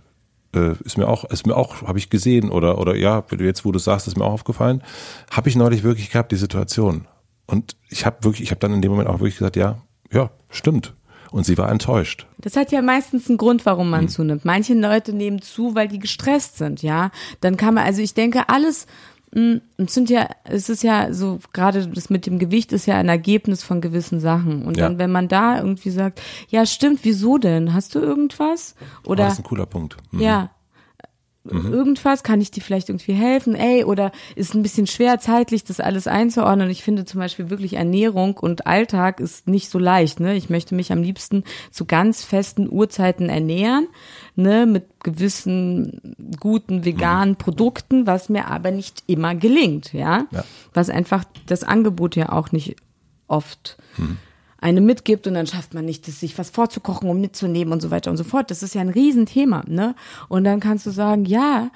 [0.56, 3.74] äh, ist mir auch, ist mir auch, habe ich gesehen oder oder ja, jetzt wo
[3.74, 4.82] du sagst, ist mir auch aufgefallen,
[5.30, 7.08] habe ich neulich wirklich gehabt die Situation.
[7.45, 9.82] Und ich habe wirklich, ich habe dann in dem Moment auch wirklich gesagt, ja,
[10.12, 10.94] ja, stimmt.
[11.30, 12.26] Und sie war enttäuscht.
[12.38, 14.08] Das hat ja meistens einen Grund, warum man hm.
[14.08, 14.45] zunimmt.
[14.45, 17.12] Manche Leute nehmen zu, weil die gestresst sind, ja.
[17.41, 18.88] Dann kann man, also ich denke, alles,
[19.32, 23.10] es sind ja, es ist ja so, gerade das mit dem Gewicht ist ja ein
[23.10, 24.66] Ergebnis von gewissen Sachen.
[24.66, 24.88] Und ja.
[24.88, 27.74] dann, wenn man da irgendwie sagt, ja, stimmt, wieso denn?
[27.74, 28.76] Hast du irgendwas?
[29.04, 29.12] Oder.
[29.12, 29.98] Oh, das ist ein cooler Punkt.
[30.12, 30.22] Mhm.
[30.22, 30.49] Ja,
[31.52, 31.74] mhm.
[31.74, 32.24] irgendwas?
[32.24, 33.56] Kann ich dir vielleicht irgendwie helfen?
[33.56, 36.69] Ey, oder ist ein bisschen schwer zeitlich, das alles einzuordnen?
[36.69, 40.19] Ich finde zum Beispiel wirklich Ernährung und Alltag ist nicht so leicht.
[40.19, 40.36] Ne?
[40.36, 43.88] Ich möchte mich am liebsten zu ganz festen Uhrzeiten ernähren,
[44.36, 47.38] ne, mit gewissen guten veganen mhm.
[47.38, 50.26] Produkten, was mir aber nicht immer gelingt, ja?
[50.32, 50.44] ja.
[50.74, 52.76] Was einfach das Angebot ja auch nicht
[53.28, 54.18] oft mhm
[54.60, 58.12] eine mitgibt und dann schafft man nicht, sich was vorzukochen, um mitzunehmen und so weiter
[58.12, 58.50] und so fort.
[58.52, 59.96] Das ist ja ein Riesenthema, ne?
[60.30, 61.70] Und dann kannst du sagen, ja,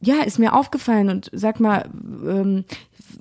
[0.00, 1.88] ja, ist mir aufgefallen und sag mal,
[2.26, 2.64] ähm,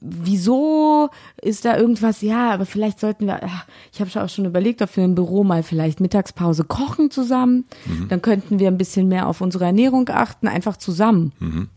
[0.01, 1.09] wieso
[1.41, 2.21] ist da irgendwas?
[2.21, 5.43] Ja, aber vielleicht sollten wir, ach, ich habe auch schon überlegt, ob wir im Büro
[5.43, 7.65] mal vielleicht Mittagspause kochen zusammen.
[7.85, 8.09] Mhm.
[8.09, 11.31] Dann könnten wir ein bisschen mehr auf unsere Ernährung achten, einfach zusammen.
[11.39, 11.69] Mhm.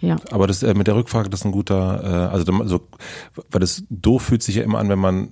[0.00, 0.16] Ja.
[0.30, 2.80] Aber das äh, mit der Rückfrage, das ist ein guter, äh, also so,
[3.50, 5.30] weil das doof fühlt sich ja immer an, wenn man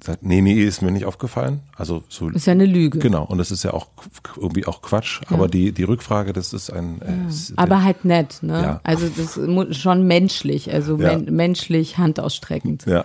[0.00, 1.62] sagt, nee, nee, ist mir nicht aufgefallen.
[1.76, 2.98] Also so ist ja eine Lüge.
[2.98, 3.88] Genau, und das ist ja auch
[4.36, 5.20] irgendwie auch Quatsch.
[5.28, 5.36] Ja.
[5.36, 7.00] Aber die die Rückfrage, das ist ein.
[7.02, 7.28] Äh, ja.
[7.28, 8.62] ist aber halt nett, ne?
[8.62, 8.80] Ja.
[8.84, 12.86] Also das ist schon menschlich, also men menschlich handausstreckend.
[12.86, 13.04] Ja.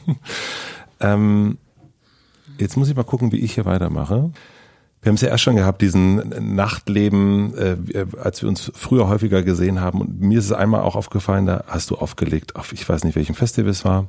[1.00, 1.58] ähm,
[2.58, 4.30] jetzt muss ich mal gucken, wie ich hier weitermache.
[5.02, 9.42] Wir haben es ja erst schon gehabt, diesen Nachtleben, äh, als wir uns früher häufiger
[9.42, 10.02] gesehen haben.
[10.02, 13.16] Und mir ist es einmal auch aufgefallen, da hast du aufgelegt auf, ich weiß nicht,
[13.16, 14.08] welchem Festival es war.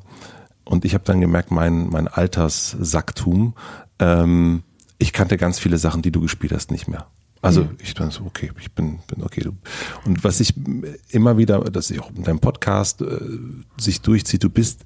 [0.63, 3.55] Und ich habe dann gemerkt, mein, mein Alterssacktum,
[3.99, 4.63] ähm,
[4.97, 7.07] ich kannte ganz viele Sachen, die du gespielt hast, nicht mehr.
[7.41, 7.77] Also mhm.
[7.81, 9.47] ich bin so, okay, ich bin, bin okay.
[10.05, 10.53] Und was ich
[11.09, 13.19] immer wieder, dass ich auch in deinem Podcast äh,
[13.77, 14.83] sich durchzieht, du bist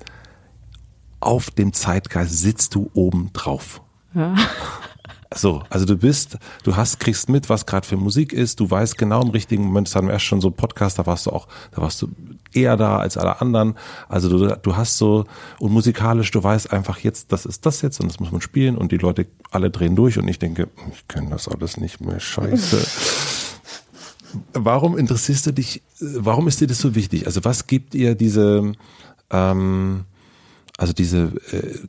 [1.19, 3.81] auf dem Zeitgeist, sitzt du oben drauf.
[4.13, 4.35] Ja.
[5.37, 8.97] So, also du bist, du hast, kriegst mit, was gerade für Musik ist, du weißt
[8.97, 11.49] genau im richtigen Moment, das hatten wir erst schon so Podcast, da warst du auch,
[11.71, 12.07] da warst du
[12.53, 13.75] eher da als alle anderen.
[14.07, 15.25] Also du, du hast so,
[15.59, 18.77] und musikalisch, du weißt einfach jetzt, das ist das jetzt und das muss man spielen
[18.77, 22.21] und die Leute alle drehen durch und ich denke, ich kenne das alles nicht mehr,
[22.21, 22.87] scheiße.
[24.53, 27.25] warum interessierst du dich, warum ist dir das so wichtig?
[27.25, 28.71] Also was gibt ihr diese,
[29.31, 30.05] ähm,
[30.77, 31.79] also diese äh,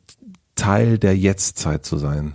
[0.55, 2.33] Teil der Jetztzeit zu sein?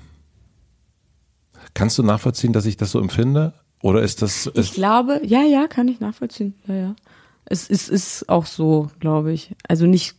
[1.75, 3.55] Kannst du nachvollziehen, dass ich das so empfinde?
[3.83, 4.47] Oder ist das.
[4.47, 6.55] Ist ich glaube, ja, ja, kann ich nachvollziehen.
[6.67, 6.97] Ja, ja.
[7.45, 9.55] Es ist, ist auch so, glaube ich.
[9.69, 10.17] Also nicht,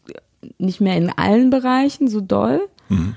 [0.57, 2.67] nicht mehr in allen Bereichen so doll.
[2.89, 3.15] Mhm.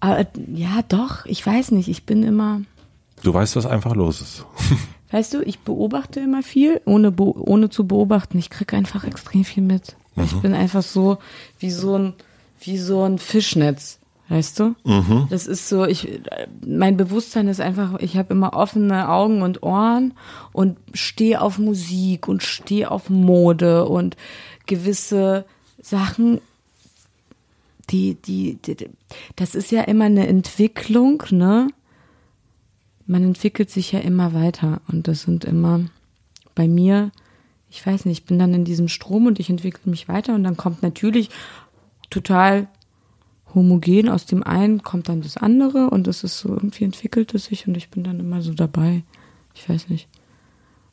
[0.00, 1.88] Aber ja, doch, ich weiß nicht.
[1.88, 2.60] Ich bin immer.
[3.22, 4.44] Du weißt, was einfach los ist.
[5.12, 8.38] Weißt du, ich beobachte immer viel, ohne, ohne zu beobachten.
[8.38, 9.94] Ich kriege einfach extrem viel mit.
[10.16, 10.24] Mhm.
[10.24, 11.18] Ich bin einfach so
[11.58, 12.14] wie so ein,
[12.60, 13.98] wie so ein Fischnetz.
[14.32, 14.74] Weißt du?
[14.84, 15.26] Mhm.
[15.28, 16.22] Das ist so, ich,
[16.66, 20.14] mein Bewusstsein ist einfach, ich habe immer offene Augen und Ohren
[20.54, 24.16] und stehe auf Musik und stehe auf Mode und
[24.64, 25.44] gewisse
[25.82, 26.40] Sachen,
[27.90, 28.88] die, die, die,
[29.36, 31.68] das ist ja immer eine Entwicklung, ne?
[33.06, 35.80] Man entwickelt sich ja immer weiter und das sind immer
[36.54, 37.10] bei mir,
[37.68, 40.42] ich weiß nicht, ich bin dann in diesem Strom und ich entwickle mich weiter und
[40.42, 41.28] dann kommt natürlich
[42.08, 42.68] total
[43.54, 47.46] homogen aus dem einen kommt dann das andere und das ist so, irgendwie entwickelt es
[47.46, 49.02] sich und ich bin dann immer so dabei.
[49.54, 50.08] Ich weiß nicht.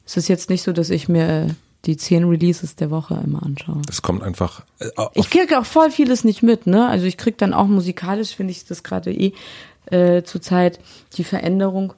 [0.05, 1.55] Es ist jetzt nicht so, dass ich mir
[1.85, 3.81] die zehn Releases der Woche immer anschaue.
[3.89, 4.63] Es kommt einfach.
[4.79, 6.87] Äh, ich kriege auch voll vieles nicht mit, ne?
[6.87, 9.33] Also ich kriege dann auch musikalisch, finde ich das gerade eh
[9.85, 10.79] äh, zurzeit
[11.15, 11.93] die Veränderung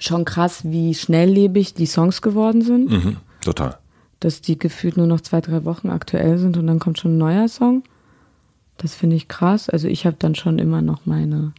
[0.00, 2.90] schon krass, wie schnelllebig die Songs geworden sind.
[2.90, 3.78] Mhm, total.
[4.20, 7.18] Dass die gefühlt nur noch zwei, drei Wochen aktuell sind und dann kommt schon ein
[7.18, 7.84] neuer Song.
[8.78, 9.68] Das finde ich krass.
[9.68, 11.52] Also ich habe dann schon immer noch meine,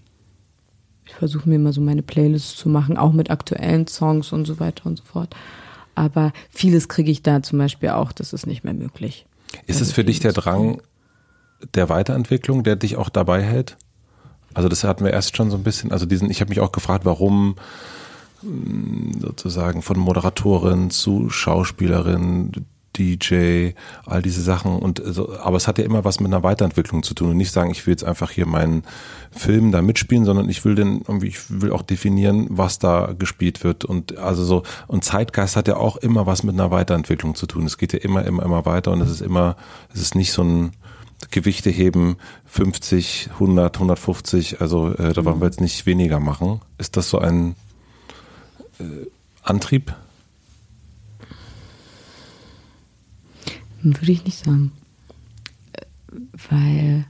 [1.06, 4.60] ich versuche mir immer so meine Playlists zu machen, auch mit aktuellen Songs und so
[4.60, 5.36] weiter und so fort.
[5.96, 9.26] Aber vieles kriege ich da zum Beispiel auch, das ist nicht mehr möglich.
[9.68, 10.82] Ist also es für dich der Drang
[11.74, 13.78] der Weiterentwicklung, der dich auch dabei hält?
[14.54, 16.72] Also das hatten wir erst schon so ein bisschen, also diesen, ich habe mich auch
[16.72, 17.56] gefragt, warum
[18.42, 22.66] hm, sozusagen von Moderatorin zu Schauspielerin,
[23.00, 23.72] DJ,
[24.06, 27.14] all diese Sachen und so, aber es hat ja immer was mit einer Weiterentwicklung zu
[27.14, 28.84] tun und nicht sagen, ich will jetzt einfach hier meinen
[29.32, 33.64] Film da mitspielen, sondern ich will den irgendwie, ich will auch definieren, was da gespielt
[33.64, 37.48] wird und also so und Zeitgeist hat ja auch immer was mit einer Weiterentwicklung zu
[37.48, 37.66] tun.
[37.66, 39.56] Es geht ja immer, immer, immer weiter und es ist immer,
[39.94, 40.72] es ist nicht so ein
[41.32, 46.62] Gewichte heben 50, 100, 150, also äh, da wollen wir jetzt nicht weniger machen.
[46.78, 47.56] Ist das so ein
[48.80, 48.84] äh,
[49.44, 49.94] Antrieb?
[53.82, 54.72] Würde ich nicht sagen.
[56.50, 57.06] Weil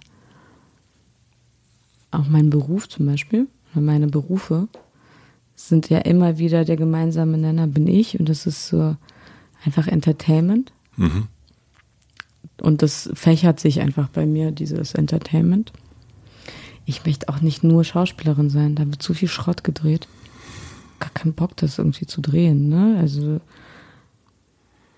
[2.12, 4.68] auch mein Beruf zum Beispiel, oder meine Berufe,
[5.56, 8.96] sind ja immer wieder der gemeinsame Nenner bin ich und das ist so
[9.64, 10.72] einfach Entertainment.
[10.96, 11.28] Mhm.
[12.62, 15.72] Und das fächert sich einfach bei mir, dieses Entertainment.
[16.86, 20.08] Ich möchte auch nicht nur Schauspielerin sein, da wird zu viel Schrott gedreht.
[21.00, 22.98] Gar keinen Bock, das irgendwie zu drehen, ne?
[23.00, 23.40] Also.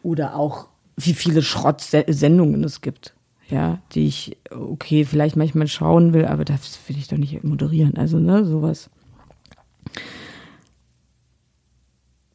[0.01, 3.13] Oder auch, wie viele Schrott-Sendungen es gibt.
[3.49, 7.97] Ja, die ich, okay, vielleicht manchmal schauen will, aber das will ich doch nicht moderieren.
[7.97, 8.89] Also, ne, sowas.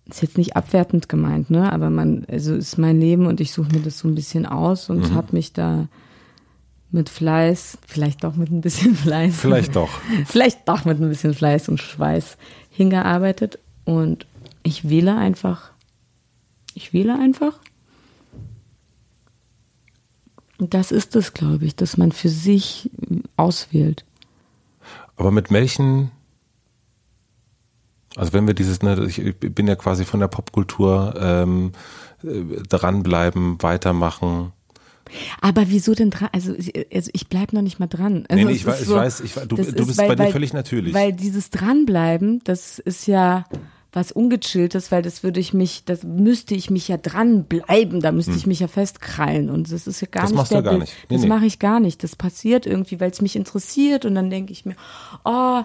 [0.09, 1.73] ist jetzt nicht abwertend gemeint, ne?
[1.73, 4.89] Aber man, also ist mein Leben und ich suche mir das so ein bisschen aus
[4.89, 5.15] und mhm.
[5.15, 5.89] habe mich da
[6.91, 9.37] mit Fleiß, vielleicht doch mit ein bisschen Fleiß.
[9.37, 9.91] Vielleicht doch.
[10.27, 12.37] vielleicht doch mit ein bisschen Fleiß und Schweiß
[12.70, 14.27] hingearbeitet und
[14.62, 15.73] ich wähle einfach.
[16.74, 17.59] Ich wähle einfach.
[20.59, 22.91] Das ist es, glaube ich, dass man für sich
[23.37, 24.05] auswählt.
[25.16, 26.11] Aber mit welchen
[28.16, 31.73] also wenn wir dieses, ne, ich bin ja quasi von der Popkultur ähm,
[32.24, 34.53] äh, dranbleiben, weitermachen.
[35.41, 36.31] Aber wieso denn dran?
[36.33, 36.55] Also,
[36.93, 38.24] also ich bleib noch nicht mal dran.
[38.28, 40.27] Also nee, nee ich, weiß, so, ich weiß, ich weiß, du, du bist weil, bei
[40.27, 40.95] dir völlig natürlich.
[40.95, 43.45] Weil dieses Dranbleiben, das ist ja
[43.97, 48.32] was ungechilltes, weil das würde ich mich, das müsste ich mich ja dranbleiben, da müsste
[48.32, 48.39] hm.
[48.39, 50.78] ich mich ja festkrallen und das ist ja gar das nicht machst der du gar
[50.78, 50.93] nicht.
[51.09, 51.28] Nee, das nee.
[51.28, 52.05] mache ich gar nicht.
[52.05, 54.77] Das passiert irgendwie, weil es mich interessiert und dann denke ich mir,
[55.24, 55.62] oh,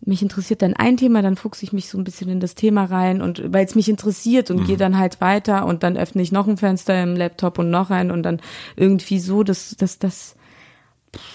[0.00, 2.84] mich interessiert dann ein Thema, dann fuchse ich mich so ein bisschen in das Thema
[2.84, 4.66] rein und weil es mich interessiert und mhm.
[4.66, 7.90] gehe dann halt weiter und dann öffne ich noch ein Fenster im Laptop und noch
[7.90, 8.40] ein und dann
[8.76, 10.36] irgendwie so, dass das, das,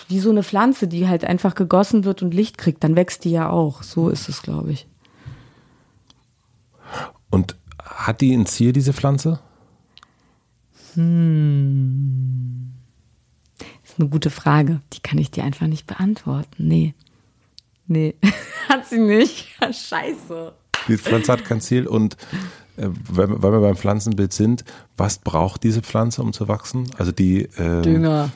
[0.08, 3.32] wie so eine Pflanze, die halt einfach gegossen wird und Licht kriegt, dann wächst die
[3.32, 3.84] ja auch.
[3.84, 4.88] So ist es, glaube ich.
[7.32, 9.40] Und hat die ein Ziel, diese Pflanze?
[10.94, 12.74] Hm.
[13.58, 14.82] Das ist eine gute Frage.
[14.94, 16.68] Die kann ich dir einfach nicht beantworten.
[16.68, 16.94] Nee.
[17.88, 18.16] Nee,
[18.70, 19.48] hat sie nicht.
[19.60, 20.54] Scheiße.
[20.88, 22.16] Die Pflanze hat kein Ziel und
[22.78, 24.64] äh, weil, weil, wir beim Pflanzenbild sind,
[24.98, 26.90] was braucht diese Pflanze, um zu wachsen?
[26.98, 28.32] Also die äh, Dünger.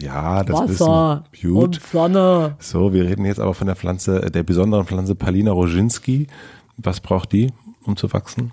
[0.00, 1.62] Ja, das Wasser wissen Gut.
[1.62, 2.56] und Sonne.
[2.58, 6.26] So, wir reden jetzt aber von der Pflanze, der besonderen Pflanze Palina roginski.
[6.78, 7.52] Was braucht die,
[7.84, 8.52] um zu wachsen?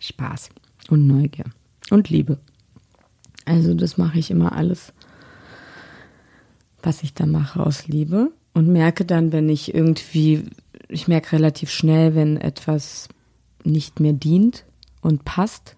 [0.00, 0.50] Spaß
[0.88, 1.44] und Neugier
[1.90, 2.38] und Liebe.
[3.44, 4.92] Also das mache ich immer alles,
[6.82, 10.44] was ich da mache aus Liebe und merke dann, wenn ich irgendwie,
[10.88, 13.08] ich merke relativ schnell, wenn etwas
[13.64, 14.64] nicht mehr dient
[15.00, 15.76] und passt.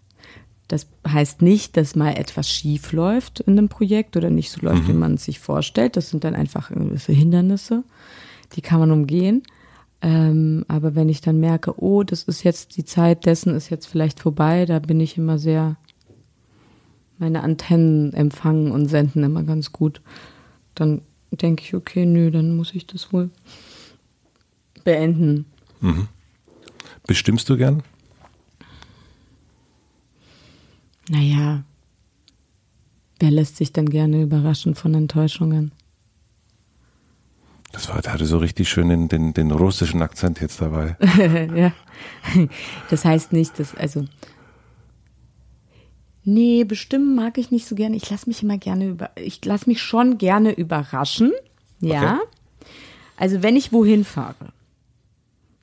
[0.68, 4.84] Das heißt nicht, dass mal etwas schief läuft in einem Projekt oder nicht so läuft,
[4.84, 4.88] mhm.
[4.88, 5.96] wie man es sich vorstellt.
[5.96, 7.82] Das sind dann einfach gewisse Hindernisse,
[8.54, 9.42] die kann man umgehen.
[10.02, 13.86] Ähm, aber wenn ich dann merke, oh, das ist jetzt die Zeit dessen ist jetzt
[13.86, 15.76] vielleicht vorbei, da bin ich immer sehr,
[17.18, 20.00] meine Antennen empfangen und senden immer ganz gut.
[20.74, 23.30] Dann denke ich, okay, nö, dann muss ich das wohl
[24.84, 25.44] beenden.
[25.80, 26.08] Mhm.
[27.06, 27.82] Bestimmst du gern?
[31.10, 31.64] Naja,
[33.18, 35.72] wer lässt sich denn gerne überraschen von Enttäuschungen?
[37.72, 40.96] Das war, hatte so richtig schön den, den, den russischen Akzent jetzt dabei.
[41.54, 41.72] ja.
[42.88, 44.04] Das heißt nicht, dass, also
[46.24, 47.96] Nee, bestimmen mag ich nicht so gerne.
[47.96, 51.32] Ich lasse mich immer gerne über, ich lasse mich schon gerne überraschen.
[51.80, 52.16] Ja.
[52.16, 52.26] Okay.
[53.16, 54.52] Also wenn ich wohin fahre,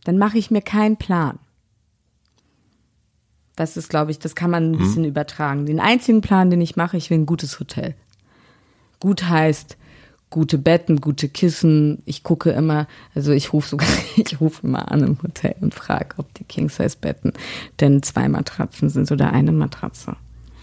[0.04, 1.40] dann mache ich mir keinen Plan.
[3.56, 5.10] Das ist, glaube ich, das kann man ein bisschen mhm.
[5.10, 5.66] übertragen.
[5.66, 7.96] Den einzigen Plan, den ich mache, ich will ein gutes Hotel.
[9.00, 9.78] Gut heißt,
[10.30, 12.02] gute Betten, gute Kissen.
[12.06, 16.16] Ich gucke immer, also ich rufe sogar, ich rufe immer an im Hotel und frage,
[16.18, 17.34] ob die King-Size-Betten
[17.80, 20.16] denn zwei Matratzen sind oder eine Matratze.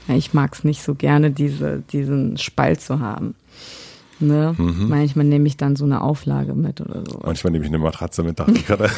[0.09, 3.35] Ich mag es nicht so gerne, diese, diesen Spalt zu haben.
[4.21, 4.55] Ne?
[4.57, 4.89] Mhm.
[4.89, 7.21] Manchmal nehme ich dann so eine Auflage mit oder so.
[7.25, 8.91] Manchmal nehme ich eine Matratze mit, dachte ich gerade.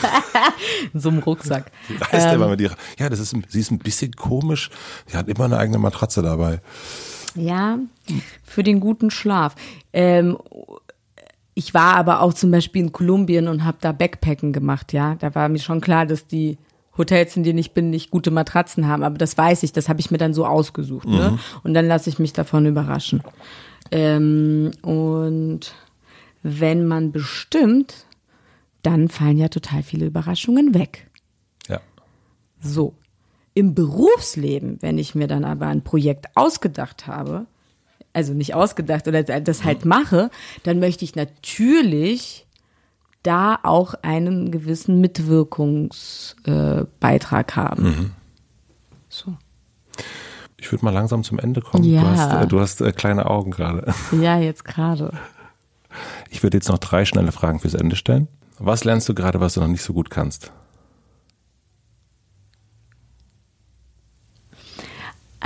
[0.93, 1.70] In so einem Rucksack.
[1.88, 4.70] Die ähm, immer mit ihrer, ja, das ist, sie ist ein bisschen komisch.
[5.06, 6.60] Sie hat immer eine eigene Matratze dabei.
[7.36, 7.78] Ja,
[8.42, 9.54] für den guten Schlaf.
[9.92, 10.38] Ähm,
[11.54, 15.14] ich war aber auch zum Beispiel in Kolumbien und habe da Backpacken gemacht, ja.
[15.14, 16.58] Da war mir schon klar, dass die
[16.98, 19.02] Hotels, in denen ich bin, nicht gute Matratzen haben.
[19.02, 21.06] Aber das weiß ich, das habe ich mir dann so ausgesucht.
[21.06, 21.12] Ne?
[21.12, 21.36] Mhm.
[21.36, 21.38] Ne?
[21.62, 23.22] Und dann lasse ich mich davon überraschen.
[23.90, 25.74] Ähm, und
[26.42, 28.06] wenn man bestimmt,
[28.82, 31.08] dann fallen ja total viele Überraschungen weg.
[31.68, 31.80] Ja.
[32.60, 32.94] So.
[33.57, 37.47] Im Berufsleben, wenn ich mir dann aber ein Projekt ausgedacht habe,
[38.12, 40.31] also nicht ausgedacht oder das halt mache,
[40.62, 42.47] dann möchte ich natürlich
[43.23, 47.83] da auch einen gewissen Mitwirkungsbeitrag äh, haben.
[47.83, 48.11] Mhm.
[49.09, 49.35] So.
[50.59, 51.85] Ich würde mal langsam zum Ende kommen.
[51.85, 52.03] Ja.
[52.03, 53.95] Du hast, äh, du hast äh, kleine Augen gerade.
[54.12, 55.12] Ja, jetzt gerade.
[56.28, 58.28] Ich würde jetzt noch drei schnelle Fragen fürs Ende stellen.
[58.59, 60.53] Was lernst du gerade, was du noch nicht so gut kannst?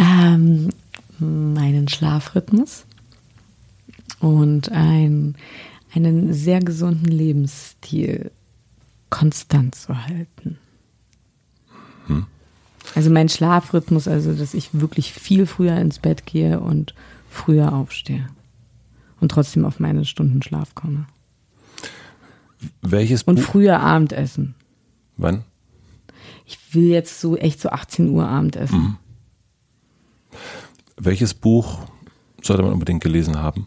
[0.01, 0.71] Ähm,
[1.19, 2.87] meinen Schlafrhythmus
[4.19, 5.35] und ein,
[5.95, 8.31] einen sehr gesunden Lebensstil
[9.11, 10.59] konstant zu halten.
[12.07, 12.25] Hm.
[12.95, 16.95] Also mein Schlafrhythmus, also dass ich wirklich viel früher ins Bett gehe und
[17.29, 18.27] früher aufstehe
[19.21, 21.05] und trotzdem auf meine Stunden Schlaf komme.
[22.81, 24.55] Welches und früher Abendessen.
[25.19, 25.45] Wann?
[26.47, 28.79] Ich will jetzt so echt so 18 Uhr Abendessen.
[28.79, 28.97] Mhm.
[30.97, 31.81] Welches Buch
[32.43, 33.67] sollte man unbedingt gelesen haben?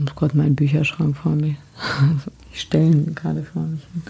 [0.00, 1.56] Oh Gott, mein Bücherschrank vor mir.
[2.52, 4.02] Ich stelle gerade vor mich hin.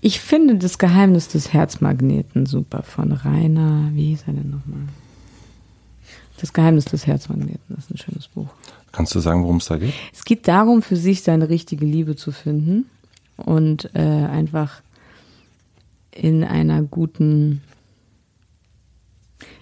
[0.00, 3.90] Ich finde das Geheimnis des Herzmagneten super von Rainer.
[3.94, 4.86] Wie hieß er denn nochmal?
[6.40, 8.46] Das Geheimnis des Herzmagneten ist ein schönes Buch.
[8.92, 9.94] Kannst du sagen, worum es da geht?
[10.12, 12.86] Es geht darum, für sich seine richtige Liebe zu finden
[13.36, 14.82] und äh, einfach
[16.10, 17.62] in einer guten,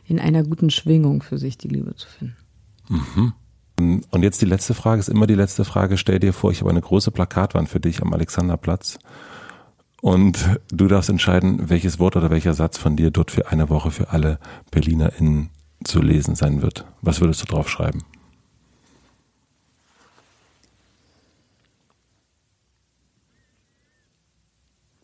[0.07, 2.37] in einer guten Schwingung für sich die Liebe zu finden.
[2.89, 3.33] Mhm.
[4.11, 5.99] Und jetzt die letzte Frage, ist immer die letzte Frage.
[5.99, 8.99] Stell dir vor, ich habe eine große Plakatwand für dich am Alexanderplatz.
[10.01, 13.91] Und du darfst entscheiden, welches Wort oder welcher Satz von dir dort für eine Woche
[13.91, 14.39] für alle
[14.71, 15.51] BerlinerInnen
[15.83, 16.85] zu lesen sein wird.
[17.03, 17.69] Was würdest du drauf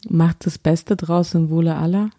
[0.09, 2.11] Macht das Beste draus im Wohle aller?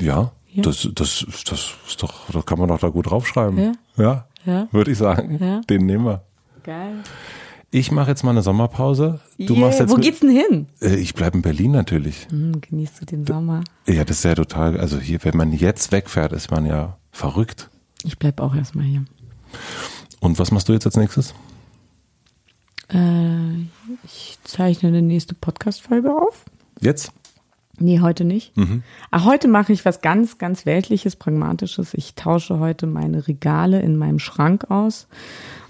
[0.00, 0.62] Ja, ja.
[0.62, 3.58] Das, das, das ist doch, das kann man doch da gut draufschreiben.
[3.58, 3.72] Ja.
[3.96, 4.68] Ja, ja.
[4.70, 5.38] würde ich sagen.
[5.40, 5.60] Ja.
[5.62, 6.22] Den nehmen wir.
[6.62, 7.02] Geil.
[7.70, 9.20] Ich mache jetzt mal eine Sommerpause.
[9.36, 9.66] Du yeah.
[9.66, 10.66] machst jetzt Wo geht's denn hin?
[10.80, 12.26] Äh, ich bleibe in Berlin natürlich.
[12.30, 13.62] Hm, genießt du den Sommer?
[13.86, 14.78] Ja, das ist ja total.
[14.78, 17.68] Also hier, wenn man jetzt wegfährt, ist man ja verrückt.
[18.04, 19.04] Ich bleib auch erstmal hier.
[20.20, 21.34] Und was machst du jetzt als nächstes?
[22.92, 23.62] Äh,
[24.04, 26.44] ich zeichne eine nächste Podcast-Folge auf.
[26.80, 27.12] Jetzt?
[27.80, 28.56] Nee, heute nicht.
[28.56, 28.82] Mhm.
[29.10, 31.94] Ach, heute mache ich was ganz, ganz Weltliches, Pragmatisches.
[31.94, 35.06] Ich tausche heute meine Regale in meinem Schrank aus.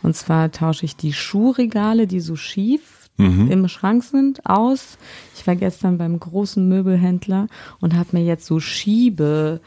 [0.03, 3.51] Und zwar tausche ich die Schuhregale, die so schief mhm.
[3.51, 4.97] im Schrank sind, aus.
[5.36, 7.49] Ich war gestern beim großen Möbelhändler
[7.81, 9.61] und habe mir jetzt so Schiebeböden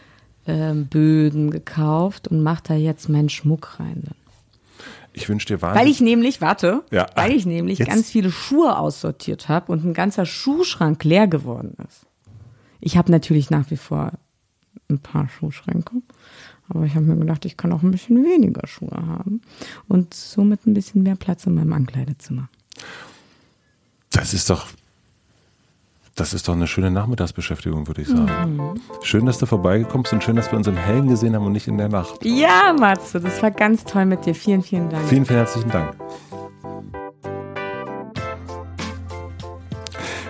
[0.47, 4.03] ähm, gekauft und mache da jetzt meinen Schmuck rein.
[5.13, 5.85] Ich wünsche dir wahnsinnig.
[5.85, 7.07] Weil ich nämlich, warte, ja.
[7.15, 7.89] weil ich nämlich jetzt.
[7.89, 12.05] ganz viele Schuhe aussortiert habe und ein ganzer Schuhschrank leer geworden ist.
[12.79, 14.13] Ich habe natürlich nach wie vor
[14.89, 16.01] ein paar Schuhschränke,
[16.69, 19.41] aber ich habe mir gedacht, ich kann auch ein bisschen weniger Schuhe haben
[19.87, 22.49] und somit ein bisschen mehr Platz in meinem Ankleidezimmer.
[24.11, 24.67] Das ist doch,
[26.15, 28.57] das ist doch eine schöne Nachmittagsbeschäftigung, würde ich sagen.
[28.57, 28.73] Mhm.
[29.01, 31.53] Schön, dass du vorbeigekommen bist und schön, dass wir uns im Hellen gesehen haben und
[31.53, 32.23] nicht in der Nacht.
[32.23, 34.35] Ja, Matze, das war ganz toll mit dir.
[34.35, 35.07] Vielen, vielen Dank.
[35.07, 35.95] Vielen, vielen herzlichen Dank.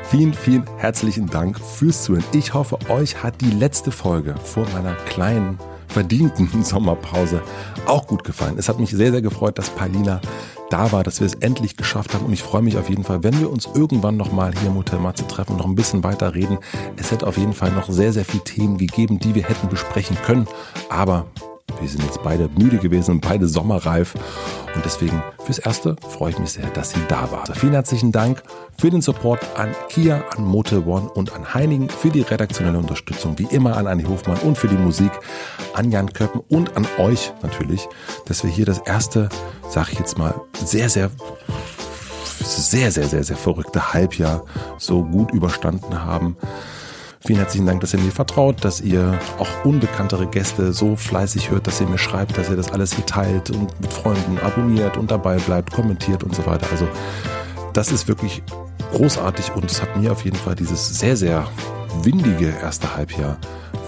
[0.09, 2.25] Vielen, vielen herzlichen Dank fürs Zuhören.
[2.33, 7.41] Ich hoffe, euch hat die letzte Folge vor meiner kleinen verdienten Sommerpause
[7.85, 8.55] auch gut gefallen.
[8.57, 10.21] Es hat mich sehr, sehr gefreut, dass Paulina
[10.72, 12.26] da war, dass wir es endlich geschafft haben.
[12.26, 14.99] Und ich freue mich auf jeden Fall, wenn wir uns irgendwann nochmal hier im Hotel
[14.99, 16.57] Matze treffen und noch ein bisschen weiter reden.
[16.98, 20.18] Es hätte auf jeden Fall noch sehr, sehr viele Themen gegeben, die wir hätten besprechen
[20.26, 20.48] können.
[20.89, 21.26] Aber
[21.79, 24.13] wir sind jetzt beide müde gewesen und beide sommerreif.
[24.75, 27.41] Und deswegen fürs Erste freue ich mich sehr, dass sie da war.
[27.41, 28.43] Also vielen herzlichen Dank
[28.77, 33.38] für den Support an Kia, an Motel One und an Heinigen, für die redaktionelle Unterstützung,
[33.38, 35.11] wie immer an Anni Hofmann und für die Musik
[35.73, 37.88] an Jan Köppen und an euch natürlich,
[38.25, 39.29] dass wir hier das erste,
[39.69, 40.33] sag ich jetzt mal,
[40.63, 41.11] sehr, sehr
[42.43, 44.45] sehr, sehr, sehr, sehr verrückte Halbjahr
[44.77, 46.38] so gut überstanden haben.
[47.23, 51.68] Vielen herzlichen Dank, dass ihr mir vertraut, dass ihr auch unbekanntere Gäste so fleißig hört,
[51.68, 55.11] dass ihr mir schreibt, dass ihr das alles hier teilt und mit Freunden abonniert und
[55.11, 56.65] dabei bleibt, kommentiert und so weiter.
[56.72, 56.88] Also
[57.73, 58.41] das ist wirklich
[58.93, 61.45] großartig und es hat mir auf jeden Fall dieses sehr, sehr
[62.02, 63.38] windige erste Halbjahr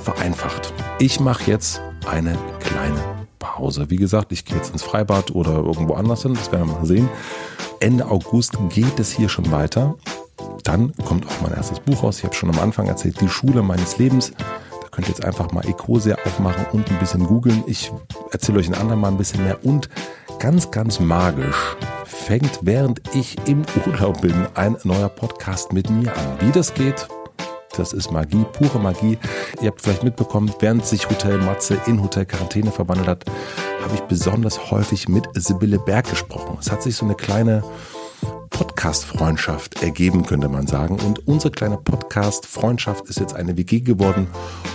[0.04, 0.72] vereinfacht.
[1.00, 3.02] Ich mache jetzt eine kleine
[3.40, 3.90] Pause.
[3.90, 6.86] Wie gesagt, ich gehe jetzt ins Freibad oder irgendwo anders hin, das werden wir mal
[6.86, 7.10] sehen.
[7.80, 9.96] Ende August geht es hier schon weiter.
[10.64, 12.20] Dann kommt auch mein erstes Buch raus.
[12.20, 14.32] Ich habe schon am Anfang erzählt, die Schule meines Lebens.
[14.82, 17.64] Da könnt ihr jetzt einfach mal Ecosia aufmachen und ein bisschen googeln.
[17.68, 17.92] Ich
[18.32, 19.64] erzähle euch ein andermal ein bisschen mehr.
[19.66, 19.90] Und
[20.40, 21.76] ganz, ganz magisch
[22.06, 26.38] fängt, während ich im Urlaub bin, ein neuer Podcast mit mir an.
[26.40, 27.08] Wie das geht,
[27.76, 29.18] Das ist Magie, pure Magie.
[29.60, 33.26] Ihr habt vielleicht mitbekommen, während sich Hotel Matze in Hotel Quarantäne verwandelt hat,
[33.84, 36.56] habe ich besonders häufig mit Sibylle Berg gesprochen.
[36.60, 37.64] Es hat sich so eine kleine
[38.84, 41.00] Podcast-Freundschaft ergeben, könnte man sagen.
[41.00, 44.28] Und unsere kleine Podcast-Freundschaft ist jetzt eine WG geworden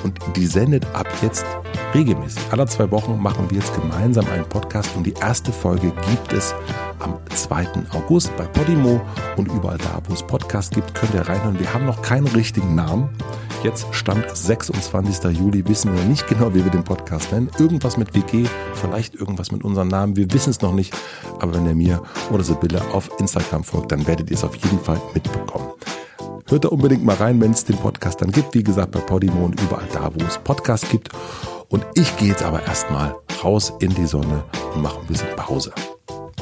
[0.03, 1.45] und die sendet ab jetzt
[1.95, 2.43] regelmäßig.
[2.51, 6.55] Alle zwei Wochen machen wir jetzt gemeinsam einen Podcast und die erste Folge gibt es
[7.01, 7.67] am 2.
[7.93, 8.99] August bei Podimo
[9.37, 11.59] und überall da, wo es Podcast gibt, könnt ihr reinhören.
[11.59, 13.11] Wir haben noch keinen richtigen Namen.
[13.65, 15.37] Jetzt stand 26.
[15.37, 17.51] Juli, wissen wir nicht genau, wie wir den Podcast nennen.
[17.59, 20.95] Irgendwas mit WG, vielleicht irgendwas mit unserem Namen, wir wissen es noch nicht.
[21.41, 24.79] Aber wenn ihr mir oder Sibylle auf Instagram folgt, dann werdet ihr es auf jeden
[24.79, 25.73] Fall mitbekommen.
[26.49, 28.55] Hört da unbedingt mal rein, wenn es den Podcast dann gibt.
[28.55, 31.11] Wie gesagt, bei Podimo und überall da, wo es Podcasts gibt.
[31.69, 33.15] Und ich gehe jetzt aber erstmal
[33.45, 34.45] raus in die Sonne
[34.75, 35.73] und mache ein bisschen Pause.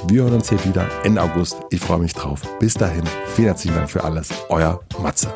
[0.07, 1.57] Wir hören uns hier wieder Ende August.
[1.71, 2.43] Ich freue mich drauf.
[2.61, 3.03] Bis dahin,
[3.35, 4.29] vielen herzlichen Dank für alles.
[4.49, 5.29] Euer Matze.